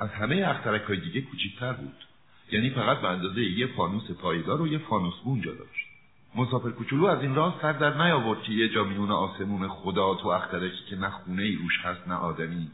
از 0.00 0.10
همه 0.10 0.48
اخترک 0.48 0.82
های 0.82 1.00
دیگه 1.00 1.20
کوچیکتر 1.20 1.72
بود. 1.72 2.04
یعنی 2.52 2.70
فقط 2.70 3.00
به 3.00 3.08
اندازه 3.08 3.40
یه 3.42 3.66
فانوس 3.66 4.10
پایدار 4.10 4.62
و 4.62 4.68
یه 4.68 4.78
فانوس 4.78 5.14
جا 5.44 5.54
داشت. 5.54 5.86
مسافر 6.34 6.70
کوچولو 6.70 7.06
از 7.06 7.22
این 7.22 7.34
راه 7.34 7.58
سر 7.62 7.72
در 7.72 8.04
نیاورد 8.04 8.42
که 8.42 8.52
یه 8.52 8.68
جا 8.68 8.84
میون 8.84 9.10
آسمون 9.10 9.68
خدا 9.68 10.14
تو 10.14 10.28
اخترکی 10.28 10.84
که 10.90 10.96
نه 10.96 11.10
خونه 11.10 11.42
ای 11.42 11.54
روش 11.54 11.80
هست 11.82 12.08
نه 12.08 12.14
آدمی. 12.14 12.70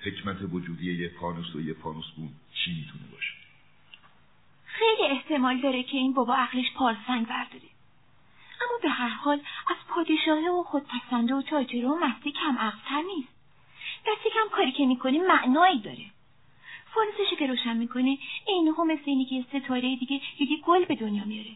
حکمت 0.00 0.36
وجودی 0.52 0.92
یه 0.92 1.10
فانوس 1.20 1.54
و 1.54 1.60
یه 1.60 1.74
فانوس 1.74 2.10
بون 2.16 2.28
چی 2.54 2.70
می‌تونه 2.74 3.04
باشه؟ 3.12 3.32
خیلی 4.64 5.10
احتمال 5.10 5.60
داره 5.60 5.82
که 5.82 5.96
این 5.96 6.14
بابا 6.14 6.34
عقلش 6.34 6.72
پارسنگ 6.76 7.26
برداره. 7.26 7.70
اما 8.62 8.78
به 8.82 8.88
هر 8.88 9.08
حال 9.08 9.40
از 9.70 9.76
پادشاهه 9.88 10.50
و 10.50 10.62
خودپسنده 10.62 11.34
و 11.34 11.42
تاجره 11.42 11.88
و 11.88 11.94
مستی 11.94 12.32
کم 12.32 12.58
عقلتر 12.58 13.02
نیست. 13.16 13.34
دستی 14.06 14.30
کم 14.30 14.56
کاری 14.56 14.72
که 14.72 14.86
می‌کنه 14.86 15.18
معنایی 15.28 15.80
داره. 15.80 16.13
فانوسش 16.94 17.38
که 17.38 17.46
روشن 17.46 17.76
می‌کنه. 17.76 18.18
این 18.46 18.74
هم 18.78 18.86
مثل 18.86 19.02
اینی 19.04 19.24
که 19.24 19.44
ستاره 19.48 19.96
دیگه 19.96 20.20
یکی 20.38 20.62
گل 20.66 20.84
به 20.84 20.94
دنیا 20.94 21.24
میاره. 21.24 21.50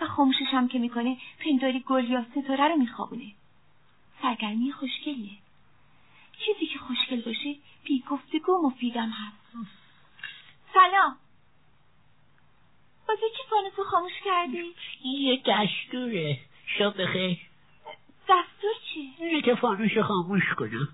و 0.00 0.06
خاموشش 0.06 0.46
هم 0.52 0.68
که 0.68 0.78
می‌کنه 0.78 1.16
پنداری 1.44 1.80
گل 1.80 2.10
یا 2.10 2.26
ستاره 2.30 2.68
رو 2.68 2.76
میخوابونه. 2.76 3.32
سرگرمی 4.22 4.72
خوشگلیه. 4.72 5.38
چیزی 6.38 6.66
که 6.66 6.78
خوشگل 6.78 7.20
باشه 7.20 7.56
بی 7.84 8.04
گفتگو 8.10 8.62
مفیدم 8.62 9.10
هست. 9.10 9.68
سلام. 10.74 11.16
بازه 13.08 13.20
چی 13.36 13.42
فانوسو 13.50 13.84
خاموش 13.84 14.12
کردی؟ 14.24 14.74
این 15.02 15.20
یه 15.22 15.42
دستوره. 15.46 16.38
شب 16.78 17.02
بخیر. 17.02 17.38
دستور 18.28 18.72
چی؟ 18.94 19.14
اینه 19.18 19.42
که 19.42 19.54
فانوس 19.54 19.98
خاموش 19.98 20.42
کنم. 20.56 20.88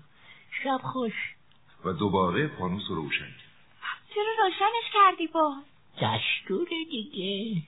شب 0.63 0.81
خوش. 0.83 1.13
و 1.85 1.93
دوباره 1.93 2.47
فانوس 2.47 2.83
رو 2.89 2.95
روشن 2.95 3.25
کرد. 3.25 3.44
چرا 4.15 4.45
روشنش 4.45 4.93
کردی 4.93 5.27
باز؟ 5.27 5.63
دستور 6.01 6.67
دیگه. 6.89 7.61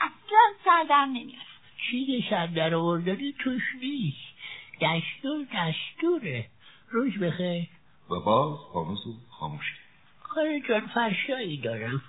اصلا 0.00 0.38
سردم 0.64 1.08
نمیارم 1.12 1.42
چیز 1.90 2.24
سردر 2.30 2.74
آوردنی 2.74 3.34
توش 3.38 3.62
نیست. 3.80 4.34
دستور 4.80 5.46
دستوره. 5.54 6.46
روز 6.88 7.18
بخیر. 7.18 7.66
و 8.10 8.20
باز 8.20 8.58
فانوس 8.72 8.98
رو 9.06 9.12
خاموش. 9.30 9.72
کرد 9.72 9.80
کار 10.22 10.58
جان 10.68 10.86
فرشایی 10.86 11.56
دارم. 11.56 12.02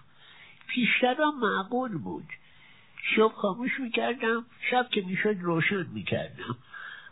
پیشترم 0.68 1.40
معقول 1.40 1.98
بود. 1.98 2.28
شب 3.16 3.28
خاموش 3.28 3.80
می‌کردم 3.80 4.46
شب 4.72 4.90
که 4.90 5.02
می‌شد 5.02 5.36
روشن 5.42 5.86
می‌کردم. 5.94 6.58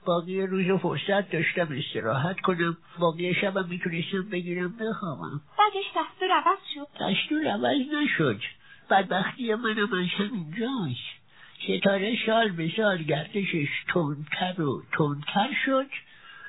باقی 0.06 0.42
روز 0.42 0.82
فرصت 0.82 1.32
داشتم 1.32 1.68
استراحت 1.72 2.40
کنم. 2.40 2.78
باقی 3.00 3.34
شبم 3.34 3.68
می‌تونستم 3.70 4.30
بگیرم 4.32 4.78
بخوابم. 4.78 5.42
بعدش 5.58 5.86
دستور 5.96 6.32
عوض 6.32 6.58
شد. 6.74 6.88
دستور 7.02 7.48
عوض 7.48 7.82
نشد. 8.04 8.42
بدبختی 8.90 9.56
منم 9.56 9.94
از 9.94 10.08
همینجاست 10.18 11.24
ستاره 11.64 12.18
سال 12.26 12.52
به 12.52 12.72
سال 12.78 13.04
گردشش 13.04 13.70
تندتر 13.94 14.62
و 14.62 14.84
تندتر 14.98 15.50
شد. 15.66 15.88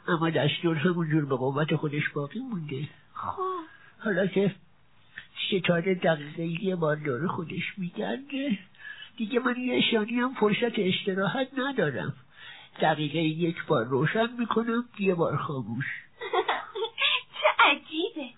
اما 0.08 0.30
دستور 0.30 0.76
همونجور 0.76 1.24
به 1.24 1.36
قوت 1.36 1.76
خودش 1.76 2.08
باقی 2.08 2.38
مونده. 2.38 2.88
خب. 3.14 3.42
حالا 3.98 4.26
که 4.26 4.54
ستاره 5.48 5.94
دقیقه 5.94 6.64
یه 6.64 6.76
بار 6.76 6.96
داره 6.96 7.26
خودش 7.26 7.78
میگرده 7.78 8.58
دیگه 9.16 9.40
من 9.40 9.56
یه 9.56 9.80
شانی 9.80 10.20
هم 10.20 10.34
فرصت 10.34 10.78
استراحت 10.78 11.48
ندارم. 11.58 12.12
دقیقه 12.80 13.18
یک 13.18 13.66
بار 13.66 13.84
روشن 13.84 14.32
می‌کنم 14.38 14.88
یه 14.98 15.14
بار 15.14 15.36
خاموش. 15.36 15.84
چه 17.40 17.46
عجیبه. 17.58 18.30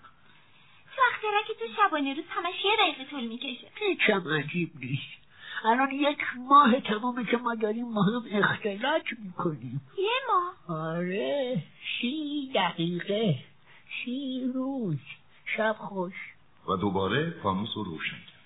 تو 0.95 1.01
اختره 1.11 1.43
که 1.47 1.53
تو 1.53 1.65
شبانه 1.77 2.13
روز 2.13 2.25
همش 2.29 2.65
یه 2.65 2.71
دقیقه 2.79 3.11
طول 3.11 3.27
می‌کشه. 3.27 3.67
هیچم 3.75 4.27
عجیب 4.33 4.71
نیست. 4.79 5.27
الان 5.65 5.91
یک 5.91 6.19
ماه 6.37 6.79
تمامه 6.79 7.25
که 7.25 7.37
ما 7.37 7.55
داریم 7.55 7.85
ما 7.85 8.03
هم 8.03 8.23
اختلاط 8.31 9.03
می‌کنیم. 9.25 9.81
یه 9.97 10.09
ماه؟ 10.29 10.79
آره 10.79 11.63
سی 12.01 12.51
دقیقه 12.55 13.35
سی 14.05 14.51
روز. 14.53 14.99
شب 15.57 15.75
خوش. 15.79 16.13
و 16.67 16.75
دوباره 16.75 17.33
فانوس 17.43 17.69
رو 17.75 17.83
روشن 17.83 18.17
کرد. 18.17 18.41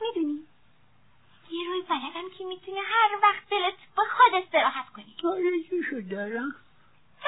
می‌دونی؟ 0.00 0.38
بلدم 2.00 2.30
که 2.38 2.44
می‌تونه 2.44 2.80
هر 2.80 3.10
وقت 3.22 3.48
دلت 3.50 3.74
با 3.96 4.04
خود 4.16 4.42
استراحت 4.42 4.88
کنی. 4.88 5.14
آرزوشو 5.24 6.00
دارم؟ 6.10 6.54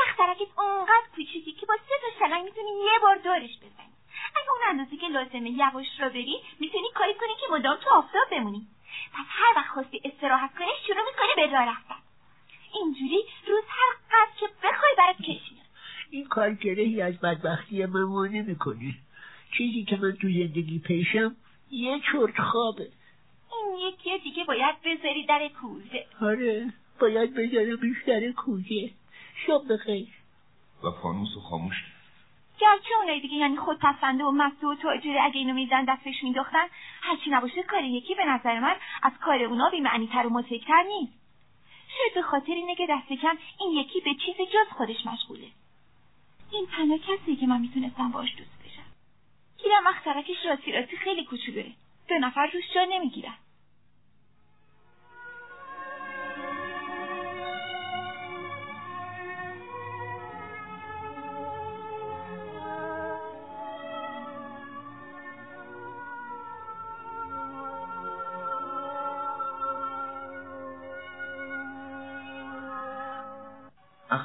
اخترکت 0.06 0.58
اونقدر 0.58 1.06
کوچیکی 1.14 1.52
که 1.52 1.66
با 1.66 1.74
سه 1.88 1.94
تا 2.02 2.26
شلنگ 2.26 2.44
می‌تونی 2.44 2.70
یه 2.84 2.98
بار 3.02 3.16
دورش 3.16 3.56
بزنی. 3.56 3.92
اگه 4.36 4.50
اون 4.50 4.60
اندازه 4.68 4.96
که 4.96 5.08
لازمه 5.08 5.50
یواش 5.50 6.00
را 6.00 6.08
بری 6.08 6.42
می‌تونی 6.60 6.88
کاری 6.94 7.14
کنی 7.14 7.34
که 7.40 7.46
مدام 7.52 7.76
تو 7.76 7.90
آفتاب 7.90 8.30
بمونی. 8.30 8.66
پس 9.12 9.26
هر 9.28 9.52
وقت 9.56 9.68
خواستی 9.68 10.00
استراحت 10.04 10.58
کنی 10.58 10.68
شروع 10.86 11.04
می‌کنی 11.10 11.32
به 11.36 11.52
راه 11.52 11.68
رفتن. 11.68 12.02
اینجوری 12.74 13.24
روز 13.48 13.64
هر 13.68 13.92
قدر 14.12 14.40
که 14.40 14.46
بخوای 14.46 14.94
برات 14.98 15.16
کش 15.16 15.52
میاد 15.52 15.66
این 16.10 16.24
کار 16.28 16.50
گرهی 16.50 17.02
از 17.02 17.20
بدبختی 17.20 17.86
من 17.86 18.02
مانع 18.02 18.40
می‌کنه 18.40 18.94
چیزی 19.56 19.84
که 19.84 19.96
من 19.96 20.12
تو 20.12 20.28
زندگی 20.28 20.78
پیشم 20.78 21.36
یه 21.70 22.00
چرت 22.12 22.40
خوابه. 22.40 22.88
این 23.62 23.88
یکی 23.88 24.18
دیگه 24.18 24.44
باید 24.44 24.76
بذاری 24.84 25.26
در 25.26 25.48
کوزه. 25.60 26.06
آره 26.20 26.72
باید 27.00 27.34
بذارمش 27.34 28.02
در 28.06 28.32
کوزه. 28.32 28.90
شب 29.46 29.72
بخیر. 29.74 30.08
و 30.84 30.90
فانوس 30.90 31.28
رو 31.34 31.40
خاموش. 31.40 31.84
کرد 32.60 32.78
گرچه 32.78 32.94
اونای 33.00 33.20
دیگه؟ 33.20 33.34
یعنی 33.34 33.56
خودپسنده 33.56 34.24
و 34.24 34.30
مسته 34.30 34.66
و 34.66 34.74
تاجره 34.74 35.22
اگه 35.22 35.38
اینو 35.38 35.54
میزن 35.54 35.84
دستش 35.84 36.22
مینداختن 36.22 36.66
هرچی 37.00 37.30
نباشه 37.30 37.62
کار 37.62 37.84
یکی 37.84 38.14
به 38.14 38.24
نظر 38.24 38.60
من 38.60 38.76
از 39.02 39.12
کار 39.20 39.42
اونا 39.42 39.70
بیمعنیتر 39.70 40.26
و 40.26 40.30
مضحکتر 40.30 40.82
نیست. 40.82 41.12
شاید 41.98 42.14
به 42.14 42.22
خاطر 42.22 42.52
اینه 42.52 42.74
که 42.74 42.86
دست 42.90 43.12
کم 43.22 43.38
این 43.60 43.72
یکی 43.72 44.00
به 44.00 44.10
چیز 44.14 44.36
جز 44.36 44.76
خودش 44.76 45.06
مشغوله. 45.06 45.46
این 46.52 46.66
تنها 46.66 46.98
کسی 46.98 47.36
که 47.36 47.46
من 47.46 47.60
می‌تونستم 47.60 48.10
باش 48.10 48.36
دوست 48.36 48.58
بشم. 48.64 48.86
گیرم 49.62 49.86
اخترکش 49.86 50.46
راتی 50.46 50.72
راتی 50.72 50.96
خیلی 50.96 51.24
کوچولوه 51.24 51.72
دو 52.08 52.14
نفر 52.14 52.46
روش 52.46 52.64
جا 52.74 52.84
نمی‌گیرن. 52.84 53.34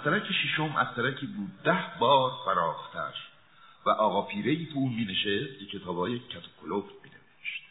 اخترک 0.08 0.32
ششم 0.32 0.76
اخترکی 0.78 1.26
بود. 1.26 1.64
ده 1.64 1.84
بار 2.00 2.32
فراختر 2.46 3.14
و 3.86 3.90
آقا 3.90 4.22
پیره 4.22 4.66
تو 4.66 4.80
اون 4.80 4.94
می 4.94 5.06
نشست 5.06 5.60
که 5.60 5.80
کتابای 5.80 6.20
کتوکلوب 6.20 6.86
می 7.04 7.10
نوشت. 7.10 7.64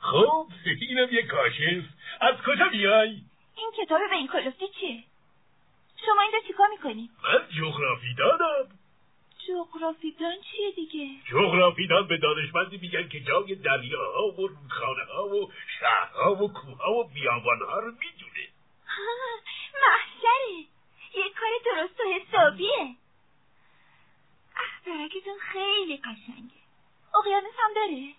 خب 0.00 0.48
اینم 0.64 1.08
یه 1.12 1.26
کاشف. 1.26 1.84
از 2.20 2.34
کجا 2.46 2.68
میای؟ 2.68 3.22
این 3.56 3.70
کتاب 3.78 4.00
به 4.10 4.16
این 4.16 4.28
کلفتی 4.28 4.66
چیه؟ 4.80 5.04
شما 6.06 6.22
اینجا 6.22 6.38
چیکار 6.46 6.68
می‌کنی؟ 6.70 7.10
من 7.24 7.48
جغرافی 7.58 8.14
دانم 8.14 8.68
جغرافیدان 9.48 10.34
چیه 10.50 10.70
دیگه؟ 10.70 11.08
جغرافی 11.30 11.86
دان 11.86 12.06
به 12.06 12.16
دانشمندی 12.16 12.78
میگن 12.78 13.08
که 13.08 13.20
جای 13.20 13.54
دریاها 13.54 14.26
و 14.26 14.46
رودخانه 14.46 15.04
ها 15.04 15.28
و 15.28 15.52
شهرها 15.80 16.34
و 16.34 16.52
کوه 16.52 16.86
و 16.86 17.08
بیابانها 17.14 17.78
رو 17.78 17.90
می‌دونه. 17.90 18.48
محشره. 19.74 20.73
یه 21.16 21.24
کار 21.40 21.50
درست 21.64 22.00
و 22.00 22.02
حسابیه. 22.02 22.96
اخترکتون 24.56 25.38
خیلی 25.52 25.96
قشنگه. 25.96 26.60
اقیانوس 27.18 27.54
هم 27.58 27.74
داره؟ 27.74 28.12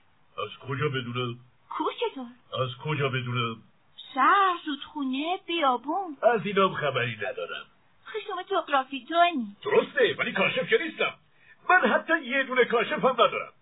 از 0.45 0.67
کجا 0.67 0.89
بدونم؟ 0.89 1.39
کوه 1.69 1.93
چطور؟ 1.93 2.25
از 2.63 2.69
کجا 2.83 3.09
بدونم؟ 3.09 3.63
شهر 4.13 4.59
رودخونه 4.67 5.39
بیابون. 5.47 6.17
از 6.21 6.45
اینام 6.45 6.73
خبری 6.73 7.15
ندارم. 7.15 7.65
خب 8.05 8.19
شما 8.27 8.43
جغرافی 8.43 9.05
دانی 9.05 9.55
درسته 9.63 10.15
ولی 10.19 10.33
کاشف 10.33 10.69
که 10.69 10.77
نیستم. 10.77 11.13
من 11.69 11.79
حتی 11.79 12.23
یه 12.23 12.43
دونه 12.43 12.65
کاشف 12.65 13.05
هم 13.05 13.13
ندارم. 13.13 13.53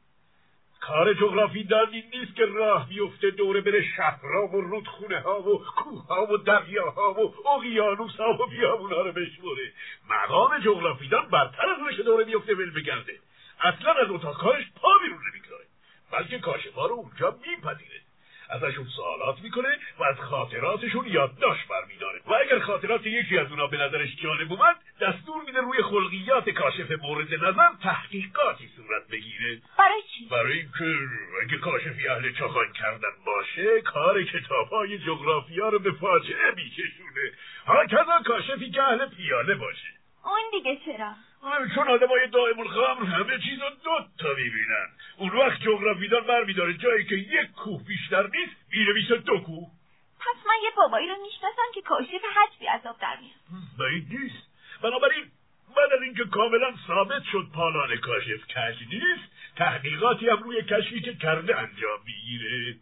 کار 0.88 1.14
جغرافی 1.14 1.64
دانی 1.64 2.04
نیست 2.14 2.36
که 2.36 2.46
راه 2.46 2.90
بیفته 2.90 3.30
دوره 3.30 3.62
بره 3.62 3.86
شهرها 3.98 4.48
و 4.48 4.62
رودخونه 4.62 5.20
ها 5.20 5.42
و 5.42 5.64
کوه 5.64 6.08
ها 6.08 6.34
و 6.34 6.38
دریاها 6.38 7.14
و 7.14 7.50
اقیانوس 7.50 8.16
ها 8.16 8.34
و 8.34 8.50
بیابون 8.50 8.94
ها 8.94 9.02
رو 9.02 9.12
بشموره. 9.12 9.72
مقام 10.10 10.60
جغرافیدان 10.60 11.30
برتر 11.30 11.70
از 11.70 11.96
که 11.98 12.04
دوره 12.04 12.24
بیفته 12.24 12.54
ول 12.54 12.74
بگرده. 12.74 13.20
اصلا 13.62 13.92
از 13.92 14.12
اتاق 14.12 14.38
کارش 14.38 14.66
پا 14.82 14.90
بیرون 15.04 15.20
نمی‌گذاره 15.34 15.66
بلکه 16.12 16.40
کاشفا 16.40 16.86
رو 16.86 16.96
اونجا 16.96 17.32
میپذیره. 17.32 18.03
ازشون 18.54 18.88
سوالات 18.96 19.42
می‌کنه 19.42 19.78
و 20.00 20.04
از 20.04 20.20
خاطراتشون 20.20 21.06
یادداشت 21.08 21.68
برمیداره. 21.68 22.22
و 22.28 22.34
اگر 22.34 22.60
خاطرات 22.60 23.06
یکی 23.06 23.38
از 23.38 23.52
اونا 23.52 23.68
به 23.68 23.78
نظرش 23.78 24.16
جالب 24.24 24.52
اومد 24.52 24.76
دستور 25.02 25.44
میده 25.46 25.60
روی 25.60 25.82
خلقیات 25.82 26.50
کاشف 26.50 26.92
مورد 26.92 27.34
نظر 27.34 27.70
تحقیقاتی 27.84 28.70
صورت 28.76 29.08
بگیره. 29.08 29.62
برای 29.78 30.02
چی؟ 30.14 30.28
برای 30.32 30.60
اینکه 30.60 30.98
اگه 31.44 31.58
کاشفی 31.58 32.08
اهل 32.08 32.32
چاخان 32.32 32.72
کردن 32.74 33.16
باشه 33.26 33.82
کار 33.82 34.24
کتاب 34.24 34.68
های 34.70 34.98
جغرافیا 34.98 35.70
رو 35.70 35.80
به 35.80 35.92
فاجعه 35.92 36.52
میکشونه. 36.56 37.32
هاکذا 37.68 38.22
کاشفی 38.26 38.72
که 38.72 38.84
اهل 38.84 39.10
پیاله 39.10 39.56
باشه. 39.56 39.88
اون 40.26 40.44
دیگه 40.52 40.78
چرا؟ 40.86 41.14
چون 41.76 41.88
آدمای 41.88 42.28
دائم 42.28 42.60
الخمر 42.60 43.06
همه 43.06 43.40
چیز 43.40 43.60
رو 43.60 43.70
دو 43.84 44.06
تا 44.18 44.30
می‌بینن. 44.34 44.88
اون 45.18 45.30
وقت 45.30 45.62
جغرافیدان 45.62 46.28
برمیداره 46.28 46.74
جایی 46.74 47.06
که 47.06 47.16
یک 47.16 47.52
کوه 47.52 47.84
بیشتر 47.84 48.28
نیست 48.28 48.56
می‌نویسه 48.72 49.18
دو 49.18 49.40
کوه. 49.40 49.68
پس 50.20 50.48
من 50.48 50.56
یه 50.64 50.70
بابایی 50.78 51.08
رو 51.08 51.16
می‌شناسم 51.22 51.72
که 51.74 51.82
کاشف 51.82 52.22
حجبی 52.36 52.68
آب 52.90 53.00
در 53.00 53.18
میاد. 53.22 53.64
بعید 53.80 54.08
نیست. 54.10 54.48
بنابراین 54.84 55.24
بعد 55.76 55.94
از 55.94 56.02
اینکه 56.02 56.26
کاملا 56.26 56.74
ثابت 56.88 57.24
شد 57.32 57.48
پالان 57.54 57.98
کاشف 57.98 58.48
کج 58.48 58.76
نیست 58.92 59.32
تحقیقاتی 59.56 60.30
هم 60.30 60.44
روی 60.44 60.62
کشفی 60.62 61.02
که 61.02 61.14
کرده 61.14 61.58
انجام 61.58 62.00
می‌گیره. 62.06 62.76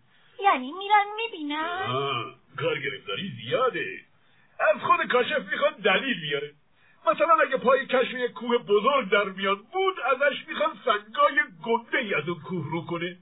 یعنی 0.43 0.71
میرن 0.71 1.05
می‌بینن؟ 1.15 1.87
کار 2.57 2.79
گرفتاری 2.79 3.31
زیاده. 3.41 3.99
از 4.59 4.81
خود 4.81 5.07
کاشف 5.11 5.51
می‌خواد 5.51 5.75
دلیل 5.77 6.21
بیاره. 6.21 6.53
مثلا 7.07 7.35
اگه 7.41 7.57
پای 7.57 7.85
کشف 7.85 8.13
یک 8.13 8.31
کوه 8.31 8.57
بزرگ 8.57 9.09
در 9.09 9.23
میاد 9.23 9.57
بود 9.57 9.99
ازش 9.99 10.47
می‌خوان 10.47 10.79
سنگای 10.85 11.39
گنده 11.63 11.97
ای 11.97 12.13
از 12.13 12.29
اون 12.29 12.39
کوه 12.39 12.65
رو 12.71 12.85
کنه. 12.85 13.17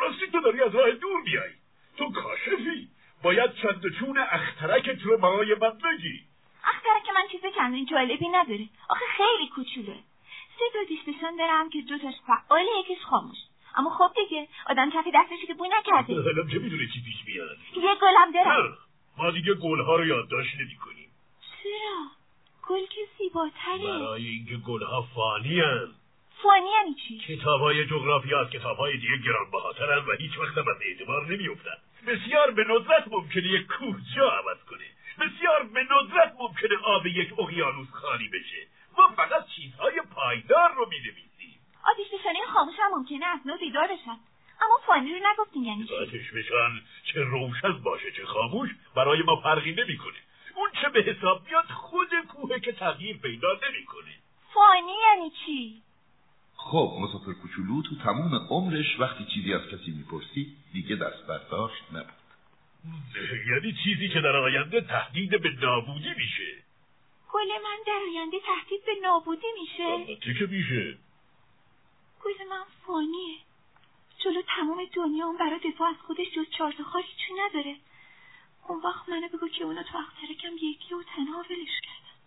راستی 0.00 0.26
تو 0.32 0.40
داری 0.40 0.62
از 0.62 0.74
راه 0.74 0.90
دور 0.90 1.20
میای 1.20 1.50
تو 1.96 2.12
کاشفی. 2.12 2.88
باید 3.22 3.54
چند 3.54 3.84
و 3.84 3.90
چون 3.90 4.18
اخترکت 4.18 5.02
رو 5.02 5.18
برای 5.18 5.54
من 5.54 5.70
بگی. 5.70 6.20
اختره 6.64 7.00
که 7.06 7.12
من 7.12 7.28
چیز 7.32 7.40
چندین 7.56 7.86
جالبی 7.86 8.28
نداره. 8.28 8.68
آخه 8.88 9.04
خیلی 9.16 9.48
کوچوله 9.54 9.98
سه 10.58 10.64
تا 10.72 10.78
دیش 10.88 11.00
نشان 11.08 11.36
دارم 11.36 11.70
که 11.70 11.82
دوتاش 11.82 12.14
فعال 12.26 12.64
یکیش 12.80 13.04
خاموش. 13.04 13.38
اما 13.76 13.90
خب 13.90 14.10
دیگه 14.14 14.48
آدم 14.66 14.90
کف 14.90 15.04
دستش 15.14 15.46
که 15.46 15.54
بو 15.54 15.66
نکرده. 15.66 16.14
حالا 16.14 16.50
چه 16.52 16.58
می‌دونه 16.58 16.86
چی 16.94 17.02
پیش 17.04 17.16
میاد؟ 17.26 17.56
یه 17.76 17.94
گلم 18.02 18.32
دارم 18.34 18.78
ما 19.16 19.30
دیگه 19.30 19.54
گلها 19.54 19.96
رو 19.96 20.06
یادداشت 20.06 20.54
نمی‌کنیم. 20.60 21.10
چرا؟ 21.62 22.17
گل 22.68 22.86
که 22.86 23.00
زیباتره. 23.18 23.78
برای 23.78 24.26
اینکه 24.26 24.56
گلها 24.56 25.02
فانی 25.14 25.60
هن. 25.60 25.88
فانی 26.42 26.70
یعنی 26.70 26.94
چی؟ 26.94 27.18
کتاب 27.18 27.60
های 27.60 27.86
جغرافیا 27.86 28.40
از 28.40 28.50
کتاب 28.50 28.76
های 28.76 28.96
دیگه 28.96 29.16
گرانبهاترن 29.16 29.98
و 29.98 30.12
هیچ 30.18 30.38
وقت 30.38 30.58
هم 30.58 30.68
از 30.68 30.76
اعتبار 30.82 31.26
نمیافتن. 31.26 31.76
بسیار 32.06 32.50
به 32.50 32.64
ندرت 32.64 33.08
ممکنه 33.10 33.46
یک 33.46 33.66
کوه 33.66 33.96
جا 34.16 34.30
عوض 34.30 34.64
کنه. 34.70 34.84
بسیار 35.20 35.62
به 35.62 35.80
ندرت 35.80 36.34
ممکنه 36.38 36.76
آب 36.84 37.06
یک 37.06 37.38
اقیانوس 37.38 37.88
خالی 37.92 38.28
بشه. 38.28 38.66
ما 38.98 39.08
فقط 39.16 39.46
چیزهای 39.56 40.02
پایدار 40.14 40.74
رو 40.74 40.88
می‌نویسیم. 40.88 41.60
آتیش 41.92 42.06
نشانی 42.20 42.38
خاموش 42.52 42.74
هم 42.78 42.90
ممکنه 42.98 43.26
از 43.26 43.40
نو 43.46 43.58
بیدار 43.58 43.86
بشن. 43.86 44.18
اما 44.60 44.78
فانی 44.86 45.12
رو 45.12 45.20
نگفتیم 45.32 45.64
یعنی 45.64 45.86
چی؟ 45.86 45.94
آتش 45.94 46.30
بشن 46.30 46.82
چه 47.04 47.20
روشن 47.20 47.72
باشه 47.72 48.12
چه 48.12 48.24
خاموش 48.24 48.70
برای 48.96 49.22
ما 49.22 49.36
فرقی 49.36 49.72
نمی‌کنه. 49.72 50.18
اون 50.58 50.70
چه 50.82 50.88
به 50.88 51.02
حساب 51.02 51.46
میاد 51.46 51.64
خود 51.64 52.08
کوهه 52.28 52.60
که 52.60 52.72
تغییر 52.72 53.16
پیدا 53.16 53.48
نمی‌کنه. 53.68 54.14
فانی 54.54 54.92
یعنی 55.08 55.32
چی؟ 55.46 55.82
خب 56.56 56.92
مسافر 57.00 57.32
کوچولو 57.32 57.82
تو 57.82 57.96
تموم 58.04 58.34
عمرش 58.50 59.00
وقتی 59.00 59.24
چیزی 59.34 59.54
از 59.54 59.60
کسی 59.60 59.90
می‌پرسی 59.90 60.56
دیگه 60.72 60.96
دست 60.96 61.26
برداشت 61.26 61.82
نبود. 61.92 62.18
یعنی 63.48 63.74
چیزی 63.84 64.08
که 64.08 64.20
در 64.20 64.36
آینده 64.36 64.80
تهدید 64.80 65.42
به 65.42 65.50
نابودی 65.62 66.14
میشه. 66.16 66.62
گل 67.32 67.48
من 67.64 67.78
در 67.86 68.00
آینده 68.08 68.36
تهدید 68.40 68.84
به 68.86 68.92
نابودی 69.02 69.46
میشه؟ 69.60 69.84
البته 69.84 70.34
که 70.34 70.46
میشه. 70.46 70.98
گل 72.24 72.48
من 72.50 72.64
فانیه. 72.86 73.38
جلو 74.24 74.42
تمام 74.56 74.78
دنیا 74.94 75.26
اون 75.26 75.38
برای 75.38 75.60
دفاع 75.72 75.88
از 75.88 75.96
خودش 76.06 76.26
جز 76.36 76.50
چهار 76.58 76.72
تا 76.72 76.84
خاکی 76.84 77.12
چی 77.26 77.32
نداره. 77.34 77.76
اون 78.68 78.80
وقت 78.84 79.08
منو 79.08 79.28
بگو 79.28 79.48
که 79.48 79.64
اونا 79.64 79.82
تو 79.82 79.98
اخترکم 79.98 80.54
یکی 80.62 80.94
و 80.94 81.02
تنها 81.02 81.38
ولش 81.38 81.80
کردن. 81.82 82.18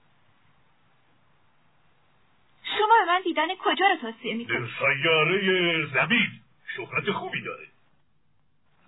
شما 2.78 2.96
به 3.06 3.12
من 3.12 3.22
دیدن 3.22 3.56
کجا 3.56 3.86
رو 3.88 3.96
توصیه 4.02 4.36
می‌کنید 4.36 4.70
سیاره 4.80 5.86
زمین. 5.94 6.42
شهرت 6.76 7.12
خوبی 7.12 7.42
داره. 7.42 7.68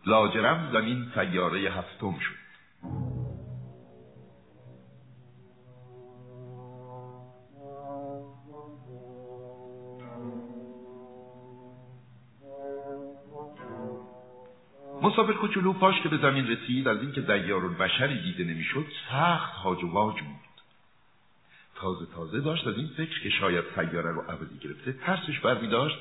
لاجرم 0.06 0.70
زمین 0.74 1.12
سیاره 1.16 1.60
هفتم 1.60 2.20
شد. 2.20 2.42
مسافر 15.14 15.34
کوچولو 15.34 15.74
پاش 15.74 16.01
که 16.01 16.09
به 16.09 16.18
زمین 16.18 16.47
رسید 16.47 16.88
از 16.88 17.01
اینکه 17.01 17.22
دیار 17.22 17.68
بشری 17.68 18.22
دیده 18.22 18.43
نمی‌شد 18.43 18.86
سخت 19.09 19.53
هاج 19.53 19.84
و 19.84 19.91
واج 19.91 20.22
بود. 20.22 20.61
تازه 21.76 22.05
تازه 22.05 22.39
داشت 22.39 22.68
از 22.68 22.78
این 22.78 22.88
فکر 22.97 23.24
که 23.24 23.30
شاید 23.30 23.66
سیاره 23.76 24.11
رو 24.11 24.22
عوضی 24.22 24.57
گرفته 24.57 24.93
ترسش 24.93 25.39
برمی 25.39 25.68
داشت 25.68 25.97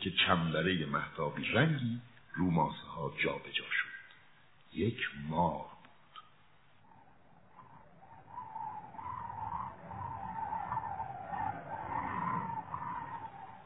که 0.00 0.10
چمبره 0.10 0.86
محتابی 0.86 1.44
رنگی 1.44 2.00
رو 2.34 2.50
ماسه 2.50 2.86
ها 2.96 3.12
جا 3.24 3.32
به 3.32 3.52
جا 3.52 3.64
شد. 3.70 3.88
یک 4.72 5.08
مار 5.28 5.52
بود. 5.52 6.20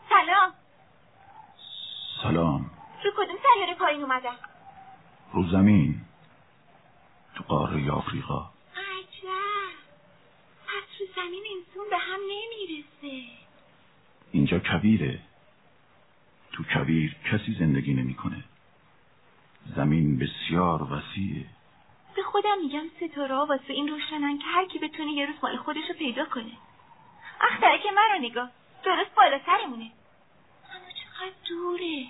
سلام. 0.08 0.52
سلام. 2.22 2.70
رو 3.04 3.10
کدوم 3.16 3.36
سیاره 3.54 3.74
پایین 3.74 4.02
اومدن 4.02 4.36
رو 5.32 5.48
زمین 5.48 6.00
تو 7.34 7.44
قاره 7.44 7.90
آفریقا. 7.90 8.50
عجب. 8.76 9.76
پس 10.66 11.00
رو 11.00 11.06
زمین 11.16 11.44
انسون 11.56 11.90
به 11.90 11.96
هم 11.98 12.20
نمی‌رسه. 12.20 13.30
اینجا 14.32 14.58
کبیره 14.58 15.20
تو 16.52 16.62
کبیر 16.64 17.16
کسی 17.32 17.56
زندگی 17.58 17.94
نمی‌کنه. 17.94 18.44
زمین 19.76 20.18
بسیار 20.18 20.82
وسیعه. 20.82 21.46
به 22.16 22.22
خودم 22.22 22.58
میگم 22.62 22.84
ستاره 22.96 23.34
ها 23.34 23.46
واسه 23.46 23.72
این 23.72 23.88
روشنن 23.88 24.38
که 24.38 24.44
هر 24.44 24.66
کی 24.66 24.78
بتونه 24.78 25.12
یه 25.12 25.26
روز 25.26 25.36
مال 25.42 25.56
خودش 25.56 25.84
رو 25.88 25.94
پیدا 25.94 26.24
کنه. 26.24 26.52
اختره 27.40 27.78
که 27.82 27.90
من 27.90 28.08
رو 28.14 28.22
نگاه. 28.22 28.50
درست 28.84 29.14
بالا 29.16 29.40
سرمونه 29.46 29.90
اما 30.70 30.90
چقدر 30.90 31.32
دوره. 31.48 32.06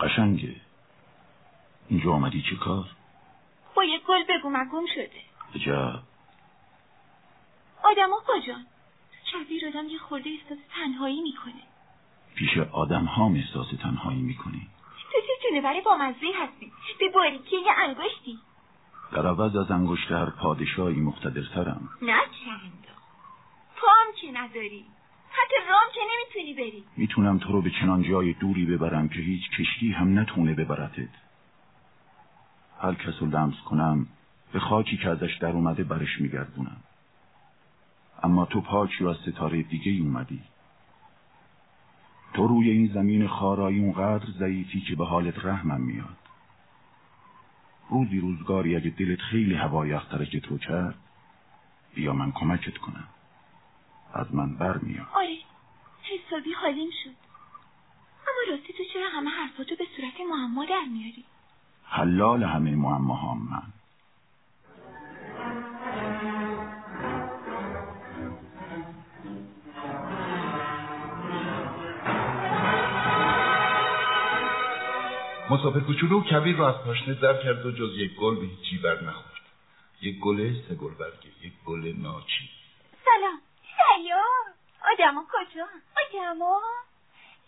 قشنگه. 0.00 0.56
اینجا 1.88 2.12
آمدی 2.12 2.42
چه 2.50 2.56
کار؟ 2.56 2.84
با 3.76 3.84
یه 3.84 3.98
گل 4.08 4.22
بگو 4.28 4.50
مگم 4.50 4.86
شده. 4.94 5.10
عجب. 5.54 6.02
آدما 7.84 8.16
کجان 8.26 8.66
شبیه 9.32 9.68
آدم 9.68 9.88
یه 9.88 9.98
خورده 9.98 10.30
احساس 10.30 10.58
تنهایی 10.74 11.20
می‌کنه. 11.20 11.62
پیش 12.34 12.58
آدم 12.58 13.04
هم 13.04 13.34
احساس 13.34 13.66
تنهایی 13.82 14.22
می‌کنی. 14.22 14.66
تو 15.12 15.18
چه 15.20 15.48
جونوری 15.48 15.80
با 15.80 15.96
مزه 15.96 16.26
هستی؟ 16.42 16.72
به 17.00 17.08
باریکی 17.14 17.56
یه 17.56 17.72
انگشتی. 17.78 18.38
در 19.12 19.26
عوض 19.26 19.56
از 19.56 19.70
انگشتر 19.70 20.30
پادشاهی 20.30 21.00
مقتدرترم. 21.00 21.88
نه 22.02 22.20
چند. 22.44 22.86
تو 23.76 23.86
هم 23.86 24.12
که 24.20 24.32
نداری؟ 24.40 24.84
حتی 25.30 25.54
رام 25.70 25.88
که 25.94 26.00
نمی‌تونی 26.00 26.54
بری. 26.54 26.84
می‌تونم 26.96 27.38
تو 27.38 27.52
رو 27.52 27.62
به 27.62 27.70
چنان 27.70 28.02
جای 28.02 28.32
دوری 28.32 28.66
ببرم 28.66 29.08
که 29.08 29.18
هیچ 29.18 29.50
کشتی 29.50 29.92
هم 29.92 30.18
نتونه 30.18 30.54
ببرتت. 30.54 31.08
هر 32.82 32.94
کس 32.94 33.14
رو 33.20 33.26
لمس 33.26 33.54
کنم 33.54 34.06
به 34.52 34.60
خاکی 34.60 34.96
که 34.96 35.08
ازش 35.08 35.36
در 35.40 35.50
اومده 35.50 35.84
برش 35.84 36.20
میگردونم. 36.20 36.76
اما 38.22 38.46
تو 38.46 38.60
پاکی 38.60 39.04
و 39.04 39.08
از 39.08 39.16
ستاره 39.16 39.62
دیگه 39.62 40.02
اومدی. 40.02 40.42
تو 42.34 42.46
روی 42.46 42.70
این 42.70 42.90
زمین 42.94 43.28
خارایی 43.28 43.80
اونقدر 43.80 44.26
ضعیفی 44.38 44.80
که 44.80 44.96
به 44.96 45.06
حالت 45.06 45.44
رحمم 45.44 45.80
میاد. 45.80 46.16
روزی 47.90 48.20
روزگاری 48.20 48.76
اگه 48.76 48.90
دلت 48.90 49.20
خیلی 49.20 49.54
هوای 49.54 49.92
اخترکت 49.92 50.46
رو 50.46 50.58
کرد 50.58 50.98
بیا 51.94 52.12
من 52.12 52.32
کمکت 52.32 52.78
کنم. 52.78 53.08
از 54.14 54.34
من 54.34 54.56
بر 54.56 54.78
میاد 54.78 55.06
آره. 55.14 55.38
حسابی 56.02 56.52
حالیم 56.52 56.90
شد. 57.04 57.22
اما 58.22 58.56
راستی 58.56 58.72
تو 58.72 58.84
چرا 58.92 59.08
همه 59.08 59.30
حرفاتو 59.30 59.76
به 59.76 59.84
صورت 59.96 60.20
معما 60.30 60.64
در 60.64 60.84
میاری؟ 60.84 61.24
حلال 61.94 62.42
همه 62.42 62.70
معماهام 62.70 63.38
من. 63.50 63.62
مسافر 75.50 75.80
کوچولو 75.80 76.22
کبیر 76.22 76.56
رو 76.56 76.64
از 76.64 76.84
پاشنه 76.84 77.14
در 77.14 77.42
کرد 77.42 77.66
و 77.66 77.70
جز 77.70 77.96
یک 77.96 78.14
گل 78.14 78.36
به 78.36 78.46
هیچی 78.46 78.78
بر 78.78 78.94
نخورد. 78.94 79.42
یک 80.02 80.18
گل 80.18 80.52
سه 80.68 80.74
گل 80.74 80.94
برگه 80.94 81.30
یک 81.42 81.52
گل 81.66 81.92
ناچی 81.98 82.50
سلام. 83.04 83.40
سلام. 83.78 84.54
آدما 84.92 85.24
کجا؟ 85.32 85.66
آدما 85.96 86.60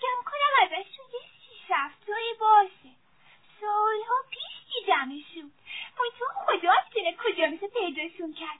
گم 0.02 0.20
کنم 0.24 0.62
ازشون 0.62 1.04
یه 1.12 1.20
شیش 1.40 1.70
هفتهی 1.70 2.34
باشه. 2.40 3.03
سالها 3.64 4.14
پیش 4.30 4.74
دیدمشون. 4.74 5.52
تو 6.18 6.24
خدا 6.34 6.72
می‌دونه 6.88 7.16
کجا 7.16 7.46
میشه 7.46 7.68
پیداشون 7.68 8.32
کرد؟ 8.32 8.58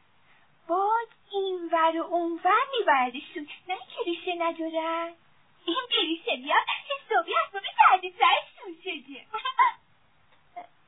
باد 0.68 1.08
این 1.32 1.68
ور 1.72 2.00
و 2.00 2.04
اون 2.04 2.40
ور 2.44 2.66
میبردشون. 2.78 3.48
نه 3.68 3.76
که 3.76 4.02
ریشه 4.06 4.34
ندارن؟ 4.38 5.12
این 5.66 5.82
بریشه 5.90 6.36
بیاد 6.36 6.62
حسابی 6.90 7.32
اسباب 7.46 7.62
سردی 7.76 8.14
سرشون 8.18 8.74
شده. 8.84 9.26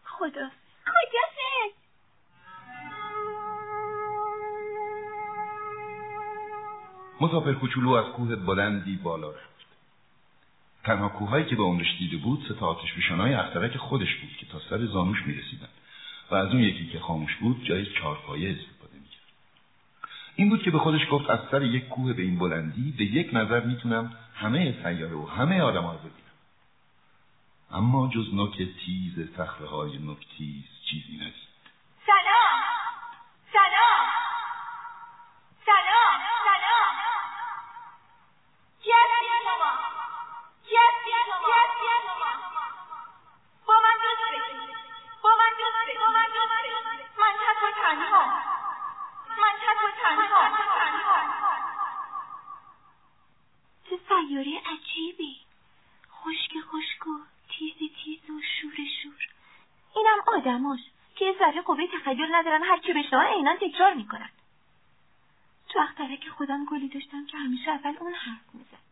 خدا. 0.18 0.50
کجا 0.86 1.20
فکر 1.34 1.74
مسافر 7.20 7.52
کوچولو 7.52 7.90
از 7.90 8.12
کوه 8.12 8.36
بلندی 8.36 8.96
بالا 8.96 9.30
رفت. 9.30 9.45
تنها 10.86 11.08
کوههایی 11.08 11.44
که 11.44 11.56
به 11.56 11.62
عمرش 11.62 11.98
دیده 11.98 12.16
بود 12.16 12.44
سه 12.48 12.54
تا 12.54 12.66
آتش 12.66 13.10
های 13.10 13.34
اخترک 13.34 13.76
خودش 13.76 14.14
بود 14.14 14.30
که 14.36 14.46
تا 14.46 14.60
سر 14.70 14.86
زانوش 14.86 15.22
می‌رسیدن 15.26 15.68
و 16.30 16.34
از 16.34 16.48
اون 16.48 16.60
یکی 16.60 16.86
که 16.86 16.98
خاموش 16.98 17.36
بود 17.36 17.64
جای 17.64 17.86
چارپایه 17.86 18.50
استفاده 18.50 18.94
می‌کرد. 18.94 19.22
این 20.36 20.48
بود 20.48 20.62
که 20.62 20.70
به 20.70 20.78
خودش 20.78 21.00
گفت 21.10 21.30
از 21.30 21.38
سر 21.50 21.62
یک 21.62 21.88
کوه 21.88 22.12
به 22.12 22.22
این 22.22 22.38
بلندی 22.38 22.94
به 22.98 23.04
یک 23.04 23.30
نظر 23.32 23.60
می‌تونم 23.60 24.12
همه 24.34 24.74
سیاره 24.82 25.14
و 25.14 25.26
همه 25.26 25.60
آدم 25.60 25.86
رو 25.86 25.98
ببینم. 25.98 26.26
اما 27.70 28.10
جز 28.14 28.34
نوک 28.34 28.56
تیز 28.56 29.28
صخره 29.36 29.66
های 29.66 29.98
نکتیز 29.98 30.64
چیزی 30.90 31.16
ندید 31.16 31.46
سلام 32.06 32.60
سلام! 33.52 34.06
سلام 35.66 36.20
سلام 36.44 36.96
کی 38.82 38.90
هستی 38.92 39.28
شما 39.44 39.72
کی 40.66 40.76
هستی 40.76 41.88
شما 42.02 42.32
با 43.66 43.74
من 43.84 43.96
دوست 44.02 44.22
بشید 44.32 44.76
با 45.22 45.30
من 45.96 46.30
و 47.62 47.70
تنها 47.82 48.26
من 49.38 49.54
و 49.84 49.90
تنها 50.02 50.42
چه 53.90 53.98
سیاره 54.08 54.62
عجیبی. 54.66 55.36
خشک 56.10 56.52
خشک 56.60 57.06
و 57.06 57.20
تیز 57.48 57.78
تیز 57.78 58.30
و 58.30 58.40
شور 58.60 58.76
شور. 59.02 59.28
اینم 59.96 60.18
آدماش 60.26 60.80
که 61.16 61.24
یه 61.24 61.34
ذره 61.38 61.62
قوه 61.62 61.86
تخیل 61.86 62.34
ندارن 62.34 62.62
هر 62.62 62.78
چی 62.78 62.92
بشنوان 62.92 63.26
عینا 63.26 63.56
تکرار 63.56 63.94
می‌کنن. 63.94 64.30
تو 65.68 65.80
اخترک 65.80 66.28
خودم 66.28 66.64
گلی 66.64 66.88
داشتم 66.88 67.26
که 67.26 67.38
همیشه 67.38 67.70
اول 67.70 67.96
اون 68.00 68.14
حرف 68.14 68.54
می‌زد. 68.54 68.85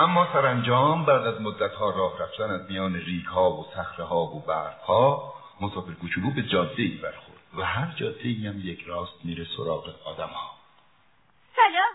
اما 0.00 0.32
سرانجام 0.32 1.04
بعد 1.04 1.26
از 1.26 1.40
مدتها 1.40 1.90
راه 1.90 2.18
رفتن 2.18 2.50
از 2.50 2.70
میان 2.70 2.94
ریک 2.94 3.24
ها 3.24 3.50
و 3.52 3.66
صخره 3.74 4.04
ها 4.04 4.22
و 4.24 4.40
برف 4.40 4.82
ها 4.82 5.34
مسافر 5.60 5.92
کوچولو 5.92 6.30
به 6.30 6.42
جاده 6.42 6.82
ای 6.82 6.88
برخورد 6.88 7.38
و 7.56 7.62
هر 7.62 7.94
جاده 7.96 8.20
ای 8.22 8.46
هم 8.46 8.60
یک 8.60 8.82
راست 8.86 9.24
میره 9.24 9.46
سراغ 9.56 9.94
آدم 10.04 10.26
ها 10.26 10.50
سلام. 11.56 11.94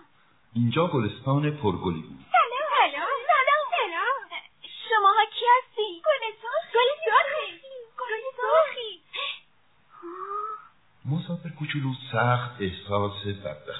اینجا 0.53 0.87
گلستان 0.87 1.51
پرگلی 1.51 2.01
بود. 2.01 2.25
سلام. 2.31 2.91
سلام. 2.91 3.07
سلام. 3.27 3.65
سلام. 3.71 4.41
شماها 4.89 5.25
کی 5.39 5.45
هستی؟ 5.57 6.01
گل 6.05 6.31
سرخی 6.41 6.77
گل 6.77 6.89
سرخی 7.05 7.61
گل 7.99 8.23
سرخی 8.37 9.01
مسافر 11.05 11.49
کوچولو 11.49 11.93
سخت 12.11 12.61
احساس 12.61 13.25
بدبختی 13.25 13.74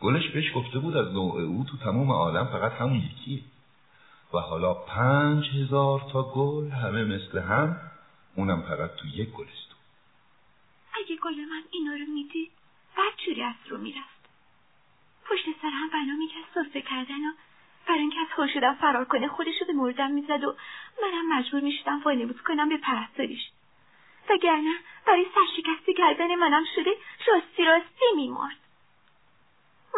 گلش 0.00 0.28
بهش 0.28 0.52
گفته 0.54 0.78
بود 0.78 0.96
از 0.96 1.12
نوع 1.12 1.40
او 1.40 1.64
تو 1.70 1.76
تمام 1.76 2.10
عالم 2.10 2.46
فقط 2.46 2.72
همون 2.72 2.96
یکیه 2.96 3.40
و 4.34 4.38
حالا 4.38 4.74
پنج 4.74 5.48
هزار 5.48 6.10
تا 6.12 6.22
گل 6.22 6.70
همه 6.70 7.04
مثل 7.04 7.38
هم 7.38 7.76
اونم 8.36 8.62
فقط 8.62 8.94
تو 8.94 9.06
یک 9.06 9.28
گلستون. 9.28 9.78
اگه 10.94 11.16
گل 11.16 11.34
من 11.34 11.62
اینا 11.70 11.92
رو 11.92 12.12
می‌دید 12.14 12.50
بدجوری 12.96 13.42
از 13.42 13.54
رو 13.68 13.78
می‌رفت. 13.78 14.18
پشت 15.30 15.44
سر 15.62 15.70
هم 15.70 15.88
بنا 15.88 16.16
می‌کرد 16.18 16.44
صرفه 16.54 16.80
کردن 16.80 17.24
و 17.26 17.32
برای 17.88 18.00
اینکه 18.00 18.16
از 18.20 18.50
شدم 18.54 18.74
فرار 18.74 19.04
کنه 19.04 19.28
خودش 19.28 19.54
رو 19.60 19.66
به 19.66 19.72
مردم 19.72 20.10
می‌زد 20.10 20.44
و 20.44 20.54
منم 21.02 21.38
مجبور 21.38 21.60
می‌شدم 21.60 22.02
وانمود 22.04 22.40
کنم 22.40 22.68
به 22.68 22.76
پرستاریش. 22.76 23.50
وگرنه 24.30 24.74
برای 25.06 25.26
سرشکسته 25.34 25.94
کردن 25.94 26.34
منم 26.34 26.64
شده 26.76 26.90
راستی 27.28 27.64
راستی 27.64 28.04
میمرد. 28.16 28.56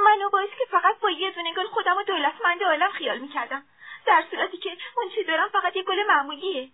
منو 0.05 0.31
باعث 0.33 0.51
که 0.59 0.65
فقط 0.71 1.01
با 1.01 1.11
یه 1.11 1.31
دونه 1.31 1.55
گل 1.55 1.67
خودم 1.67 1.97
و 1.97 2.03
دولتمند 2.03 2.63
عالم 2.63 2.91
خیال 2.91 3.19
می‌کردم. 3.19 3.63
در 4.07 4.25
صورتی 4.31 4.57
که 4.57 4.71
اون 4.97 5.07
چی 5.15 5.25
دارم 5.25 5.49
فقط 5.49 5.77
یه 5.77 5.83
گل 5.83 6.07
معمولیه. 6.09 6.69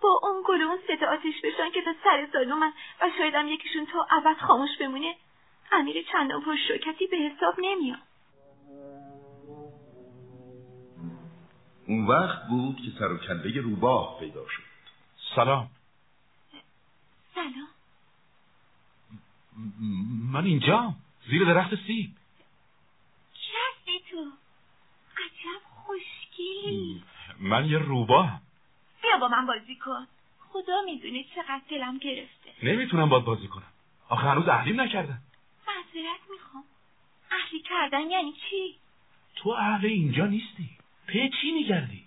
با 0.00 0.20
اون 0.22 0.42
گل 0.46 0.62
اون 0.62 0.78
سه 0.86 1.06
آتش 1.06 1.40
بشن 1.44 1.70
که 1.70 1.82
تا 1.82 1.94
سر 2.04 2.28
سالو 2.32 2.56
من 2.56 2.72
و 3.00 3.10
شایدم 3.18 3.48
یکیشون 3.48 3.86
تا 3.86 4.06
ابد 4.10 4.36
خاموش 4.36 4.70
بمونه 4.80 5.16
امیر 5.72 6.06
چندان 6.12 6.42
پر 6.42 6.56
شوکتی 6.68 7.06
به 7.06 7.16
حساب 7.16 7.54
نمیاد. 7.58 7.98
اون 11.88 12.06
وقت 12.06 12.48
بود 12.48 12.76
که 12.76 12.98
سر 12.98 13.12
و 13.12 13.18
کله 13.18 13.60
روباه 13.60 14.18
پیدا 14.20 14.48
شد. 14.48 14.62
سلام. 15.36 15.70
سلام. 17.34 17.68
من 20.32 20.44
اینجا 20.44 20.94
زیر 21.26 21.44
درخت 21.44 21.74
سیب. 21.86 22.10
هستی 23.34 24.00
تو. 24.10 24.30
عجب 25.16 25.62
خوشگلی 25.64 27.02
من 27.40 27.66
یه 27.66 27.78
روباه 27.78 28.40
بیا 29.02 29.18
با 29.18 29.28
من 29.28 29.46
بازی 29.46 29.76
کن. 29.76 30.06
خدا 30.48 30.82
می‌دونه 30.86 31.24
چقدر 31.34 31.60
دلم 31.70 31.98
گرفته. 31.98 32.52
نمی‌تونم 32.62 33.08
باد 33.08 33.24
بازی 33.24 33.48
کنم. 33.48 33.72
آخه 34.08 34.26
هنوز 34.26 34.48
اهلیم 34.48 34.80
نکردم 34.80 35.18
معذرت 35.68 36.20
می‌خوام. 36.30 36.64
اهلی 37.30 37.60
کردن 37.60 38.10
یعنی 38.10 38.32
چی؟ 38.32 38.74
تو 39.36 39.50
اهل 39.50 39.86
اینجا 39.86 40.26
نیستی. 40.26 40.70
پی 41.06 41.30
چی 41.40 41.52
میگردی؟ 41.52 42.04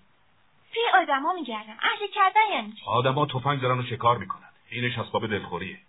پی 0.72 0.80
آدما 0.94 1.34
میگردم. 1.34 1.78
اهلی 1.80 2.08
کردن 2.16 2.42
یعنی 2.52 2.72
چی؟ 2.72 2.82
آدما 2.86 3.26
تفنگ 3.26 3.62
دارن 3.62 3.80
و 3.80 3.84
شکار 3.84 4.18
می‌کنن. 4.18 4.50
اینش 4.70 4.98
اسباب 4.98 5.28
دلخوریه. 5.28 5.80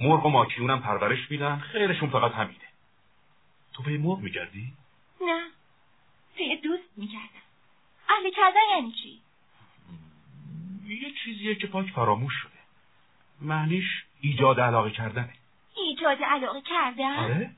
مرغ 0.00 0.26
و 0.26 0.28
ماکیونم 0.28 0.82
پرورش 0.82 1.30
میدن 1.30 1.58
خیرشون 1.58 2.10
فقط 2.10 2.32
همینه. 2.32 2.58
تو 3.72 3.82
پی 3.82 3.96
مرغ 3.96 4.18
میگردی؟ 4.18 4.72
نه 5.20 5.44
پی 6.36 6.56
دوست 6.56 6.88
میگردم. 6.96 7.44
اهلی 8.08 8.30
کردن 8.30 8.60
یعنی 8.76 8.92
چی؟ 9.02 9.20
یه 10.86 11.12
چیزیه 11.24 11.54
که 11.54 11.66
پاک 11.66 11.90
فراموش 11.90 12.32
شده. 12.42 12.50
معنیش 13.40 14.04
ایجاد 14.20 14.60
علاقه 14.60 14.90
کردنه. 14.90 15.32
ایجاد 15.76 16.22
علاقه 16.22 16.60
کردن؟ 16.60 17.16
آره. 17.16 17.50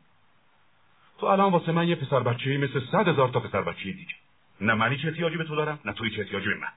تو 1.19 1.27
الان 1.27 1.53
واسه 1.53 1.73
من 1.73 1.89
یه 1.89 1.95
پسر 1.95 2.21
بچه‌ای 2.21 2.57
مثل 2.57 2.81
صد 2.93 3.09
هزار 3.09 3.29
تا 3.29 3.41
پسر 3.41 3.63
بچه 3.63 3.83
دیگه. 3.83 4.15
نه 4.61 4.75
منی 4.75 4.99
چه 4.99 5.09
احتیاجی 5.09 5.37
به 5.37 5.45
تو 5.45 5.57
دارم 5.57 5.81
نه 5.85 5.93
توی 5.93 6.11
چه 6.11 6.23
احتیاجی 6.23 6.49
به 6.49 6.57
من. 6.57 6.73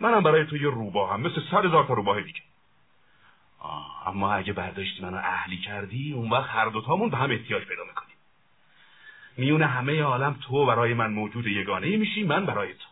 منم 0.00 0.22
برای 0.22 0.46
تو 0.46 0.56
یه 0.56 0.70
روباه 0.70 1.12
هم 1.12 1.20
مثل 1.20 1.40
صد 1.50 1.64
هزار 1.64 1.86
تا 1.86 1.94
روباه 1.94 2.20
دیگه. 2.20 2.40
آه 3.58 4.08
اما 4.08 4.34
اگه 4.34 4.52
برداشتی 4.52 5.02
منو 5.02 5.16
اهلی 5.16 5.58
کردی 5.58 6.12
اون 6.12 6.30
وقت 6.30 6.50
هر 6.50 6.66
دوتامون 6.68 7.10
به 7.10 7.16
هم 7.16 7.30
احتیاج 7.30 7.64
پیدا 7.64 7.84
می‌کنیم. 7.84 8.16
میون 9.36 9.62
همه 9.62 10.02
عالم 10.02 10.38
تو 10.48 10.66
برای 10.66 10.94
من 10.94 11.12
موجود 11.12 11.46
یگانه 11.46 11.96
میشی 11.96 12.22
من 12.22 12.46
برای 12.46 12.74
تو. 12.74 12.88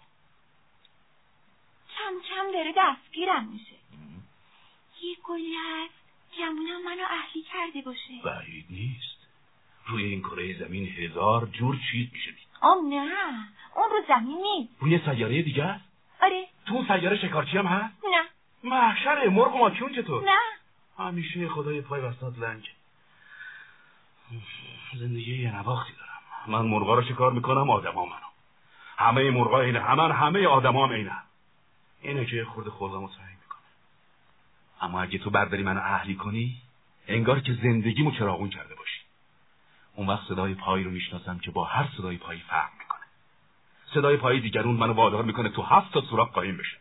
کم 1.96 2.12
کم 2.28 2.52
داره 2.52 2.74
دستگیرم 2.76 3.48
میشه. 3.48 3.74
یه 5.02 5.16
گلی 5.24 5.54
هست 5.54 5.94
گمونم 6.38 6.84
منو 6.84 7.02
اهلی 7.10 7.42
کرده 7.42 7.82
باشه. 7.82 8.14
بعید 8.24 8.66
نیست. 8.70 9.14
روی 9.86 10.04
این 10.04 10.20
کره 10.20 10.58
زمین 10.58 10.86
هزار 10.86 11.46
جور 11.46 11.78
چیز 11.90 12.08
میشه 12.12 12.30
دید. 12.30 12.46
آم 12.60 12.88
نه 12.88 13.48
اون 13.76 13.90
رو 13.90 14.04
زمین 14.08 14.38
نیست. 14.38 14.72
روی 14.80 14.98
سیاره 14.98 15.42
دیگه 15.42 15.64
است؟ 15.64 15.84
آره. 16.22 16.46
تو 16.66 16.74
اون 16.74 16.86
سیاره 16.86 17.16
شکارچی 17.16 17.58
هم 17.58 17.66
هست؟ 17.66 17.94
نه. 18.04 18.24
محشره 18.70 19.28
مرغ 19.28 19.54
و 19.54 19.58
ماکیون 19.58 19.94
چطور؟ 19.94 20.24
نه. 20.24 20.38
همیشه 20.99 21.49
خدای 21.49 21.80
پای 21.80 22.01
وسط 22.01 22.38
لنگ 22.38 22.70
زندگی 24.95 25.42
یه 25.42 25.57
نواختی 25.57 25.92
دارم. 25.92 26.20
من 26.47 26.70
مرغا 26.70 26.95
رو 26.95 27.03
شکار 27.03 27.32
می‌کنم 27.32 27.70
آدما 27.70 28.05
منو. 28.05 28.26
همه 28.97 29.30
مرغا 29.30 29.61
اینه 29.61 29.80
همه 29.80 30.14
همه 30.14 30.47
آدما 30.47 30.86
هم 30.86 30.92
اینه 30.92 31.16
اینه 32.01 32.26
که 32.26 32.45
خورده 32.45 32.70
خودمو 32.70 33.09
تعیین 33.09 33.38
می‌کنه 33.42 33.61
اما 34.80 35.03
اگه 35.03 35.18
تو 35.18 35.30
برداری 35.30 35.62
منو 35.62 35.80
اهلی 35.80 36.14
کنی 36.14 36.62
انگار 37.09 37.40
که 37.40 37.53
زندگیمو 37.53 38.11
چراغون 38.11 38.51
کرده 38.51 38.74
باشی. 38.74 39.01
اون 39.95 40.07
وقت 40.07 40.28
صدای 40.28 40.55
پایی 40.55 40.84
رو 40.84 40.90
می‌شناسم 40.90 41.38
که 41.38 41.51
با 41.51 41.64
هر 41.64 41.88
صدای 41.97 42.16
پایی 42.16 42.40
فرق 42.40 42.70
می‌کنه. 42.78 43.01
صدای 43.95 44.16
پای 44.16 44.40
دیگرون 44.40 44.76
منو 44.76 44.92
وادار 44.92 45.22
می‌کنه 45.22 45.49
تو 45.49 45.62
هفت 45.62 45.92
تا 45.92 46.01
سوراخ 46.01 46.32
قایم 46.32 46.57
بشه. 46.57 46.76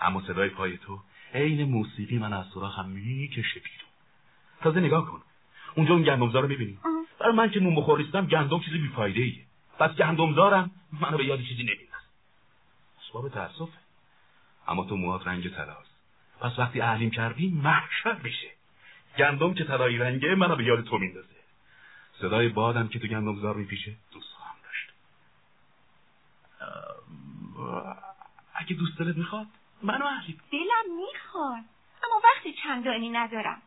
اما 0.00 0.22
صدای 0.22 0.48
پای 0.48 0.78
تو 0.78 1.00
عین 1.34 1.64
موسیقی 1.64 2.18
من 2.18 2.32
از 2.32 2.46
سوراخم 2.46 2.88
می‌کشه 2.88 3.60
بیرون. 3.60 3.90
تازه 4.60 4.80
نگاه 4.80 5.06
کن. 5.10 5.22
اونجا 5.76 5.94
اون 5.94 6.02
گندمزار 6.02 6.42
رو 6.42 6.48
می‌بینی. 6.48 6.78
برای 7.20 7.34
من 7.34 7.50
که 7.50 7.60
نون 7.60 7.74
بخوریستم 7.74 8.26
گندم 8.26 8.60
چیزی 8.60 8.78
بیفایده 8.78 9.20
ایه 9.20 9.44
پس 9.78 9.90
گندمزارم 9.90 10.70
منو 11.00 11.16
به 11.16 11.24
یاد 11.24 11.38
چیزی 11.38 11.62
نمیندازه 11.62 12.04
اسباب 13.02 13.28
تاسفه 13.28 13.78
اما 14.68 14.84
تو 14.84 14.96
موهات 14.96 15.26
رنگ 15.26 15.48
طلاست. 15.48 15.94
پس 16.40 16.58
وقتی 16.58 16.80
اهلیم 16.80 17.10
کردی 17.10 17.48
محشر 17.48 18.16
میشه. 18.22 18.50
گندم 19.18 19.54
که 19.54 19.64
طلایی 19.64 19.98
رنگه 19.98 20.34
منو 20.34 20.56
به 20.56 20.64
یاد 20.64 20.84
تو 20.84 20.98
میندازه. 20.98 21.28
صدای 22.20 22.48
بادم 22.48 22.88
که 22.88 22.98
تو 22.98 23.06
گندمزار 23.06 23.54
میپیشه 23.54 23.94
دوست 24.12 24.32
خواهم 24.32 24.56
داشت. 24.64 24.90
اگه 28.54 28.76
دوست 28.76 28.98
دلت 28.98 29.16
می‌خواد. 29.16 29.46
منو 29.84 30.06
اهلی 30.06 30.38
دلم 30.52 30.96
می‌خواد. 30.96 31.64
اما 32.04 32.20
وقتی 32.24 32.52
چندانی 32.62 33.10
ندارم. 33.10 33.62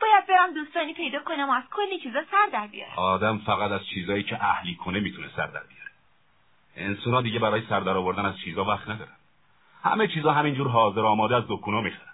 باید 0.00 0.26
برم 0.26 0.54
دوستانی 0.54 0.94
پیدا 0.94 1.18
کنم 1.22 1.48
و 1.48 1.52
از 1.52 1.64
کلی 1.70 2.00
چیزا 2.00 2.22
سر 2.30 2.48
در 2.52 2.66
بیارم. 2.66 2.92
آدم 2.96 3.38
فقط 3.38 3.70
از 3.70 3.86
چیزایی 3.86 4.22
که 4.22 4.44
اهلی 4.44 4.74
کنه 4.74 5.00
می‌تونه 5.00 5.28
سر 5.36 5.46
در 5.46 5.62
بیاره. 5.62 5.90
انسونا 6.76 7.22
دیگه 7.22 7.38
برای 7.38 7.66
سر 7.68 7.80
در 7.80 7.96
آوردن 7.96 8.24
از 8.24 8.38
چیزا 8.38 8.64
وقت 8.64 8.88
ندارن. 8.88 9.16
همه 9.82 10.08
چیزا 10.08 10.32
همینجور 10.32 10.68
حاضر 10.68 11.00
آماده 11.00 11.36
از 11.36 11.44
دکونا 11.48 11.80
می‌خرن. 11.80 12.12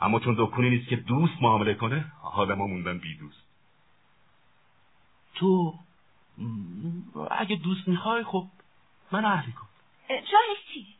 اما 0.00 0.20
چون 0.20 0.36
دکونی 0.38 0.70
نیست 0.70 0.88
که 0.88 0.96
دوست 0.96 1.42
معامله 1.42 1.74
کنه 1.74 2.04
آدما 2.22 2.66
موندن 2.66 2.98
بی 2.98 3.18
دوست. 3.18 3.42
تو 5.34 5.74
اگه 7.30 7.56
دوست 7.56 7.88
می‌خوای 7.88 8.24
خب 8.24 8.46
من 9.12 9.24
اهلی 9.24 9.52
کن. 9.52 9.66
چی؟ 10.72 10.99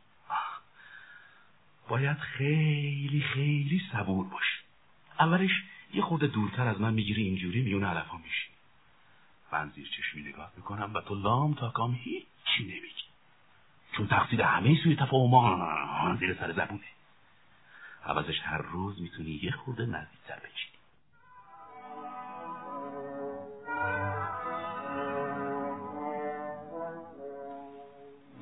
باید 1.91 2.17
خیلی 2.17 3.21
خیلی 3.33 3.81
صبور 3.91 4.27
باشی. 4.27 4.59
اولش 5.19 5.51
یه 5.93 6.01
خورده 6.01 6.27
دورتر 6.27 6.67
از 6.67 6.81
من 6.81 6.93
می‌گیری 6.93 7.23
اینجوری 7.23 7.61
میون 7.61 7.83
علفا 7.83 8.17
میشی. 8.17 8.47
من 9.51 9.69
زیر 9.75 9.87
چشمی 9.87 10.21
نگاه 10.21 10.51
می‌کنم 10.57 10.91
و 10.93 11.01
تو 11.01 11.15
لام 11.15 11.53
تا 11.53 11.69
کام 11.69 11.93
هیچی 11.93 12.63
نمیگی. 12.63 13.03
چون 13.97 14.07
تقصیر 14.07 14.41
همه 14.41 14.83
سوی 14.83 14.95
تفاهمان 14.95 16.17
زیر 16.17 16.33
سر 16.33 16.51
زبونه. 16.51 16.83
عوضش 18.05 18.39
هر 18.43 18.61
روز 18.61 19.01
می‌تونی 19.01 19.39
یه 19.43 19.51
خورده 19.51 19.85
نزدیکتر 19.85 20.35
بچینی 20.35 20.77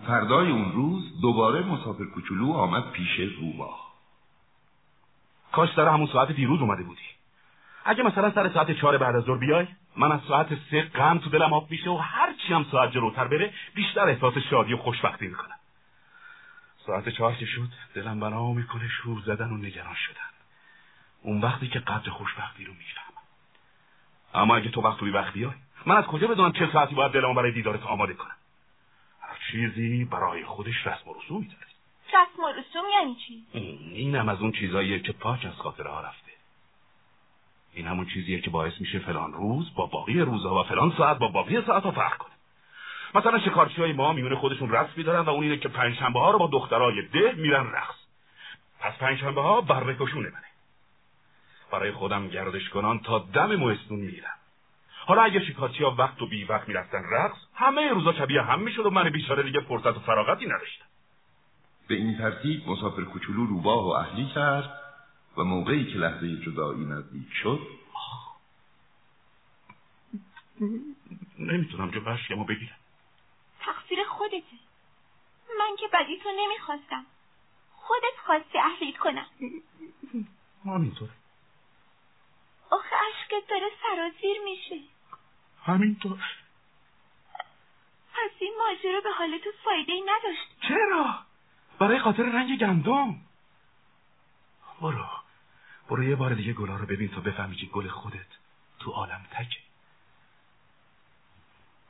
فردای 0.10 0.51
اون 0.51 0.72
روز 0.72 1.22
دوباره 1.22 1.62
مسافر 1.62 2.05
کوچولو 2.05 2.53
آمد 2.53 2.91
پیش 2.91 3.20
روباه. 3.20 3.93
کاش 5.51 5.70
سر 5.76 5.88
همون 5.88 6.07
ساعت 6.07 6.32
دیروز 6.32 6.62
اومده 6.62 6.84
بودی. 6.84 7.01
اگه 7.86 8.03
مثلا 8.03 8.32
سر 8.32 8.49
ساعت 8.49 8.72
چهار 8.72 8.97
بعد 8.97 9.16
از 9.16 9.24
ظهر 9.24 9.38
بیای 9.38 9.68
من 9.97 10.12
از 10.12 10.20
ساعت 10.28 10.47
سه 10.72 10.82
غم 10.82 11.18
تو 11.18 11.30
دلم 11.30 11.53
آب 11.53 11.72
میشه 11.72 11.89
و 11.89 11.97
هر 11.97 12.34
چی 12.34 12.53
هم 12.53 12.66
ساعت 12.72 12.91
جلوتر 12.91 13.28
بره 13.28 13.53
بیشتر 13.76 14.10
احساس 14.10 14.34
شادی 14.49 14.74
و 14.74 14.78
خوشبختی 14.78 15.28
می‌کنم. 15.28 15.55
ساعت 16.86 17.10
چهار 17.10 17.34
که 17.34 17.45
شد 17.45 17.70
دلم 17.95 18.20
بنا 18.20 18.53
می‌کنه 18.53 18.88
شور 18.88 19.22
زدن 19.26 19.49
و 19.51 19.57
نگران 19.57 19.95
شدن. 19.95 20.30
اون 21.22 21.41
وقتی 21.41 21.68
که 21.68 21.80
قدر 21.80 22.10
خوشبختی 22.10 22.66
رو 22.66 22.74
می‌فهمم. 22.74 23.24
اما 24.34 24.55
اگه 24.55 24.70
تو 24.70 24.82
وقت 24.82 25.03
بی 25.03 25.12
وقت 25.12 25.34
بیای 25.34 25.53
من 25.86 25.95
از 25.95 26.05
کجا 26.05 26.28
بدونم 26.28 26.51
چه 26.51 26.70
ساعتی 26.74 26.95
باید 26.95 27.12
دلمو 27.12 27.34
برای 27.34 27.51
دیدارت 27.51 27.84
آماده 27.84 28.14
کنم؟ 28.14 28.36
چیزی 29.52 30.06
برای 30.06 30.45
خودش 30.45 30.88
رسم 30.88 31.10
و 31.10 31.14
رسومی 31.14 31.47
داره 31.47 31.70
رسم 32.08 32.43
و 32.43 32.47
رسوم 32.47 32.84
یعنی 33.00 33.16
چی؟ 33.16 33.45
اینم 33.93 34.30
از 34.30 34.41
اون 34.41 34.52
چیزاییه 34.52 35.00
که 35.00 35.12
پاک 35.12 35.45
از 35.45 35.54
خاطره 35.54 35.89
ها 35.89 36.02
رفته. 36.02 36.32
این 37.74 37.88
همون 37.88 38.06
چیزیه 38.06 38.41
که 38.41 38.50
باعث 38.50 38.74
میشه 38.80 39.00
فلان 39.00 39.34
روز 39.34 39.76
با 39.76 39.86
باقی 39.86 40.20
روزها 40.20 40.60
و 40.60 40.64
فلان 40.64 40.93
ساعت 40.97 41.18
با 41.18 41.28
باقی 41.28 41.62
ساعت 41.62 41.84
ها 41.84 41.91
فرق 41.91 42.18
کنه. 42.18 42.34
مثلا 43.16 43.39
شکارچی 43.39 43.82
های 43.82 43.93
ما 43.93 44.14
میونه 44.14 44.36
خودشون 44.36 44.72
رسمی 44.72 45.04
دارن 45.04 45.20
و 45.20 45.30
اون 45.30 45.43
اینه 45.43 45.58
که 45.58 45.70
پنجشنبه 45.70 46.20
ها 46.20 46.32
رو 46.32 46.39
با 46.39 46.47
دخترای 46.47 47.02
ده 47.14 47.34
میرن 47.34 47.72
رقص. 47.72 47.95
پس 48.80 48.97
پنجشنبه 48.97 49.41
ها 49.41 49.62
برکشونه 49.62 50.30
منه. 50.30 50.50
برای 51.72 51.91
خودم 51.91 52.28
گردش 52.28 52.70
کنان 52.70 53.00
تا 53.00 53.20
دم 53.20 53.56
موستون 53.56 54.00
میرم 54.00 54.39
حالا 55.10 55.22
اگه 55.22 55.45
شکارچی 55.45 55.84
ها 55.84 55.95
وقت 55.97 56.22
و 56.22 56.28
بی 56.28 56.43
وقت 56.43 56.68
می‌رفتن 56.68 57.03
رقص 57.12 57.38
همه 57.53 57.89
روزا 57.89 58.14
شبیه 58.14 58.41
هم 58.41 58.60
می‌شد 58.60 58.86
و 58.86 58.89
من 58.89 59.10
بیچاره 59.10 59.43
دیگه 59.43 59.60
فرصت 59.60 59.97
و 59.97 59.99
فراغتی 59.99 60.45
نداشتم. 60.45 60.86
به 61.88 61.95
این 61.95 62.18
ترتیب 62.18 62.70
مسافر 62.70 63.01
کوچولو 63.01 63.45
روباه 63.45 63.86
و 63.86 63.88
اهلی 63.88 64.28
کرد 64.36 64.82
و 65.38 65.43
موقعی 65.43 65.86
که 65.93 65.97
لحظه 65.99 66.36
جدایی 66.45 66.86
نزدیک 66.86 67.34
شد 67.34 67.60
نمی‌تونم 71.39 71.91
جو 71.91 72.01
بشکمو 72.01 72.43
بگیرم. 72.43 72.78
تقصیر 73.60 74.03
خودته. 74.10 74.57
من 75.60 75.76
که 75.80 75.88
بدی 75.93 76.20
تو 76.24 76.30
نمی‌خواستم. 76.39 77.05
خودت 77.74 78.20
خواستی 78.26 78.57
اهلیت 78.57 78.97
کنم. 78.97 79.26
همینطور 80.66 81.10
آخه 82.72 82.95
عشقت 82.95 83.49
داره 83.49 83.68
سرازیر 83.82 84.38
میشه. 84.45 84.99
همینطور. 85.70 86.20
پس 88.13 88.32
این 88.39 88.53
ماجرا 88.59 89.01
به 89.01 89.09
حال 89.11 89.38
تو 89.38 89.49
فایده 89.63 89.93
ای 89.93 90.01
نداشت. 90.01 90.47
چرا؟ 90.67 91.15
برای 91.80 91.99
خاطر 91.99 92.24
رنگ 92.24 92.59
گندم. 92.59 93.15
برو. 94.82 95.05
برو 95.89 96.03
یه 96.03 96.15
بار 96.15 96.34
دیگه 96.34 96.53
گلا 96.53 96.76
رو 96.76 96.86
ببین 96.86 97.09
تا 97.09 97.22
بفهمی 97.22 97.55
که 97.55 97.65
گل 97.65 97.88
خودت 97.88 98.28
تو 98.80 98.91
عالم 98.91 99.26
تکه 99.32 99.59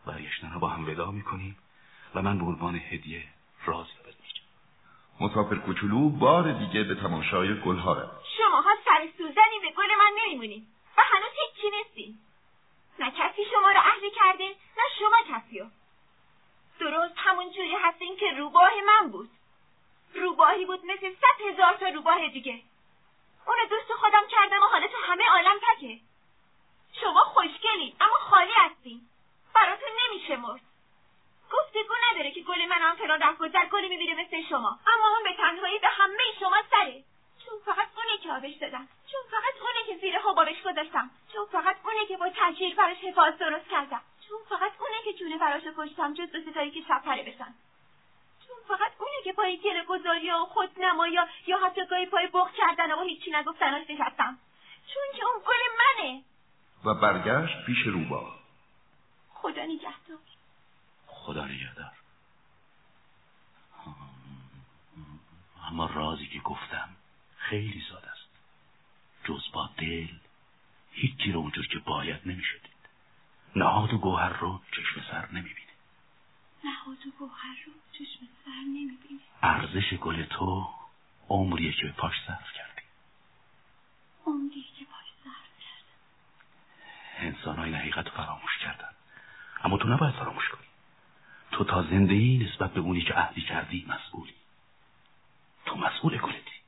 برگشتن 0.05 0.53
رو 0.53 0.59
با 0.59 0.69
هم 0.69 0.89
ودا 0.89 1.11
می‌کنیم 1.11 1.57
و 2.15 2.21
من 2.21 2.39
به 2.39 2.45
عنوان 2.45 2.75
هدیه 2.75 3.23
رازی 3.65 3.89
رو 4.05 4.11
میگم 4.23 5.29
مسافر 5.29 5.55
کوچولو 5.55 6.09
بار 6.09 6.51
دیگه 6.51 6.83
به 6.83 6.95
تماشای 6.95 7.61
گلها 7.61 7.93
رفت. 7.93 8.25
شماها 8.37 8.69
سر 8.85 9.07
سوزنی 9.17 9.59
به 9.61 9.71
گل 9.77 9.87
من 9.99 10.11
نمیمونین 10.25 10.67
و 10.97 11.01
هنوز 11.01 11.31
هیچی 11.45 11.67
نیستین 11.77 12.19
نه 12.99 13.11
کسی 13.11 13.45
شما 13.51 13.71
رو 13.71 13.79
اهلی 13.79 14.11
کرده 14.11 14.47
نه 14.77 14.83
شما 14.99 15.17
کسی 15.29 15.59
رو. 15.59 15.65
درست 16.79 17.13
همون 17.17 17.51
جوری 17.51 17.75
هستین 17.75 18.17
که 18.17 18.31
روباه 18.31 18.71
من 18.81 19.11
بود. 19.11 19.29
روباهی 20.13 20.65
بود 20.65 20.85
مثل 20.85 21.15
صد 21.15 21.41
هزار 21.49 21.73
تا 21.73 21.87
روباه 21.87 22.27
دیگه. 22.27 22.61
اونو 23.47 23.65
دوست 23.69 23.93
خودم 23.93 24.27
کردم 24.29 24.63
و 24.63 24.65
حالا 24.65 24.87
تو 24.87 24.97
همه 25.03 25.29
عالم 25.29 25.59
تکه. 25.59 25.99
شما 27.01 27.21
خوشگلین 27.23 27.95
اما 28.01 28.15
خالی 28.15 28.51
هستین. 28.55 29.01
براتون 29.55 29.89
نمیشه 30.05 30.35
مرد. 30.35 30.61
گفتگو 31.51 31.93
نداره 32.11 32.31
که 32.31 32.41
گل 32.41 32.65
من 32.65 32.81
هم 32.81 32.95
فلان 32.95 33.21
رفت 33.21 33.37
گذر 33.37 33.65
گلی 33.65 33.89
می‌بینه 33.89 34.23
مثل 34.23 34.49
شما. 34.49 34.79
اما 34.87 35.07
اون 35.07 35.23
به 35.23 35.33
تنهایی 35.37 35.79
به 35.79 35.87
همه 35.87 36.23
شما 36.39 36.57
سره. 36.71 37.03
چون 37.49 37.59
فقط 37.65 37.87
اونه 37.97 38.17
که 38.23 38.31
آبش 38.31 38.55
دادم 38.61 38.87
چون 39.11 39.21
فقط 39.31 39.61
اونه 39.61 39.79
که 39.87 39.97
زیر 40.01 40.19
حبابش 40.19 40.61
گذاشتم 40.61 41.09
چون 41.33 41.45
فقط 41.51 41.75
اونه 41.83 42.05
که 42.07 42.17
با 42.17 42.29
تجهیر 42.35 42.75
براش 42.75 42.97
حفاظ 42.97 43.33
درست 43.33 43.69
کردم 43.69 44.01
چون 44.27 44.37
فقط 44.49 44.71
اونه 44.79 45.03
که 45.05 45.13
جون 45.13 45.37
فراشو 45.39 45.73
کشتم 45.77 46.13
جز 46.13 46.31
دو 46.31 46.51
ستایی 46.51 46.71
که 46.71 46.81
شب 46.87 47.01
پره 47.05 47.23
بشن. 47.23 47.53
چون 48.47 48.57
فقط 48.67 48.91
اونه 48.99 49.23
که 49.23 49.33
پای 49.33 49.57
گله 49.57 49.83
گذاری 49.83 50.31
و 50.31 50.45
خود 50.45 50.69
نمایا 50.79 51.27
یا 51.47 51.59
حتی 51.65 51.85
گاهی 51.85 52.05
پای 52.05 52.27
بغ 52.27 52.51
کردن 52.53 52.91
و 52.91 53.03
هیچی 53.03 53.31
نگفتناش 53.31 53.89
نشستم 53.89 54.37
چون 54.93 55.19
که 55.19 55.25
اون 55.25 55.41
گل 55.47 55.75
منه. 55.79 56.23
و 56.85 56.93
برگشت 56.93 57.65
پیش 57.65 57.77
روباه 57.85 58.39
خدا 59.33 59.63
نگهدار. 59.63 60.19
خدا 61.07 61.45
نگهدار. 61.45 61.91
اما 65.67 65.85
رازی 65.85 66.27
که 66.27 66.39
گفتم 66.39 66.98
خیلی 67.49 67.83
ساده 67.89 68.11
است. 68.11 68.29
جز 69.23 69.51
با 69.53 69.69
دل 69.77 70.07
هیچی 70.91 71.31
رو 71.31 71.39
اونجور 71.39 71.67
که 71.67 71.79
باید 71.79 72.21
نمیشه 72.25 72.57
دید 72.57 72.89
نهاد 73.55 73.93
و 73.93 73.97
گوهر 73.97 74.29
رو 74.29 74.61
چشم 74.71 75.01
سر 75.11 75.27
نمی‌بینه 75.31 75.67
نهاد 76.63 77.07
و 77.07 77.11
گوهر 77.19 77.55
رو 77.65 77.71
چشم 77.91 78.27
سر 78.45 78.51
نمی‌بینه 78.51 79.19
ارزش 79.41 79.93
گل 79.93 80.23
تو 80.23 80.69
عمریه 81.29 81.73
که 81.73 81.87
پاش 81.97 82.13
صرف 82.27 82.53
کردی. 82.53 82.81
عمریه 84.25 84.63
که 84.79 84.85
پاش 84.85 85.05
صرف 85.23 85.59
کردم. 85.59 87.27
انسان 87.27 87.73
حقیقت 87.75 88.05
رو 88.05 88.11
فراموش 88.11 88.57
کردن. 88.57 88.89
اما 89.63 89.77
تو 89.77 89.87
نباید 89.87 90.15
فراموش 90.15 90.49
کنی. 90.49 90.67
تو 91.51 91.63
تا 91.63 91.83
زنده 91.83 92.15
نسبت 92.15 92.73
به 92.73 92.79
اونی 92.79 93.01
که 93.01 93.13
عهدی 93.13 93.41
کردی 93.41 93.85
مسئولی. 93.87 94.33
تو 95.65 95.75
مسئول 95.75 96.17
گلتی. 96.17 96.58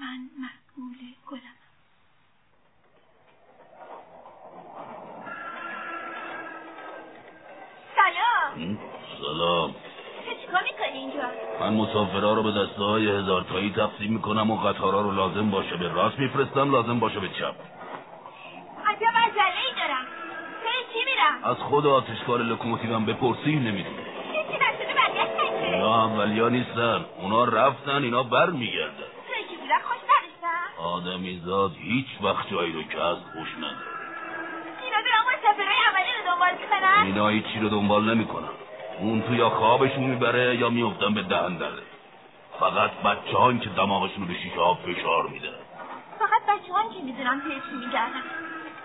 من 0.00 0.18
مسئول 0.38 0.96
گلم. 1.30 1.40
سلام. 7.96 8.78
سلام. 9.20 9.74
چیکار 10.40 10.62
می‌کنی 10.62 10.98
اینجا؟ 10.98 11.22
من 11.60 11.74
مسافرها 11.74 12.32
رو 12.34 12.42
به 12.42 12.52
دسته 12.52 12.82
های 12.82 13.08
هزار 13.08 13.42
تایی 13.42 13.72
تقسیم 13.72 14.12
می‌کنم 14.12 14.50
و 14.50 14.56
قطارا 14.56 15.00
رو 15.00 15.12
لازم 15.12 15.50
باشه 15.50 15.76
به 15.76 15.88
راست 15.88 16.18
میفرستم 16.18 16.70
لازم 16.72 17.00
باشه 17.00 17.20
به 17.20 17.28
چپ. 17.28 17.54
عجب 18.86 19.16
عجله 19.16 19.60
ای 19.66 19.74
دارم. 19.76 20.06
پی 20.62 20.92
چی 20.92 21.04
میرم؟ 21.04 21.44
از 21.44 21.56
خود 21.56 21.86
آتشکار 21.86 22.40
لکوموتیوم 22.40 23.06
بپرسی 23.06 23.56
نمی‌دونی 23.56 23.96
هیچی 24.32 24.54
نشده؟ 24.54 24.94
برگشت. 24.94 25.52
اینا 25.64 26.04
اولیا 26.04 26.48
نیستن. 26.48 27.04
اونا 27.20 27.44
رفتن 27.44 28.02
اینا 28.02 28.22
بر 28.22 28.50
میگردن 28.50 29.05
آدمی 30.78 31.40
زاد 31.44 31.72
هیچ 31.78 32.06
وقت 32.22 32.50
جایی 32.50 32.72
رو 32.72 32.82
که 32.82 33.02
از 33.02 33.16
خوش 33.16 33.48
نداره. 33.58 33.96
اینا 34.84 34.96
دارم 34.96 35.24
مسافرهای 35.34 35.76
اولی 35.90 36.10
رو 36.18 36.32
دنبال 36.32 36.52
می‌کنن؟ 36.60 37.06
اینا 37.06 37.28
هیچی 37.28 37.60
رو 37.60 37.68
دنبال 37.68 38.14
نمی‌کنن. 38.14 38.48
اون 39.00 39.22
تو 39.22 39.34
یا 39.34 39.50
خوابشون 39.50 40.04
می‌بره 40.04 40.56
یا 40.56 40.68
میفتن 40.68 41.14
به 41.14 41.22
دهن 41.22 41.56
دره 41.56 41.82
فقط 42.60 42.90
بچه 42.90 43.36
هان 43.36 43.60
که 43.60 43.68
دماغشون 43.68 44.22
رو 44.22 44.28
به 44.28 44.34
شیشه 44.34 44.60
ها 44.60 44.74
فشار 44.74 45.26
میده. 45.26 45.50
فقط 46.18 46.42
بچه 46.48 46.72
هان 46.72 46.90
که 46.90 47.00
می‌دونم 47.04 47.40
پیش 47.40 47.72
میگردن. 47.72 48.22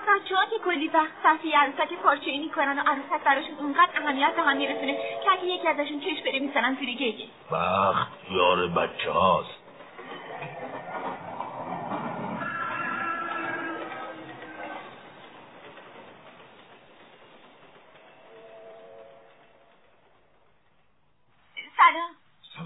بچه 0.07 0.35
ها 0.35 0.45
که 0.45 0.59
کلی 0.65 0.87
وقت 0.87 1.11
صفحه 1.23 1.57
عروسک 1.57 1.93
پارچه 2.03 2.37
می‌کنن 2.37 2.79
و 2.79 2.81
عروسک 2.81 3.23
براشون 3.25 3.55
اونقدر 3.59 4.01
اهمیت 4.03 4.35
به 4.35 4.41
هم 4.41 4.57
میرسونه 4.57 4.93
که 4.93 5.31
اگه 5.31 5.45
یکی 5.45 5.67
ازشون 5.67 5.99
چش 5.99 6.21
بره 6.25 6.39
می‌زنن 6.39 6.75
توی 6.75 6.95
گیگه 6.95 7.25
بخت 7.51 8.11
یار 8.31 8.67
بچه 8.67 9.11
هاست 9.11 9.60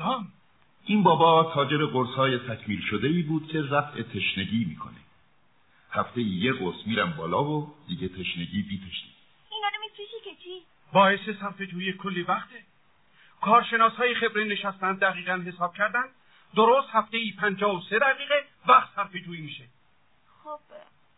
سلام 0.06 0.32
این 0.86 1.03
بابا 1.03 1.51
تاجر 1.53 1.86
قرصهای 1.86 2.39
تکمیل 2.39 2.82
شده 2.82 3.08
ای 3.08 3.22
بود 3.22 3.47
که 3.47 3.62
رفع 3.62 4.01
تشنگی 4.01 4.66
می‌کنه. 4.66 4.99
هفته 5.91 6.22
یه 6.22 6.53
قرص 6.53 6.76
میرم 6.86 7.14
بالا 7.18 7.43
و 7.43 7.76
دیگه 7.88 8.08
تشنگی 8.08 8.62
بی 8.62 8.78
تشنگی. 8.78 9.14
اینا 9.51 9.68
رو 9.68 9.82
میفروشی 9.82 10.24
که 10.24 10.43
چی؟ 10.43 10.62
باعث 10.93 11.20
صرف 11.39 11.62
جویی 11.62 11.93
کلی 11.93 12.22
وقته. 12.22 12.64
کارشناس 13.41 13.93
های 13.93 14.16
خبره 14.16 14.43
نشستن 14.43 14.93
دقیقا 14.93 15.43
حساب 15.45 15.76
کردن. 15.76 16.06
درست 16.56 16.89
هفته 16.91 17.18
ای 17.18 17.32
پنجاه 17.32 17.78
و 17.78 17.82
سه 17.89 17.99
دقیقه 17.99 18.45
وقت 18.68 18.95
صرف 18.95 19.16
جویی 19.16 19.41
میشه. 19.41 19.64
خب 20.43 20.60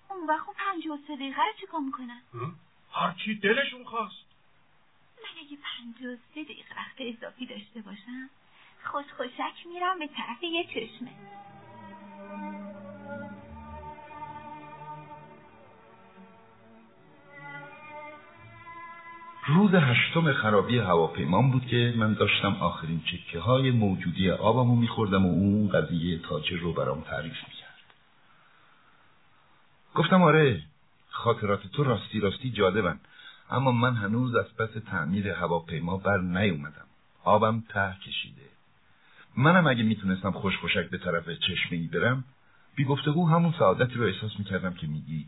اون 0.10 0.28
وقت 0.28 0.48
اون 0.48 0.56
پنج 0.58 0.88
و 0.88 0.98
سه 1.08 1.16
دقیقه 1.16 1.42
رو 1.42 1.54
چیکار 1.60 1.80
می‌کنن؟ 1.80 2.22
هرچی 2.92 3.36
دلشون 3.36 3.84
خواست. 3.84 4.26
من 5.24 5.42
اگه 5.42 5.58
پنج 5.64 6.06
و 6.06 6.16
سه 6.36 6.44
دقیقه 6.44 6.76
وقت 6.78 6.96
اضافی 7.00 7.46
داشته 7.46 7.82
باشم 7.82 8.30
خوش 8.92 9.06
خوشک 9.18 9.68
میرم 9.74 10.00
به 10.00 10.08
طرف 10.08 10.44
یه 10.44 10.64
چشمه. 10.64 11.12
روز 19.48 19.74
هشتم 19.74 20.34
خرابی 20.34 20.80
هواپیمان 20.80 21.52
بود 21.52 21.66
که 21.66 21.94
من 21.98 22.14
داشتم 22.14 22.56
آخرین 22.56 23.02
چکه 23.06 23.40
های 23.40 23.72
موجودی 23.72 24.32
آبمو 24.32 24.76
میخوردم 24.76 25.26
و 25.26 25.30
اون 25.30 25.70
قضیه 25.70 26.20
تاجر 26.20 26.58
رو 26.58 26.74
برام 26.74 27.02
تعریف 27.02 27.38
می‌کرد. 27.48 27.68
گفتم 29.96 30.22
آره 30.22 30.64
خاطرات 31.10 31.68
تو 31.68 31.84
راستی 31.84 32.20
راستی 32.20 32.52
جالبن 32.52 33.00
اما 33.50 33.72
من 33.72 33.96
هنوز 33.96 34.36
از 34.36 34.56
پس 34.58 34.70
تعمیر 34.92 35.30
هواپیما 35.30 35.98
بر 35.98 36.18
نیومدم 36.18 36.88
آبم 37.24 37.64
ته 37.70 37.96
کشیده. 38.06 38.57
منم 39.38 39.68
اگه 39.68 39.84
می‌تونستم 39.84 40.32
خوش 40.32 40.58
خوشک 40.58 40.90
به 40.90 40.98
طرف 40.98 41.30
چشمه 41.30 41.78
ای 41.78 41.88
برم 41.88 42.24
بی 42.76 42.86
گفتگو 42.86 43.28
همون 43.28 43.54
سعادتی 43.60 43.94
رو 43.94 44.06
احساس 44.06 44.32
می‌کردم 44.40 44.74
که 44.74 44.88
میگی. 44.88 45.26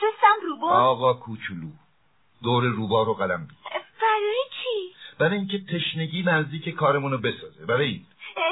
دوستم 0.00 0.46
روبو 0.46 0.66
آقا 0.66 1.14
کوچولو 1.14 1.70
دور 2.42 2.64
روبا 2.64 3.02
رو 3.02 3.14
قلم 3.14 3.46
بی 3.46 3.54
برای 4.00 4.44
چی؟ 4.50 4.94
برای 5.18 5.38
اینکه 5.38 5.58
تشنگی 5.58 6.22
نزدیک 6.22 6.68
کارمون 6.68 7.12
رو 7.12 7.18
بسازه 7.18 7.66
برای 7.66 7.86
این. 7.86 8.06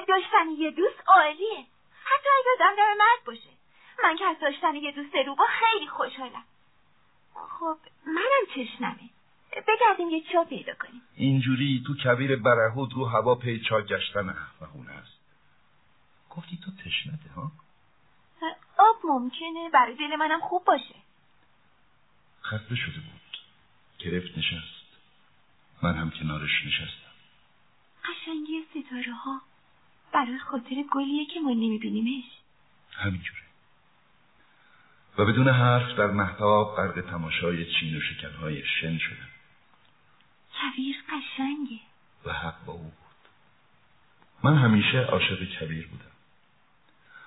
داشتن 0.09 0.51
یه 0.59 0.71
دوست 0.71 1.03
عالیه. 1.07 1.67
حتی 2.05 2.29
اگه 2.39 2.73
آدم 2.73 2.99
مرد 2.99 3.25
باشه. 3.27 3.51
من 4.05 4.17
که 4.17 4.25
از 4.25 4.37
داشتن 4.41 4.75
یه 4.75 4.93
دوست 4.93 5.15
روبا 5.27 5.45
خیلی 5.61 5.87
خوشحالم. 5.87 6.45
خب 7.35 7.77
منم 8.07 8.45
تشنمه 8.55 9.11
بگردیم 9.61 10.11
یه 10.11 10.23
چا 10.33 10.45
پیدا 10.45 10.75
کنیم. 10.75 11.03
اینجوری 11.17 11.85
تو 11.87 11.95
کبیر 11.97 12.37
برهود 12.37 12.93
رو 12.93 13.05
هوا 13.05 13.35
پیچا 13.35 13.83
گشتن 13.83 14.29
احمقونه 14.29 14.91
است. 14.91 15.19
گفتی 16.31 16.59
تو 16.65 16.71
تشنته 16.85 17.31
ها؟ 17.37 17.53
آب 18.79 18.97
ممکنه 19.05 19.71
برای 19.73 19.97
دل 19.97 20.17
منم 20.17 20.41
خوب 20.41 20.65
باشه. 20.65 20.95
خسته 22.43 22.77
شده 22.77 23.01
بود. 23.01 23.39
گرفت 23.99 24.39
نشست. 24.39 24.83
من 25.83 25.95
هم 25.95 26.11
کنارش 26.11 26.67
نشستم. 26.67 27.13
قشنگی 28.05 28.65
ستاره 28.71 29.13
ها 29.13 29.41
برای 30.13 30.39
خاطر 30.39 30.85
گلیه 30.93 31.27
که 31.27 31.41
ما 31.41 31.51
نمیبینیمش. 31.51 32.25
همینجوره 32.93 33.43
و 35.19 35.25
بدون 35.25 35.49
حرف 35.49 35.99
در 35.99 36.07
محتاب 36.07 36.77
غرق 36.77 37.01
تماشای 37.11 37.73
چین 37.73 37.97
و 37.97 38.01
شکنهای 38.01 38.63
شن 38.67 38.99
شدم. 38.99 39.32
کویر 40.63 40.97
قشنگه. 41.09 41.81
و 42.25 42.33
حق 42.33 42.65
با 42.65 42.73
او 42.73 42.79
بود. 42.79 42.93
من 44.43 44.57
همیشه 44.57 44.99
عاشق 44.99 45.59
کویر 45.59 45.87
بودم. 45.87 46.13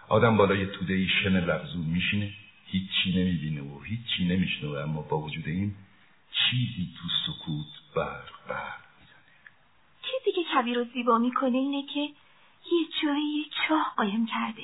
آدم 0.09 0.37
بالای 0.37 0.65
توده 0.65 1.07
شن 1.07 1.39
لغزون 1.39 1.85
میشینه 1.85 2.33
هیچی 2.65 3.09
نمی‌بینه 3.15 3.61
و 3.61 3.79
هیچی 3.83 4.25
نمیشنوه 4.25 4.79
اما 4.79 5.01
با 5.01 5.17
وجود 5.17 5.47
این 5.47 5.75
چیزی 6.31 6.89
تو 6.97 7.09
سکوت 7.25 7.95
برق 7.95 8.47
برق 8.49 8.79
می‌زنه. 8.99 9.35
چیزی 10.01 10.35
که 10.35 10.41
کویر 10.53 10.77
رو 10.77 10.83
زیبا 10.93 11.17
می‌کنه 11.17 11.57
اینه 11.57 11.83
که 11.93 11.99
یه 12.71 12.87
جایی 13.03 13.49
چاه 13.67 13.93
قایم 13.97 14.25
کرده. 14.25 14.63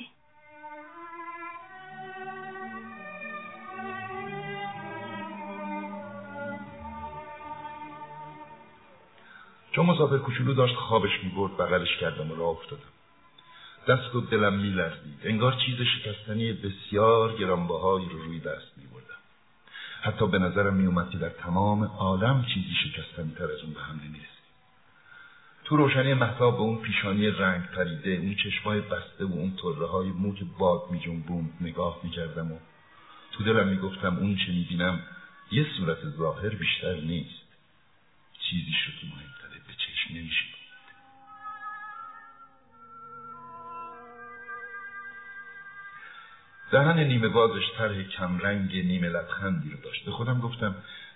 چون 9.72 9.86
مسافر 9.86 10.18
کوچولو 10.18 10.54
داشت 10.54 10.74
خوابش 10.74 11.24
می‌برد 11.24 11.56
بغلش 11.56 11.96
کردم 12.00 12.30
و 12.30 12.34
راه 12.34 12.48
افتادم. 12.48 12.82
دست 13.88 14.14
و 14.14 14.20
دلم 14.20 14.54
میلرزید. 14.54 15.20
انگار 15.24 15.52
چیز 15.66 15.76
شکستنی 15.80 16.52
بسیار 16.52 17.36
گرانبهایی 17.36 18.08
رو 18.08 18.18
روی 18.18 18.40
دست 18.40 18.72
میبردم. 18.76 19.20
حتی 20.02 20.26
به 20.26 20.38
نظرم 20.38 20.74
میومد 20.74 21.10
که 21.10 21.18
در 21.18 21.28
تمام 21.28 21.84
عالم 21.84 22.46
چیزی 22.54 22.74
شکستنی 22.84 23.34
تر 23.34 23.44
از 23.44 23.60
اون 23.64 23.72
به 23.72 23.80
هم 23.80 24.00
نمی‌رسید. 24.04 24.42
تو 25.64 25.76
روشنی 25.76 26.14
محتاب 26.14 26.56
به 26.56 26.62
اون 26.62 26.78
پیشانی 26.82 27.26
رنگ 27.26 27.66
پریده 27.66 28.10
اون 28.10 28.34
چشمای 28.34 28.80
بسته 28.80 29.24
و 29.24 29.32
اون 29.32 29.56
طره 29.62 29.86
های 29.86 30.08
مو 30.08 30.34
که 30.34 30.44
باد 30.58 30.82
میجنبوند 30.90 31.50
نگاه 31.60 32.00
می‌کردم 32.02 32.52
و 32.52 32.58
تو 33.32 33.44
دلم 33.44 33.68
می‌گفتم 33.68 34.16
اون 34.16 34.36
چه 34.36 34.52
می‌بینم 34.52 35.00
یه 35.52 35.66
صورت 35.76 35.98
ظاهر 36.18 36.48
بیشتر 36.48 36.94
نیست. 36.94 37.42
چیزی 38.50 38.72
شد 38.72 38.92
که 39.00 39.06
چشم 39.06 39.41
نمیشه. 40.10 40.44
دهن 46.72 46.98
نیمه 46.98 47.28
بازش 47.28 47.62
طرح 47.78 48.02
کمرنگ 48.02 48.76
نیمه 48.76 49.08
لبخندی 49.08 49.70
رو 49.70 49.76
داشت. 49.76 50.04
به 50.04 50.12
خودم 50.12 50.40
گفتم 50.40 50.74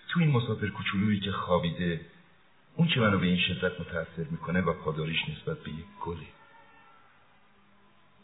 تو 0.09 0.20
این 0.20 0.30
مسافر 0.30 0.68
کوچولویی 0.68 1.20
که 1.20 1.32
خوابیده 1.32 2.01
اون 2.76 2.89
که 2.89 3.01
منو 3.01 3.18
به 3.18 3.26
این 3.26 3.39
شدت 3.39 3.80
متاثر 3.80 4.24
می‌کنه 4.30 4.61
و 4.61 4.72
پاداریش 4.72 5.20
نسبت 5.28 5.59
به 5.59 5.70
یک 5.70 5.87
گله 6.01 6.26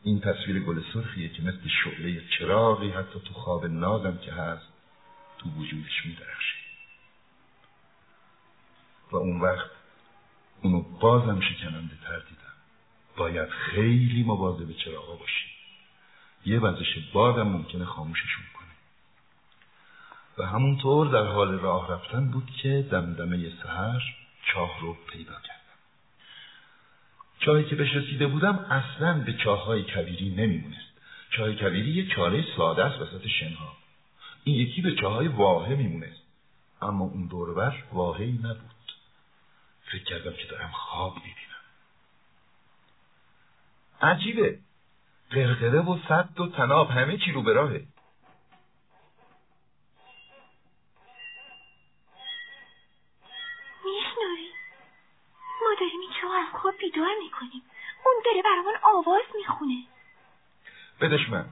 این 0.03 0.21
تصویر 0.21 0.61
گل 0.61 0.83
سرخیه 0.95 1.29
که 1.29 1.43
مثل 1.43 1.69
شعله 1.85 2.23
چراغی 2.39 2.91
حتی 2.91 3.21
تو 3.21 3.35
خواب 3.35 3.67
نازم 3.67 4.19
که 4.19 4.33
هست 4.33 4.73
تو 5.39 5.49
وجودش 5.51 6.07
میدرخشه. 6.07 6.57
و 9.13 9.17
اون 9.17 9.41
وقت 9.41 9.71
اونو 10.63 10.81
بازم 11.01 11.41
شکننده 11.41 11.95
تر 12.05 12.19
دیدم 12.19 12.53
باید 13.17 13.49
خیلی 13.49 14.23
مواظب 14.23 14.73
چراغا 14.73 15.17
باشی. 15.17 15.47
یه 16.47 16.61
وزش 16.61 16.99
بادم 17.13 17.49
ممکنه 17.49 17.85
خاموششون 17.85 18.45
کنه 18.55 18.69
و 20.39 20.47
همونطور 20.47 21.09
در 21.09 21.33
حال 21.33 21.59
راه 21.59 21.93
رفتن 21.93 22.31
بود 22.31 22.51
که 22.63 22.89
دمدمه 22.91 23.51
سهر 23.63 24.03
چاه 24.53 24.81
رو 24.81 24.97
پیدا 25.13 25.33
کردم. 25.33 25.63
چاهی 27.39 27.65
که 27.65 27.77
بهش 27.77 27.95
رسیده 27.95 28.27
بودم 28.27 28.59
اصلا 28.59 29.25
به 29.27 29.33
چاههای 29.33 29.83
کبیری 29.83 30.31
نمیمونست. 30.31 30.93
چاه 31.31 31.53
کبیری 31.53 31.91
یه 31.91 32.15
چاله 32.15 32.45
ساده 32.57 32.85
است 32.85 33.01
وسط 33.01 33.27
شنها. 33.27 33.77
این 34.45 34.57
یکی 34.57 34.83
به 34.83 34.95
چاهای 34.95 35.29
واهه 35.29 35.75
میمونست. 35.75 36.23
اما 36.83 37.05
اون 37.05 37.27
دوربر 37.27 37.83
واهی 37.93 38.33
نبود. 38.33 38.72
فکر 39.93 40.05
کردم 40.05 40.33
که 40.33 40.45
دارم 40.51 40.71
خواب 40.71 41.15
می‌بینم. 41.15 41.37
عجیبه. 44.03 44.59
قرقره 45.31 45.81
و 45.81 45.99
صد 46.09 46.41
و 46.41 46.49
تناب 46.49 46.91
همه 46.91 47.19
چی 47.19 47.33
رو 47.33 47.43
به 47.43 47.53
راهه. 47.53 47.87
میشنوی؟ 53.85 54.51
ما 55.63 55.75
داریم 55.81 56.01
این 56.01 56.11
از 56.47 56.61
خواب 56.61 56.75
بیدار 56.79 57.15
می‌کنیم. 57.23 57.63
اون 58.07 58.15
داره 58.25 58.43
برامون 58.43 58.75
آواز 58.83 59.23
می‌خونه. 59.35 59.85
بدش 61.01 61.29
من. 61.29 61.49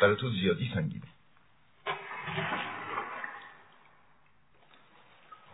برای 0.00 0.16
تو 0.16 0.30
زیادی 0.30 0.70
سنگینه. 0.74 1.06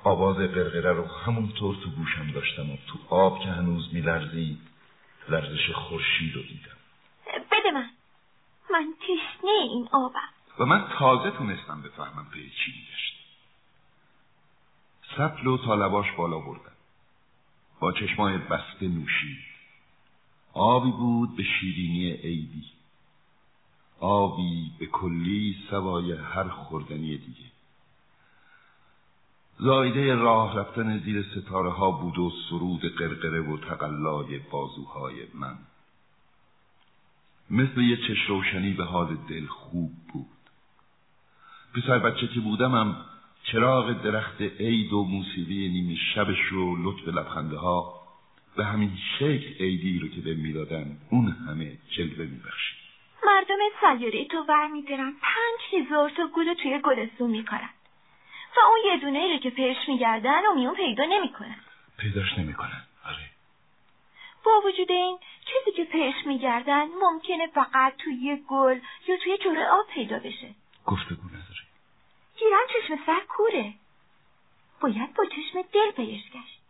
آواز 0.06 0.36
قرقره 0.36 0.92
رو 0.92 1.04
همونطور 1.06 1.76
تو 1.76 1.90
گوشم 1.90 2.30
داشتم 2.30 2.70
و 2.70 2.76
تو 2.86 3.14
آب 3.14 3.40
که 3.40 3.48
هنوز 3.48 3.94
میلرزید 3.94 4.58
لرزش 5.28 5.70
خورشید 5.70 6.34
رو 6.34 6.42
دیدم. 6.42 6.76
بده 7.52 7.70
من. 7.70 7.90
من 8.70 8.94
تشنه 9.00 9.50
این 9.50 9.88
آبم. 9.92 10.28
و 10.58 10.64
من 10.64 10.88
تازه 10.98 11.30
تونستم 11.30 11.82
بفهمم 11.82 12.26
به 12.30 12.36
چی 12.36 12.72
میگشت. 12.72 13.16
سطل 15.16 15.46
و 15.46 15.58
طالباش 15.58 16.12
بالا 16.12 16.38
بردن 16.38 16.72
با 17.80 17.92
چشمای 17.92 18.38
بسته 18.38 18.88
نوشید. 18.88 19.38
آبی 20.52 20.90
بود 20.90 21.36
به 21.36 21.42
شیرینی 21.42 22.12
عیدی 22.12 22.64
آبی 24.00 24.70
به 24.78 24.86
کلی 24.86 25.56
سوای 25.70 26.12
هر 26.12 26.48
خوردنی 26.48 27.18
دیگه. 27.18 27.55
زایده 29.58 30.14
راه 30.14 30.58
رفتن 30.58 30.98
زیر 30.98 31.22
ستاره 31.22 31.70
ها 31.70 31.90
بود 31.90 32.18
و 32.18 32.32
سرود 32.50 32.96
قرقره 32.98 33.40
و 33.40 33.56
تقلای 33.56 34.38
بازوهای 34.38 35.14
من. 35.34 35.58
مثل 37.50 37.80
یه 37.80 37.96
چش 37.96 38.26
روشنی 38.28 38.72
به 38.72 38.84
حال 38.84 39.16
دل 39.28 39.46
خوب 39.46 39.90
بود. 40.12 40.26
پسر 41.74 41.98
بچه 41.98 42.26
که 42.26 42.40
بودمم 42.40 42.96
چراغ 43.42 44.02
درخت 44.02 44.40
عید 44.40 44.92
و 44.92 45.04
موسیقی 45.04 45.68
نیمه 45.68 45.96
شبش 46.14 46.52
و 46.52 46.76
لطف 46.76 47.08
لبخنده 47.08 47.56
ها 47.56 47.94
به 48.56 48.64
همین 48.64 48.92
شکل 49.18 49.64
عیدی 49.64 49.98
رو 49.98 50.08
که 50.08 50.20
به 50.20 50.34
می‌دادن 50.34 50.96
اون 51.10 51.28
همه 51.28 51.78
جلوه 51.96 52.26
میبخشید 52.26 52.78
مردم 53.26 53.58
سیاره 53.80 54.24
تو 54.24 54.44
ور 54.48 54.66
میدارن 54.66 55.12
پنج 55.22 55.82
هزار 55.82 56.10
تا 56.10 56.22
گل 56.36 56.54
توی 56.54 56.80
گلستون 56.84 57.30
میکارن 57.30 57.70
و 58.56 58.60
اون 58.60 58.78
یه 58.92 59.00
دونه 59.00 59.32
رو 59.32 59.38
که 59.38 59.50
پیش 59.50 59.76
میگردن 59.88 60.46
و 60.46 60.54
میون 60.54 60.74
پیدا 60.74 61.04
نمی‌کنن. 61.04 61.60
پیداش 61.98 62.38
نمی‌کنن. 62.38 62.82
آره. 63.06 63.30
با 64.44 64.60
وجود 64.64 64.90
این 64.90 65.18
چیزی 65.46 65.76
که 65.76 65.84
پیش 65.84 66.14
میگردن 66.26 66.86
ممکنه 67.00 67.46
فقط 67.46 67.96
توی 67.96 68.44
گل 68.48 68.80
یا 69.08 69.16
توی 69.16 69.38
جوره 69.38 69.68
آب 69.68 69.86
پیدا 69.86 70.18
بشه. 70.18 70.54
گفتگو 70.86 71.28
نداره. 71.28 71.62
گیرم 72.38 72.66
چشم 72.72 72.98
سر 73.06 73.20
کوره. 73.28 73.74
باید 74.80 75.14
با 75.14 75.24
چشم 75.24 75.62
دل 75.72 75.90
پیش 75.90 76.22
گشت. 76.30 76.60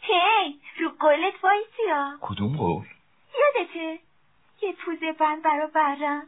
هی 0.00 0.60
رو 0.78 0.90
قولت 1.00 1.44
وایسیا 1.44 2.18
کدوم 2.20 2.56
قول؟ 2.56 2.86
یادته؟ 3.38 3.98
یه 4.62 4.72
پوزه 4.72 5.12
بند 5.12 5.42
برا 5.42 5.66
برم. 5.66 6.26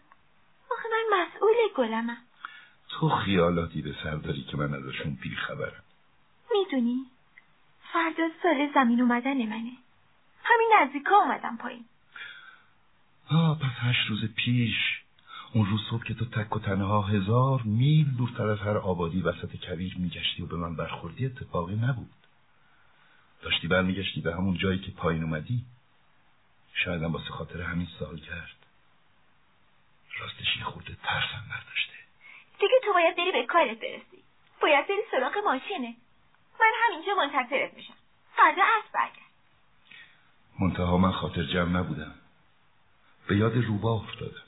آخه 0.70 0.88
من 0.92 1.20
مسئول 1.20 1.55
گلمم. 1.76 2.22
تو 2.91 3.09
خیالاتی 3.09 3.82
به 3.82 3.95
سر 4.03 4.14
داری 4.16 4.43
که 4.43 4.57
من 4.57 4.74
ازشون 4.74 5.14
بیخبرم. 5.14 5.82
می‌دونی؟ 6.53 7.07
فردا 7.93 8.28
سال 8.43 8.70
زمین 8.74 9.01
اومدن 9.01 9.36
منه. 9.36 9.72
همین 10.45 10.72
نزدیکا 10.80 11.16
اومدم 11.16 11.57
پایین. 11.57 11.84
آه 13.28 13.59
پس 13.59 13.72
هشت 13.78 14.11
روز 14.11 14.24
پیش. 14.24 15.01
اون 15.53 15.66
روز 15.66 15.80
صبح 15.91 16.05
که 16.05 16.14
تو 16.14 16.24
تک 16.24 16.57
و 16.57 16.59
تنها 16.59 17.03
هزار 17.03 17.62
میل 17.62 18.11
دورتر 18.16 18.49
از 18.49 18.59
هر 18.59 18.76
آبادی 18.78 19.20
وسط 19.20 19.57
کویر 19.66 19.99
میگشتی 19.99 20.43
و 20.43 20.47
به 20.47 20.57
من 20.57 20.76
برخوردی 20.76 21.26
اتفاقی 21.26 21.76
نبود. 21.76 22.11
داشتی 23.43 23.68
برمیگشتی 23.68 24.20
به 24.20 24.34
همون 24.34 24.59
جایی 24.59 24.78
که 24.78 24.91
پایین 24.91 25.22
اومدی. 25.22 25.64
شایدم 26.74 27.12
واسه 27.12 27.28
خاطر 27.28 27.62
همین 27.62 27.88
سال 27.99 28.18
کرد. 28.18 28.66
راستش 30.18 30.57
یه 30.57 30.64
خورده 30.64 30.97
ترسم 31.03 31.45
برداشته. 31.51 31.99
دیگه 32.61 32.80
تو 32.84 32.92
باید 32.92 33.16
بری 33.16 33.32
به 33.32 33.46
کارت 33.46 33.78
برسی. 33.78 34.24
باید 34.62 34.86
بری 34.86 35.02
سراغ 35.11 35.38
ماشینه. 35.44 35.94
من 36.61 36.72
همینجا 36.84 37.14
منتظرت 37.14 37.74
میشم. 37.74 37.94
فردا 38.36 38.62
اسب 38.62 38.92
برگرد. 38.94 39.30
منتها 40.61 40.98
من 40.98 41.12
خاطر 41.12 41.44
جمع 41.44 41.80
نبودم. 41.80 42.14
به 43.28 43.36
یاد 43.36 43.56
روبا 43.56 43.92
افتادم. 43.92 44.42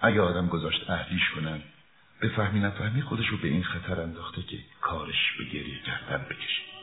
اگه 0.00 0.20
آدم 0.20 0.48
گذاشت 0.48 0.90
اهلیش 0.90 1.30
کنن 1.34 1.62
به 2.20 2.28
فهمی 2.28 2.60
نفهمی 2.60 3.02
خودش 3.02 3.28
رو 3.28 3.36
به 3.36 3.48
این 3.48 3.64
خطر 3.64 4.00
انداخته 4.00 4.42
که 4.42 4.58
کارش 4.80 5.32
به 5.38 5.44
گریه 5.44 5.82
کردن 5.82 6.24
بکشه. 6.24 6.75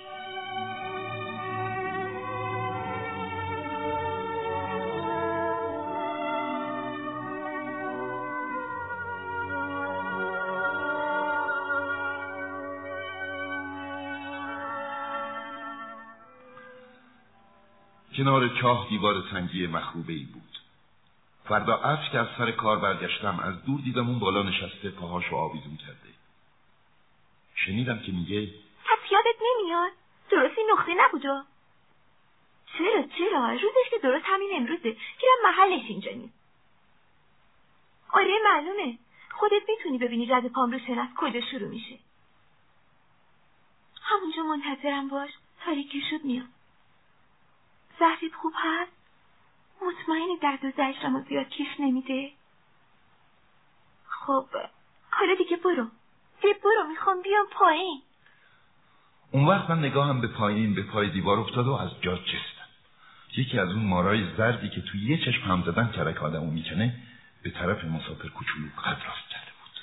کنار 18.24 18.49
چاه 18.61 18.89
دیوار 18.89 19.24
سنگی 19.32 19.67
مخروبه 19.67 20.13
ای 20.13 20.24
بود. 20.24 20.59
فردا 21.45 21.76
عصر 21.76 22.11
که 22.11 22.19
از 22.19 22.28
سر 22.38 22.51
کار 22.51 22.80
برگشتم 22.80 23.39
از 23.39 23.65
دور 23.65 23.82
دیدم 23.82 24.07
اون 24.09 24.19
بالا 24.19 24.43
نشسته 24.43 24.89
پاهاشو 24.89 25.36
آویزون 25.36 25.78
کرده. 25.78 26.13
شنیدم 27.55 27.99
که 27.99 28.11
میگه 28.11 28.47
پس 28.86 29.11
یادت 29.11 29.36
نمیاد؟ 29.41 29.91
درست 30.30 30.57
این 30.57 30.69
نقطه 30.71 30.93
نبودا 30.93 31.43
چرا 32.78 33.03
چرا؟ 33.17 33.49
روزش 33.49 33.89
که 33.91 33.97
درست 34.03 34.26
همین 34.26 34.49
امروزه. 34.53 34.89
گیرم 34.91 35.39
محلش 35.43 35.89
اینجا 35.89 36.11
نیست. 36.11 36.39
آره 38.09 38.34
معلومه. 38.45 38.97
خودت 39.32 39.61
می‌تونی 39.69 39.97
ببینی 39.97 40.26
رد 40.26 40.47
پام 40.47 40.71
رو 40.71 41.01
از 41.01 41.09
کجا 41.17 41.41
شروع 41.51 41.69
میشه. 41.69 41.99
همونجا 44.01 44.43
منتظرم 44.43 45.07
باش. 45.07 45.30
تاریکی 45.65 46.01
شد 46.09 46.24
میاد. 46.24 46.53
زهرت 47.99 48.33
خوب 48.41 48.53
هست؟ 48.55 48.91
مطمئنی 49.81 50.37
درد 50.41 50.65
و 50.65 50.71
زجرم 50.71 51.25
زیاد 51.29 51.49
کش 51.49 51.79
نمیده؟ 51.79 52.31
خب 54.09 54.45
حالا 55.09 55.35
دیگه 55.37 55.57
برو. 55.57 55.87
دیگه 56.41 56.53
برو 56.63 56.89
می‌خوام 56.89 57.21
بیام 57.21 57.45
پایین. 57.51 58.01
اون 59.31 59.45
وقت 59.45 59.69
من 59.69 59.79
نگاهم 59.79 60.21
به 60.21 60.27
پایین 60.27 60.73
به 60.73 60.83
پای 60.83 61.09
دیوار 61.09 61.39
افتاد 61.39 61.67
و 61.67 61.73
از 61.73 62.01
جا 62.01 62.15
جستم 62.15 62.67
یکی 63.37 63.59
از 63.59 63.69
اون 63.69 63.85
مارای 63.85 64.35
زردی 64.37 64.69
که 64.69 64.81
توی 64.81 65.05
یه 65.05 65.17
چشم 65.25 65.41
هم 65.41 65.63
زدن 65.63 65.91
کرک 65.91 66.23
آدمو 66.23 66.51
می‌کنه 66.51 66.95
به 67.43 67.49
طرف 67.49 67.83
مسافر 67.83 68.27
کوچولو 68.27 68.67
قد 68.85 68.97
راست 69.07 69.29
کرده 69.29 69.51
بود. 69.61 69.79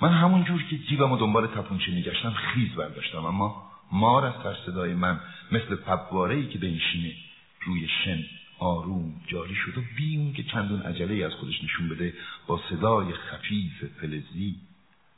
من 0.00 0.12
همون 0.12 0.44
جور 0.44 0.62
که 0.62 0.78
جیبم 0.78 1.12
و 1.12 1.16
دنبال 1.16 1.46
تپونچه 1.46 1.92
میگشتم 1.92 2.30
خیز 2.30 2.74
برداشتم 2.74 3.24
اما 3.24 3.73
مار 3.92 4.26
از 4.26 4.42
تر 4.42 4.56
صدای 4.66 4.94
من 4.94 5.20
مثل 5.52 5.74
پبواره 5.74 6.34
ای 6.34 6.48
که 6.48 6.58
بنشینه 6.58 7.14
روی 7.60 7.88
شن 8.04 8.24
آروم 8.58 9.20
جاری 9.26 9.54
شد 9.54 9.78
و 9.78 9.80
بی 9.96 10.16
اون 10.16 10.32
که 10.32 10.42
چندون 10.42 10.82
عجله 10.82 11.26
از 11.26 11.32
خودش 11.32 11.64
نشون 11.64 11.88
بده 11.88 12.14
با 12.46 12.60
صدای 12.70 13.12
خفیف 13.12 13.84
فلزی 14.00 14.54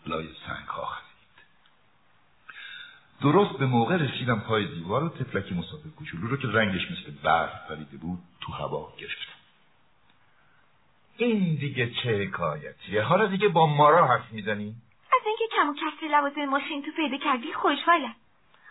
لای 0.07 0.27
سنگ 0.47 0.69
ها 0.69 0.85
خرید 0.85 1.07
درست 3.21 3.59
به 3.59 3.67
موقع 3.67 3.97
رسیدم 3.97 4.41
پای 4.41 4.67
دیوار 4.67 5.05
و 5.05 5.09
تفلکی 5.09 5.55
مسافر 5.55 5.89
کوچولو 5.97 6.27
رو 6.27 6.37
که 6.37 6.49
رنگش 6.49 6.91
مثل 6.91 7.13
برف 7.23 7.69
پریده 7.69 7.97
بود 7.97 8.19
تو 8.41 8.53
هوا 8.53 8.93
گرفتم. 8.99 9.37
این 11.17 11.55
دیگه 11.55 11.91
چه 12.03 12.25
حکایتیه؟ 12.25 13.03
حالا 13.03 13.27
دیگه 13.27 13.49
با 13.49 13.67
مارا 13.67 14.07
حرف 14.07 14.33
می‌زنی 14.33 14.75
از 15.13 15.21
اینکه 15.27 15.45
کم 15.57 15.69
و 15.69 15.75
کسر 15.75 16.07
لوازم 16.07 16.45
ماشین 16.45 16.83
تو 16.83 16.91
پیدا 16.97 17.17
کردی 17.17 17.53
خوشحالم. 17.53 18.15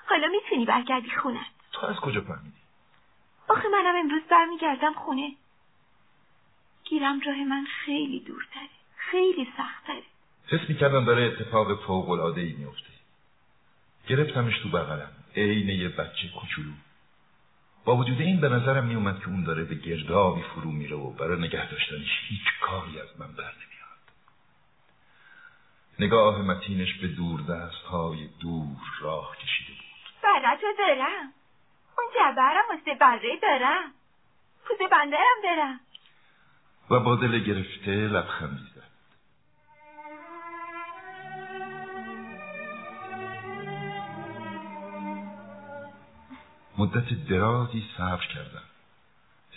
حالا 0.09 0.27
می‌تونی 0.27 0.65
برگردی 0.65 1.09
خونه. 1.09 1.45
تو 1.71 1.85
از 1.85 1.95
کجا 1.95 2.21
فهمیدی؟ 2.21 2.57
آخه 3.47 3.67
منم 3.67 3.95
امروز 3.95 4.21
برمیگردم 4.31 4.93
خونه. 4.93 5.31
گیرم 6.83 7.19
راه 7.25 7.43
من 7.43 7.65
خیلی 7.85 8.19
دورتره. 8.19 8.69
خیلی 8.97 9.47
سختره. 9.57 10.03
حس 10.47 10.69
می‌کردم 10.69 11.05
داره 11.05 11.23
اتفاق 11.23 11.85
فوق 11.85 12.09
العاده 12.09 12.41
ای 12.41 12.53
میفته 12.53 12.89
گرفتمش 14.07 14.59
تو 14.59 14.69
بغلم. 14.69 15.11
عین 15.35 15.69
یه 15.69 15.89
بچه 15.89 16.29
کوچولو. 16.39 16.71
با 17.85 17.95
وجود 17.95 18.21
این 18.21 18.41
به 18.41 18.49
نظرم 18.49 18.85
میومد 18.85 19.19
که 19.19 19.27
اون 19.27 19.43
داره 19.43 19.63
به 19.63 19.75
گردابی 19.75 20.41
فرو 20.41 20.71
میره 20.71 20.95
و 20.95 21.09
برای 21.11 21.41
نگه 21.41 21.71
داشتنش 21.71 22.19
هیچ 22.27 22.59
کاری 22.61 22.99
از 22.99 23.19
من 23.19 23.27
بر 23.27 23.53
نمیاد 23.53 23.99
نگاه 25.99 26.41
متینش 26.41 26.93
به 26.93 27.07
دور 27.07 27.41
دست 27.41 27.83
های 27.85 28.29
دور 28.39 28.77
راه 29.01 29.37
کشیده 29.37 29.74
براتو 30.25 30.67
دارم 30.77 31.33
اون 31.97 32.07
جبرم 32.15 32.63
واسه 32.69 32.93
بره 32.99 33.39
دارم. 33.41 33.93
پوز 34.65 34.77
بندرم 34.91 35.37
دارم 35.43 35.79
و 36.89 36.99
با 36.99 37.15
دل 37.15 37.39
گرفته 37.39 37.91
لبخندی 37.91 38.63
زد 38.75 38.85
مدت 46.77 47.27
درازی 47.29 47.89
صبر 47.97 48.25
کردم. 48.25 48.63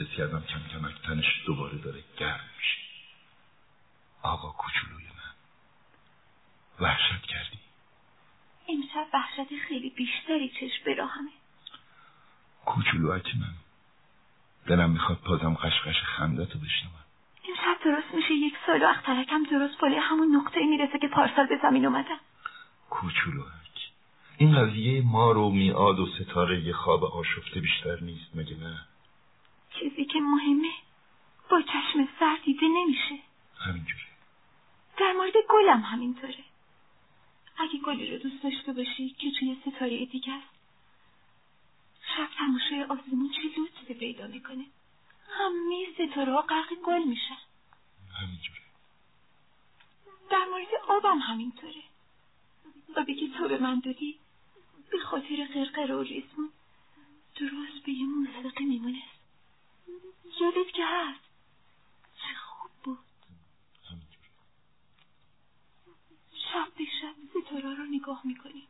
حس 0.00 0.16
کردم 0.16 0.42
کم 0.42 0.60
کمک 0.72 1.02
تنش 1.02 1.42
دوباره 1.46 1.78
داره 1.78 2.04
گرم 2.16 2.40
میشه. 2.56 2.78
آقا 4.22 4.50
کوچولوی 4.50 5.04
من. 5.04 5.34
وحشت 6.80 7.22
کردی. 7.22 7.67
امشب 8.68 9.06
وحشت 9.14 9.56
خیلی 9.68 9.90
بیشتری 9.90 10.48
چشم 10.48 10.84
به 10.84 10.94
راهمه. 10.94 11.30
کوچولوک 12.66 13.26
من 13.40 13.54
دلم 14.66 14.90
می‌خواد 14.90 15.18
پازم 15.18 15.54
قشقش 15.54 16.02
خندتو 16.02 16.58
بشنوم. 16.58 17.04
امشب 17.48 17.84
درست 17.84 18.14
میشه 18.14 18.32
یک 18.32 18.54
سال 18.66 18.82
و 18.82 18.86
اخترکم 18.86 19.44
درست 19.44 19.78
بالای 19.78 19.98
همون 19.98 20.36
نقطه 20.36 20.60
می‌رسه 20.60 20.98
که 20.98 21.08
پارسال 21.08 21.46
به 21.46 21.58
زمین 21.62 21.86
اومدم. 21.86 22.20
کوچولوک 22.90 23.58
این 24.38 24.54
قضیه 24.54 25.02
ما 25.02 25.32
رو 25.32 25.50
میاد 25.50 25.98
و 25.98 26.06
ستاره 26.06 26.60
یه 26.60 26.72
خواب 26.72 27.04
آشفته 27.04 27.60
بیشتر 27.60 28.00
نیست 28.00 28.30
مگه 28.34 28.56
نه؟ 28.56 28.80
چیزی 29.80 30.04
که 30.04 30.20
مهمه 30.20 30.72
با 31.50 31.62
چشم 31.62 32.08
سر 32.20 32.38
دیده 32.44 32.66
نمیشه. 32.68 33.18
همینجوره 33.58 34.02
در 34.98 35.12
مورد 35.12 35.32
گلم 35.48 35.80
همینطوره. 35.80 36.44
اگه 37.58 37.78
گلی 37.78 38.10
رو 38.10 38.18
دوست 38.18 38.42
داشته 38.42 38.72
باشی 38.72 39.10
که 39.10 39.30
توی 39.38 39.56
ستاره 39.66 40.06
دیگه 40.06 40.32
است. 40.32 40.54
شب 42.16 42.28
تماشای 42.38 42.82
آسمون 42.82 43.30
چه 43.30 43.60
لطفی 43.60 43.94
پیدا 43.94 44.26
می‌کنه. 44.26 44.64
همه 45.30 45.86
ستاره 45.94 46.32
ها 46.32 46.42
غرق 46.42 46.74
گل 46.84 47.02
میشن 47.02 47.38
همینجوره 48.20 48.58
در 50.30 50.44
مورد 50.44 50.68
آبم 50.88 51.18
همینطوره. 51.18 51.82
آبی 52.96 53.14
که 53.14 53.38
تو 53.38 53.48
به 53.48 53.58
من 53.58 53.80
دادی 53.80 54.18
به 54.90 54.98
خاطر 54.98 55.48
قرقر 55.54 55.92
و 55.92 56.02
ریسمون 56.02 56.50
درست 57.36 57.84
به 57.86 57.92
یه 57.92 58.06
موسیقی 58.06 58.64
میمونست 58.64 59.18
یادت 60.40 60.72
که 60.72 60.84
هست 60.86 61.20
چه 62.16 62.34
خوب 62.34 62.70
بود 62.84 62.98
شب 66.58 66.72
به 66.78 66.84
شب 66.84 67.14
ستاره 67.30 67.74
رو 67.74 67.84
نگاه 67.84 68.20
می‌کنیم 68.24 68.66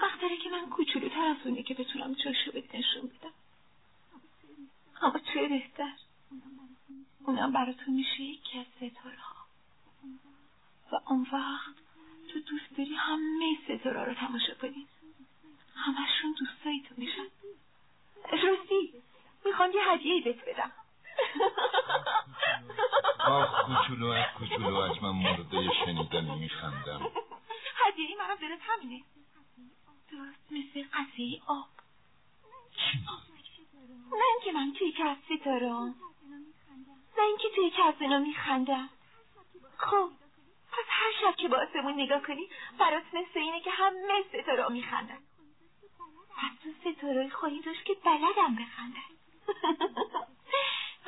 وقتره 0.00 0.36
که 0.36 0.50
من 0.50 0.70
کوچولوتر 0.70 1.24
از 1.24 1.36
اونه 1.44 1.62
که 1.62 1.74
بتونم 1.74 2.14
جاشو 2.14 2.52
بهت 2.52 2.74
نشون 2.74 3.02
بدم. 3.02 3.32
اما 5.02 5.18
چه 5.18 5.48
بهتر. 5.48 5.92
اونم 7.26 7.52
براتون 7.52 7.94
میشه 7.94 8.20
یکی 8.20 8.58
از 8.58 8.66
ستاره 8.76 9.18
ها 9.18 9.46
و 10.92 11.00
اون 11.10 11.26
وقت 11.32 11.74
تو 12.32 12.40
دوست 12.40 12.76
داری 12.78 12.94
همه 12.94 13.58
ستاره 13.64 14.04
رو 14.04 14.14
تماشا 14.14 14.54
کنی. 14.54 14.86
همشون 15.74 16.34
دوستایی 16.38 16.80
تو 16.88 16.94
میشن. 16.96 17.26
راستی 18.32 18.92
می‌خوام 19.44 19.70
یه 19.72 19.92
هدیه 19.92 20.24
بهت 20.24 20.48
بدم. 20.48 20.72
آخ 23.18 23.64
از 24.12 24.26
کوچولو 24.38 24.76
از 24.76 25.02
من 25.02 25.10
مرده 25.10 25.70
شنیدن 25.84 26.34
میخندم 26.34 27.00
هدیه 27.76 28.16
منم 28.18 28.34
دلت 28.34 28.58
همینه. 28.62 29.04
درست 30.10 30.52
مثل 30.52 30.88
قصه 30.88 31.40
آب. 31.46 31.66
نه 34.12 34.24
اینکه 34.34 34.52
من 34.52 34.72
توی 34.78 34.94
از 35.02 35.16
ستارم 35.24 35.94
نه 37.18 37.24
اینکه 37.24 37.48
توی 37.56 37.70
اینا 38.00 38.18
میخندم. 38.18 38.88
خب 39.76 40.10
پس 40.72 40.84
هر 40.88 41.12
شب 41.20 41.36
که 41.36 41.48
با 41.48 41.56
آسمون 41.56 41.94
نگاه 42.00 42.22
کنی 42.22 42.48
برات 42.78 43.04
مثل 43.12 43.38
اینه 43.38 43.60
که 43.60 43.70
همه 43.70 44.24
ستاره 44.28 44.68
میخندن. 44.68 45.18
پس 46.36 46.50
تو 46.62 46.92
ستاره 46.92 47.28
خواهی 47.28 47.60
داشت 47.60 47.84
که 47.84 47.94
بلدم 47.94 48.54
بخندن. 48.54 49.08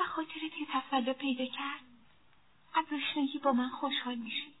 و 0.01 0.03
خاطرت 0.03 0.51
که 0.59 0.65
تسلا 0.73 1.13
پیدا 1.13 1.45
کرد 1.45 1.81
از 2.75 2.85
آشنایی 2.85 3.39
با 3.43 3.51
من 3.51 3.69
خوشحال 3.69 4.15
میشی. 4.15 4.53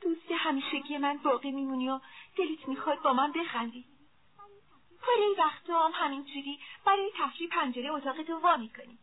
دوست 0.00 0.30
همیشگی 0.30 0.98
من 0.98 1.16
باقی 1.16 1.50
میمونی 1.50 1.88
و 1.88 2.00
دلت 2.36 2.68
می‌خواد 2.68 3.02
با 3.02 3.12
من 3.12 3.32
بخندی. 3.32 3.84
این 5.16 5.34
وقتا 5.38 5.86
هم 5.86 5.92
همینجوری 5.94 6.60
برای 6.84 7.10
تفریح 7.18 7.48
پنجره 7.50 7.90
اتاق 7.90 8.22
تو 8.22 8.38
وا 8.38 8.56
می‌کنی. 8.56 8.98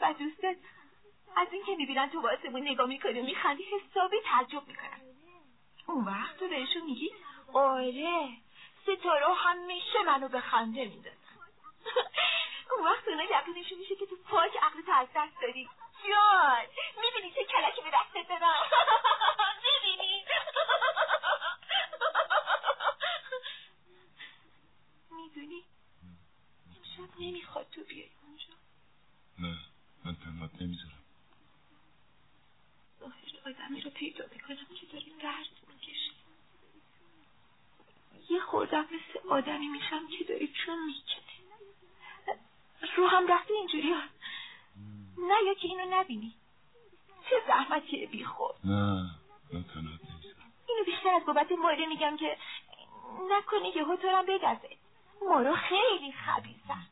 و 0.00 0.14
دوستت 0.18 0.56
از 1.36 1.48
اینکه 1.52 1.74
می‌بینن 1.74 2.08
تو 2.10 2.20
با 2.20 2.30
آسمون 2.30 2.62
نگاه 2.68 2.86
می‌کنی 2.86 3.20
و 3.20 3.24
میخندی 3.24 3.64
حسابی 3.64 4.16
تعجب 4.24 4.68
می‌کنن 4.68 5.00
اون 5.86 6.04
وقت 6.04 6.38
تو 6.38 6.48
بهشون 6.48 6.82
میگی 6.82 7.10
آره 7.52 8.28
ستاره 8.82 9.34
همیشه 9.34 10.02
منو 10.06 10.28
به 10.28 10.40
خنده 10.40 10.84
می‌دادن. 10.84 11.16
اون 12.76 12.84
وقت 12.86 13.08
اونا 13.08 13.22
یقینشون 13.22 13.78
میشه 13.78 13.96
که 13.96 14.06
تو 14.06 14.16
پاک 14.16 14.56
عقلتو 14.62 14.92
از 14.92 15.08
دست 15.14 15.40
داری 15.42 15.68
جان 16.08 16.66
می‌بینی 17.02 17.34
چه 17.34 17.44
کلکی 17.44 17.80
به 17.82 17.90
دستت 17.94 18.28
دادم. 18.28 18.54
می‌بینی؟ 19.64 20.24
می‌دونی؟ 25.16 25.64
امشب 26.76 27.20
نمی‌خواد 27.20 27.66
تو 27.70 27.80
بیای 27.84 28.10
اونجا. 28.22 28.54
نه 29.38 29.58
من 30.04 30.16
تنهات 30.16 30.50
نمی‌ذارم. 30.62 31.04
ظاهر 33.00 33.12
آدمی 33.46 33.80
رو 33.80 33.90
پیدا 33.90 34.24
می‌کنم 34.32 34.66
که 34.80 34.86
داری 34.86 35.12
درد 35.22 35.48
می‌کشی. 35.68 36.12
یه 38.30 38.40
خوردم 38.40 38.84
مثل 38.84 39.28
آدمی 39.28 39.68
میشم 39.68 40.08
که 40.18 40.24
داری 40.24 40.52
چون 40.66 40.86
می‌کنه 40.86 41.23
رو 42.96 43.06
هم 43.06 43.26
رفته 43.26 43.54
اینجوری 43.54 43.94
نه 45.18 45.34
یا 45.46 45.54
که 45.54 45.68
اینو 45.68 46.00
نبینی. 46.00 46.34
چه 47.30 47.36
زحمتیه 47.46 48.06
بی 48.06 48.24
خود. 48.24 48.54
نه 48.64 49.10
اینو 50.68 50.84
بیشتر 50.86 51.08
از 51.08 51.26
بابت 51.26 51.52
ماره 51.52 51.86
میگم 51.86 52.16
که 52.16 52.38
نکنی 53.30 53.68
یهو 53.68 53.96
تو 53.96 54.08
هم 54.08 54.26
بگزه 54.26 54.76
مارا 55.28 55.56
خیلی 55.56 56.12
خبیثن 56.12 56.86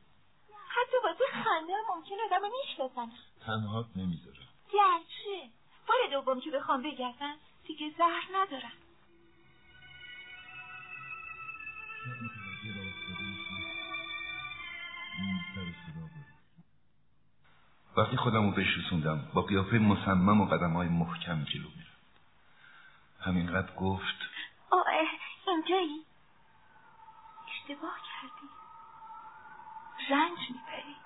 حتی 0.68 0.96
واسه 1.04 1.24
خنده 1.44 1.72
هم 1.72 1.96
ممکن 1.96 2.14
آدم 2.26 2.48
می‌شناسن 2.68 3.12
تنهات 3.46 3.86
نمی‌ذارم. 3.96 4.48
گرچه. 4.72 5.50
بار 5.88 6.10
دوم 6.10 6.40
که 6.40 6.50
بخوام 6.50 6.82
بگردن 6.82 7.34
دیگه 7.66 7.94
زهر 7.98 8.28
ندارم. 8.32 8.72
وقتی 17.96 18.16
خودم 18.16 18.44
رو 18.44 18.50
بهش 18.50 18.76
رسوندم 18.78 19.30
با 19.34 19.42
قیافه 19.42 19.78
مصمم 19.78 20.40
و 20.40 20.46
قدم 20.46 20.72
های 20.72 20.88
محکم 20.88 21.44
جلو 21.44 21.68
میرم. 21.76 21.96
همینقدر 23.20 23.74
گفت 23.76 24.18
آه 24.70 24.86
اینجایی؟ 25.46 26.04
اشتباه 27.48 27.96
کردی. 27.96 28.48
رنج 30.10 30.38
می‌بری. 30.50 30.96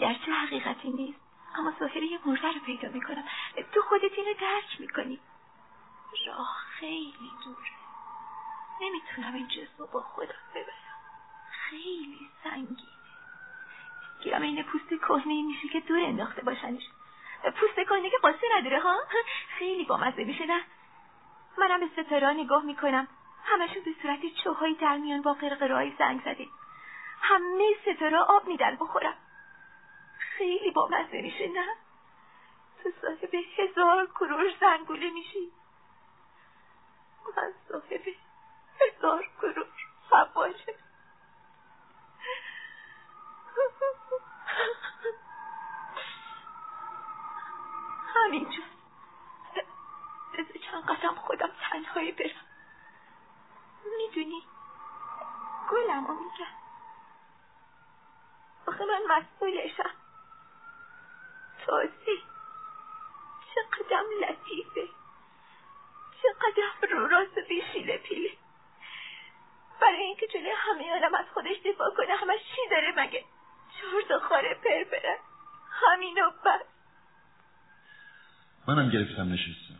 گرچه 0.00 0.32
حقیقتی 0.32 0.90
نیست 0.90 1.20
اما 1.54 1.72
ظاهر 1.78 2.02
یه 2.02 2.18
مرده 2.26 2.52
رو 2.52 2.60
پیدا 2.66 2.88
می‌کنم. 2.88 3.24
تو 3.74 3.80
خودت 3.88 4.12
اینو 4.16 4.34
درک 4.40 4.80
می‌کنی. 4.80 5.18
راه 6.26 6.56
خیلی 6.80 7.30
دوره. 7.44 7.70
نمی‌تونم 8.80 9.34
این 9.34 9.48
جسم 9.48 9.86
با 9.92 10.00
خودم 10.00 10.34
ببرم. 10.54 10.98
خیلی 11.50 12.30
سنگینه 12.44 12.97
گیرم 14.20 14.42
این 14.42 14.62
پوست 14.62 14.88
کهنه 14.88 15.42
میشه 15.42 15.68
که 15.68 15.80
دور 15.80 16.00
انداخته 16.00 16.42
باشنش. 16.42 16.82
پوست 17.60 17.74
کهنه 17.74 18.10
که 18.10 18.16
قصه 18.24 18.46
نداره 18.56 18.80
ها؟ 18.80 18.98
خیلی 19.58 19.84
بامزه 19.84 20.24
میشه 20.24 20.46
نه؟ 20.46 20.60
منم 21.58 21.80
به 21.80 22.02
ستاره 22.02 22.28
نگاه 22.28 22.64
می‌کنم. 22.64 23.08
همشون 23.44 23.82
به 23.84 23.90
صورت 24.02 24.20
چوهایی 24.44 24.74
در 24.74 24.96
میان 24.96 25.22
با 25.22 25.32
قرقرهای 25.32 25.92
زنگ 25.98 26.20
زده. 26.20 26.46
همه 27.20 27.74
ستاره 27.82 28.18
آب 28.18 28.46
میدن 28.46 28.76
بخورم. 28.76 29.14
خیلی 30.18 30.70
بامزه 30.70 31.22
میشه 31.22 31.48
نه؟ 31.48 31.66
تو 32.82 32.90
صاحب 33.02 33.34
هزار 33.56 34.06
کروش 34.06 34.52
زنگوله 34.60 35.10
میشی. 35.10 35.52
من 37.36 37.52
صاحب 37.68 38.02
هزار 38.80 39.24
کروش 39.40 39.86
حواشه 40.10 40.74
همینجور 48.14 48.64
بذار 50.34 50.62
چند 50.70 50.84
قدم 50.84 51.14
خودم 51.14 51.50
تنهایی 51.70 52.12
برم. 52.12 52.46
می‌دونی 53.98 54.42
گلم 55.70 56.06
رو 56.06 56.14
میگم. 56.14 56.54
آخه 58.66 58.84
من 58.84 59.02
مسئولشم. 59.08 59.90
تازه 61.66 62.18
چقدر 63.54 64.04
لطیفه. 64.20 64.88
چقدر 66.22 66.94
رو 66.94 67.06
راست 67.06 67.38
بیشیله 67.38 67.98
پیله. 67.98 68.30
برای 69.80 70.02
اینکه 70.02 70.26
جلوی 70.26 70.50
همه 70.50 70.92
عالم 70.92 71.14
از 71.14 71.26
خودش 71.34 71.56
دفاع 71.64 71.94
کنه 71.96 72.16
همش 72.16 72.40
چی 72.54 72.68
داره 72.70 72.92
مگه؟ 72.96 73.24
چهار 73.80 74.02
تا 74.08 74.28
خاره 74.28 74.54
پرپره 74.54 75.18
همینو 75.70 76.30
بس 76.30 76.66
منم 78.66 78.90
گرفتم 78.90 79.32
نشستم. 79.32 79.78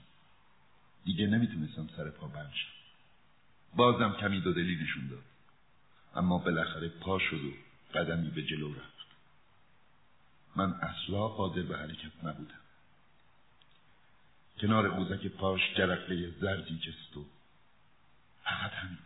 دیگه 1.05 1.27
نمی‌تونستم 1.27 1.89
سر 1.97 2.11
پا 2.11 2.27
بنشم 2.27 2.69
بازم 3.75 4.17
کمی 4.21 4.41
دو 4.41 4.53
دلی 4.53 4.77
نشون 4.77 5.09
داد. 5.09 5.25
اما 6.15 6.39
بالاخره 6.39 6.89
پا 6.89 7.19
شد 7.19 7.45
و 7.45 7.53
قدمی 7.95 8.31
به 8.31 8.43
جلو 8.43 8.75
رفت. 8.75 9.09
من 10.57 10.73
اصلا 10.73 11.29
قادر 11.29 11.63
به 11.63 11.79
حرکت 11.79 12.25
نبودم. 12.25 12.61
کنار 14.61 14.89
قوزک 14.89 15.27
پاش 15.27 15.61
جرقه 15.77 16.31
زردی 16.31 16.79
جست 16.79 17.17
و 17.17 17.25
فقط 18.45 18.73
همین 18.73 18.99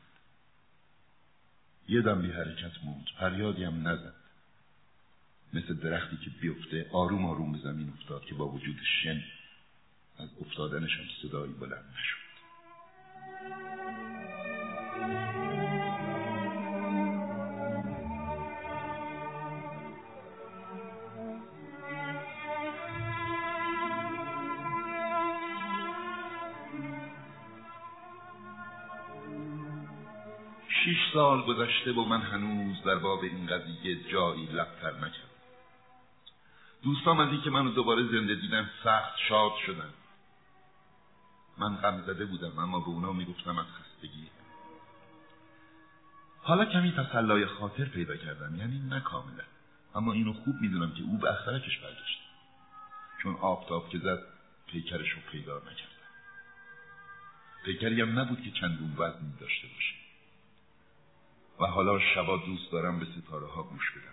یه 1.89 2.03
دم 2.03 2.23
بی 2.23 2.31
حرکت 2.31 2.85
موند. 2.85 3.07
فریادی 3.19 3.65
هم 3.65 3.89
نزد. 3.89 4.22
مثل 5.53 5.75
درختی 5.75 6.17
که 6.17 6.31
بیفته 6.41 6.87
آروم 6.93 7.25
آروم 7.25 7.53
به 7.53 7.59
زمین 7.59 7.93
افتاد 7.99 8.25
که 8.25 8.35
با 8.35 8.49
وجود 8.49 8.77
شن 9.03 9.23
از 10.19 10.29
افتادنش 10.41 10.97
هم 10.99 11.05
صدایی 11.23 11.53
بلند 11.53 11.85
نشد. 11.95 12.23
شیش 30.85 30.99
سال 31.13 31.43
گذشته 31.43 31.93
و 31.93 32.05
من 32.05 32.21
هنوز 32.23 32.83
در 32.85 32.95
باب 32.95 33.21
این 33.23 33.47
قضیه 33.47 34.11
جایی 34.13 34.47
لبتر 34.47 34.93
نکردم. 34.97 35.32
دوستام 36.83 37.21
از 37.21 37.29
اینکه 37.29 37.51
منو 37.51 37.71
دوباره 37.71 38.03
زنده 38.03 38.35
دیدن 38.35 38.71
سخت 38.85 39.19
شاد 39.29 39.53
شدن. 39.67 39.91
من 41.59 41.77
غم 41.77 42.03
زده 42.07 42.25
بودم 42.25 42.59
اما 42.59 42.81
به 42.81 42.89
اونا 42.89 43.13
می‌گفتم 43.13 43.59
از 43.59 43.67
خستگی. 43.67 44.31
حالا 46.43 46.65
کمی 46.65 46.93
تسلای 46.93 47.47
خاطر 47.47 47.85
پیدا 47.85 48.17
کردم 48.17 48.57
یعنی 48.57 48.79
نه 48.79 49.01
کاملا. 49.01 49.45
اما 49.95 50.13
اینو 50.13 50.33
خوب 50.33 50.55
می‌دونم 50.61 50.93
که 50.93 51.03
او 51.03 51.19
به 51.19 51.33
اخترکش 51.33 51.79
برگشت 51.79 52.21
چون 53.23 53.35
آفتاب 53.35 53.89
که 53.89 53.99
زد 53.99 54.19
پیکرش 54.67 55.11
رو 55.11 55.21
پیدا 55.31 55.59
نکردم 55.59 55.93
پیکری 57.65 58.01
هم 58.01 58.19
نبود 58.19 58.43
که 58.43 58.51
چندون 58.51 58.93
وزن 58.99 59.37
داشته 59.41 59.69
باشه. 59.69 59.95
و 61.61 61.67
حالا 61.67 62.01
شبا 62.15 62.37
دوست 62.37 62.73
دارم 62.73 62.99
به 62.99 63.07
ستاره 63.07 63.47
ها 63.47 63.63
گوش 63.63 63.91
بدم. 63.91 64.12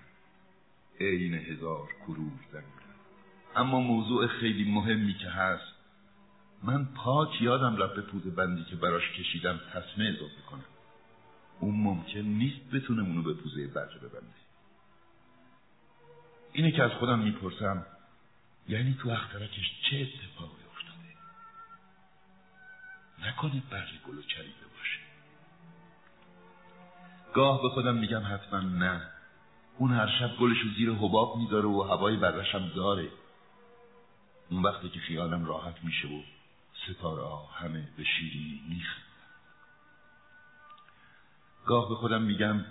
عین 1.00 1.34
هزار 1.34 1.88
کرور 2.08 2.32
زنگ 2.52 2.64
اما 3.56 3.80
موضوع 3.80 4.28
خیلی 4.28 4.72
مهمی 4.72 5.14
که 5.14 5.30
هست 5.30 5.74
من 6.64 6.86
پاک 6.86 7.42
یادم 7.42 7.76
به 7.76 8.02
پوز 8.02 8.36
بندی 8.36 8.64
که 8.64 8.76
براش 8.76 9.12
کشیدم 9.12 9.60
تصمه 9.74 10.06
اضافه 10.06 10.42
کنم. 10.50 10.66
اون 11.60 11.76
ممکن 11.76 12.20
نیست 12.20 12.72
بتونه 12.74 13.02
اونو 13.02 13.24
به 13.24 13.34
پوزه 13.34 13.68
برقه 13.68 14.00
ببنده 14.00 14.34
اینه 16.54 16.72
که 16.72 16.84
از 16.84 16.92
خودم 16.92 17.20
می‌پرسم 17.20 17.86
یعنی 18.68 18.98
تو 19.02 19.10
اخترکش 19.10 19.72
چه 19.90 19.98
اتفاقی 19.98 20.64
افتاده؟ 20.72 21.16
نکنه 23.30 23.64
برق 23.72 23.90
گلو 24.08 24.22
چریده 24.22 24.66
باشه. 24.78 25.00
گاه 27.34 27.62
به 27.62 27.70
خودم 27.70 27.96
میگم 27.96 28.24
حتما 28.26 28.60
نه. 28.60 29.19
اون 29.80 29.92
هر 29.92 30.08
شب 30.20 30.38
گلشو 30.38 30.68
زیر 30.78 30.92
حباب 30.92 31.38
می‌ذاره 31.38 31.68
و 31.68 31.82
هوای 31.82 32.16
برش 32.16 32.56
هم 32.56 32.68
داره. 32.68 33.10
اون 34.50 34.64
وقتی 34.64 34.90
که 34.90 35.00
خیالم 35.00 35.46
راحت 35.46 35.84
میشه 35.84 36.08
و 36.08 36.22
ستاره 36.86 37.24
ها 37.24 37.46
همه 37.46 37.88
به 37.98 38.04
شیرینی 38.04 38.62
میخند 38.70 39.04
گاه 41.66 41.90
به 41.90 41.96
خودم 41.96 42.22
میگم 42.22 42.66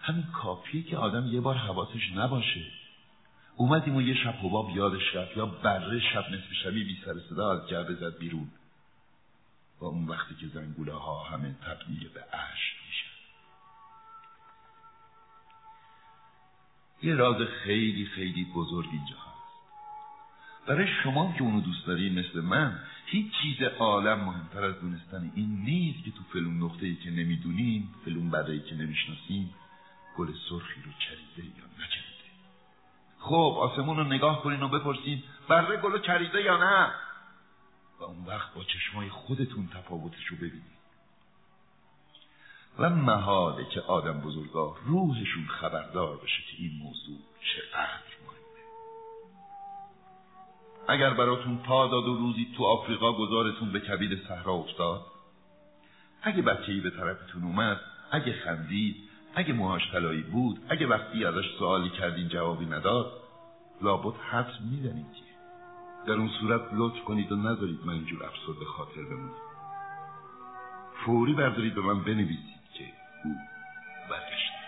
همین 0.00 0.26
کافیه 0.32 0.82
که 0.82 0.96
آدم 0.96 1.26
یه 1.26 1.40
بار 1.40 1.54
حواسش 1.54 2.12
نباشه. 2.16 2.64
اومدیم 3.56 3.96
و 3.96 4.02
یه 4.02 4.14
شب 4.14 4.34
حباب 4.42 4.70
یادش 4.76 5.14
رفت 5.14 5.36
یا 5.36 5.46
بره 5.46 6.00
شب 6.00 6.30
نصف 6.30 6.52
شبی 6.62 6.84
بی 6.84 6.98
سر 7.04 7.14
صدا 7.30 7.52
از 7.52 7.68
جعبه 7.68 7.94
زد 7.94 8.18
بیرون. 8.18 8.50
و 9.80 9.84
اون 9.84 10.08
وقتی 10.08 10.34
که 10.34 10.46
زنگوله 10.46 10.92
ها 10.92 11.24
همه 11.24 11.54
تبدیل 11.62 12.08
به 12.08 12.20
عشق 12.20 12.76
میشن. 12.88 13.11
یه 17.02 17.14
راز 17.14 17.48
خیلی 17.48 18.06
خیلی 18.06 18.44
بزرگ 18.44 18.88
اینجا 18.92 19.16
هست. 19.16 19.32
برای 20.66 20.86
شما 21.02 21.34
که 21.38 21.42
اونو 21.42 21.60
دوست 21.60 21.86
داری 21.86 22.10
مثل 22.10 22.40
من 22.40 22.80
هیچ 23.06 23.32
چیز 23.42 23.62
عالم 23.62 24.24
مهمتر 24.24 24.64
از 24.64 24.80
دونستن 24.80 25.32
این 25.34 25.62
نیست 25.64 26.04
که 26.04 26.10
تو 26.10 26.22
فلون 26.32 26.62
نقطه 26.62 26.86
ای 26.86 26.96
که 26.96 27.10
نمی‌دونیم 27.10 27.94
فلون 28.04 28.34
ای 28.34 28.60
که 28.60 28.74
نمی‌شناسیم 28.74 29.54
گل 30.16 30.26
سرخی 30.26 30.82
رو 30.84 30.92
چریده 30.98 31.58
یا 31.58 31.64
نچریده. 31.64 32.30
خب 33.18 33.56
آسمون 33.60 33.96
رو 33.96 34.04
نگاه 34.04 34.42
کنین 34.42 34.62
و 34.62 34.68
بپرسین 34.68 35.22
بره 35.48 35.76
گل 35.76 36.00
چریده 36.00 36.42
یا 36.42 36.56
نه؟ 36.56 36.92
و 38.00 38.04
اون 38.04 38.24
وقت 38.24 38.54
با 38.54 38.64
چشمای 38.64 39.08
خودتون 39.08 39.68
تفاوتش 39.68 40.26
رو 40.26 40.36
ببینید 40.36 40.81
و 42.78 42.90
محاله 42.90 43.64
که 43.64 43.80
آدم 43.80 44.20
بزرگا 44.20 44.76
روحشون 44.86 45.46
خبردار 45.46 46.16
بشه 46.16 46.42
که 46.50 46.62
این 46.62 46.72
موضوع 46.82 47.18
چقدر 47.40 48.12
مهمه. 48.26 48.64
اگر 50.88 51.14
براتون 51.14 51.58
پا 51.58 51.86
داد 51.86 52.04
و 52.08 52.16
روزی 52.16 52.46
تو 52.56 52.64
آفریقا 52.64 53.12
گذارتون 53.12 53.72
به 53.72 53.80
کبیر 53.80 54.22
صحرا 54.28 54.52
افتاد 54.52 55.06
اگه 56.22 56.42
بچه‌ای 56.42 56.80
به 56.80 56.90
طرفتون 56.90 57.42
اومد 57.42 57.80
اگه 58.10 58.32
خندید 58.32 58.96
اگه 59.34 59.52
موهاش 59.52 59.92
طلایی 59.92 60.22
بود 60.22 60.58
اگه 60.68 60.86
وقتی 60.86 61.24
ازش 61.24 61.44
سوالی 61.58 61.90
کردین 61.90 62.28
جوابی 62.28 62.66
نداد 62.66 63.12
لابد 63.82 64.16
حد 64.30 64.52
میدنید 64.70 65.12
که 65.12 65.32
در 66.06 66.12
اون 66.12 66.30
صورت 66.40 66.60
لطف 66.72 67.04
کنید 67.04 67.32
و 67.32 67.36
نذارید 67.36 67.80
من 67.84 67.92
اینجور 67.92 68.24
افسرده 68.24 68.64
خاطر 68.64 69.02
بمونم. 69.02 69.34
فوری 71.06 71.32
بردارید 71.32 71.74
به 71.74 71.80
من 71.80 72.04
بنویسید. 72.04 72.61
برگشته 74.10 74.61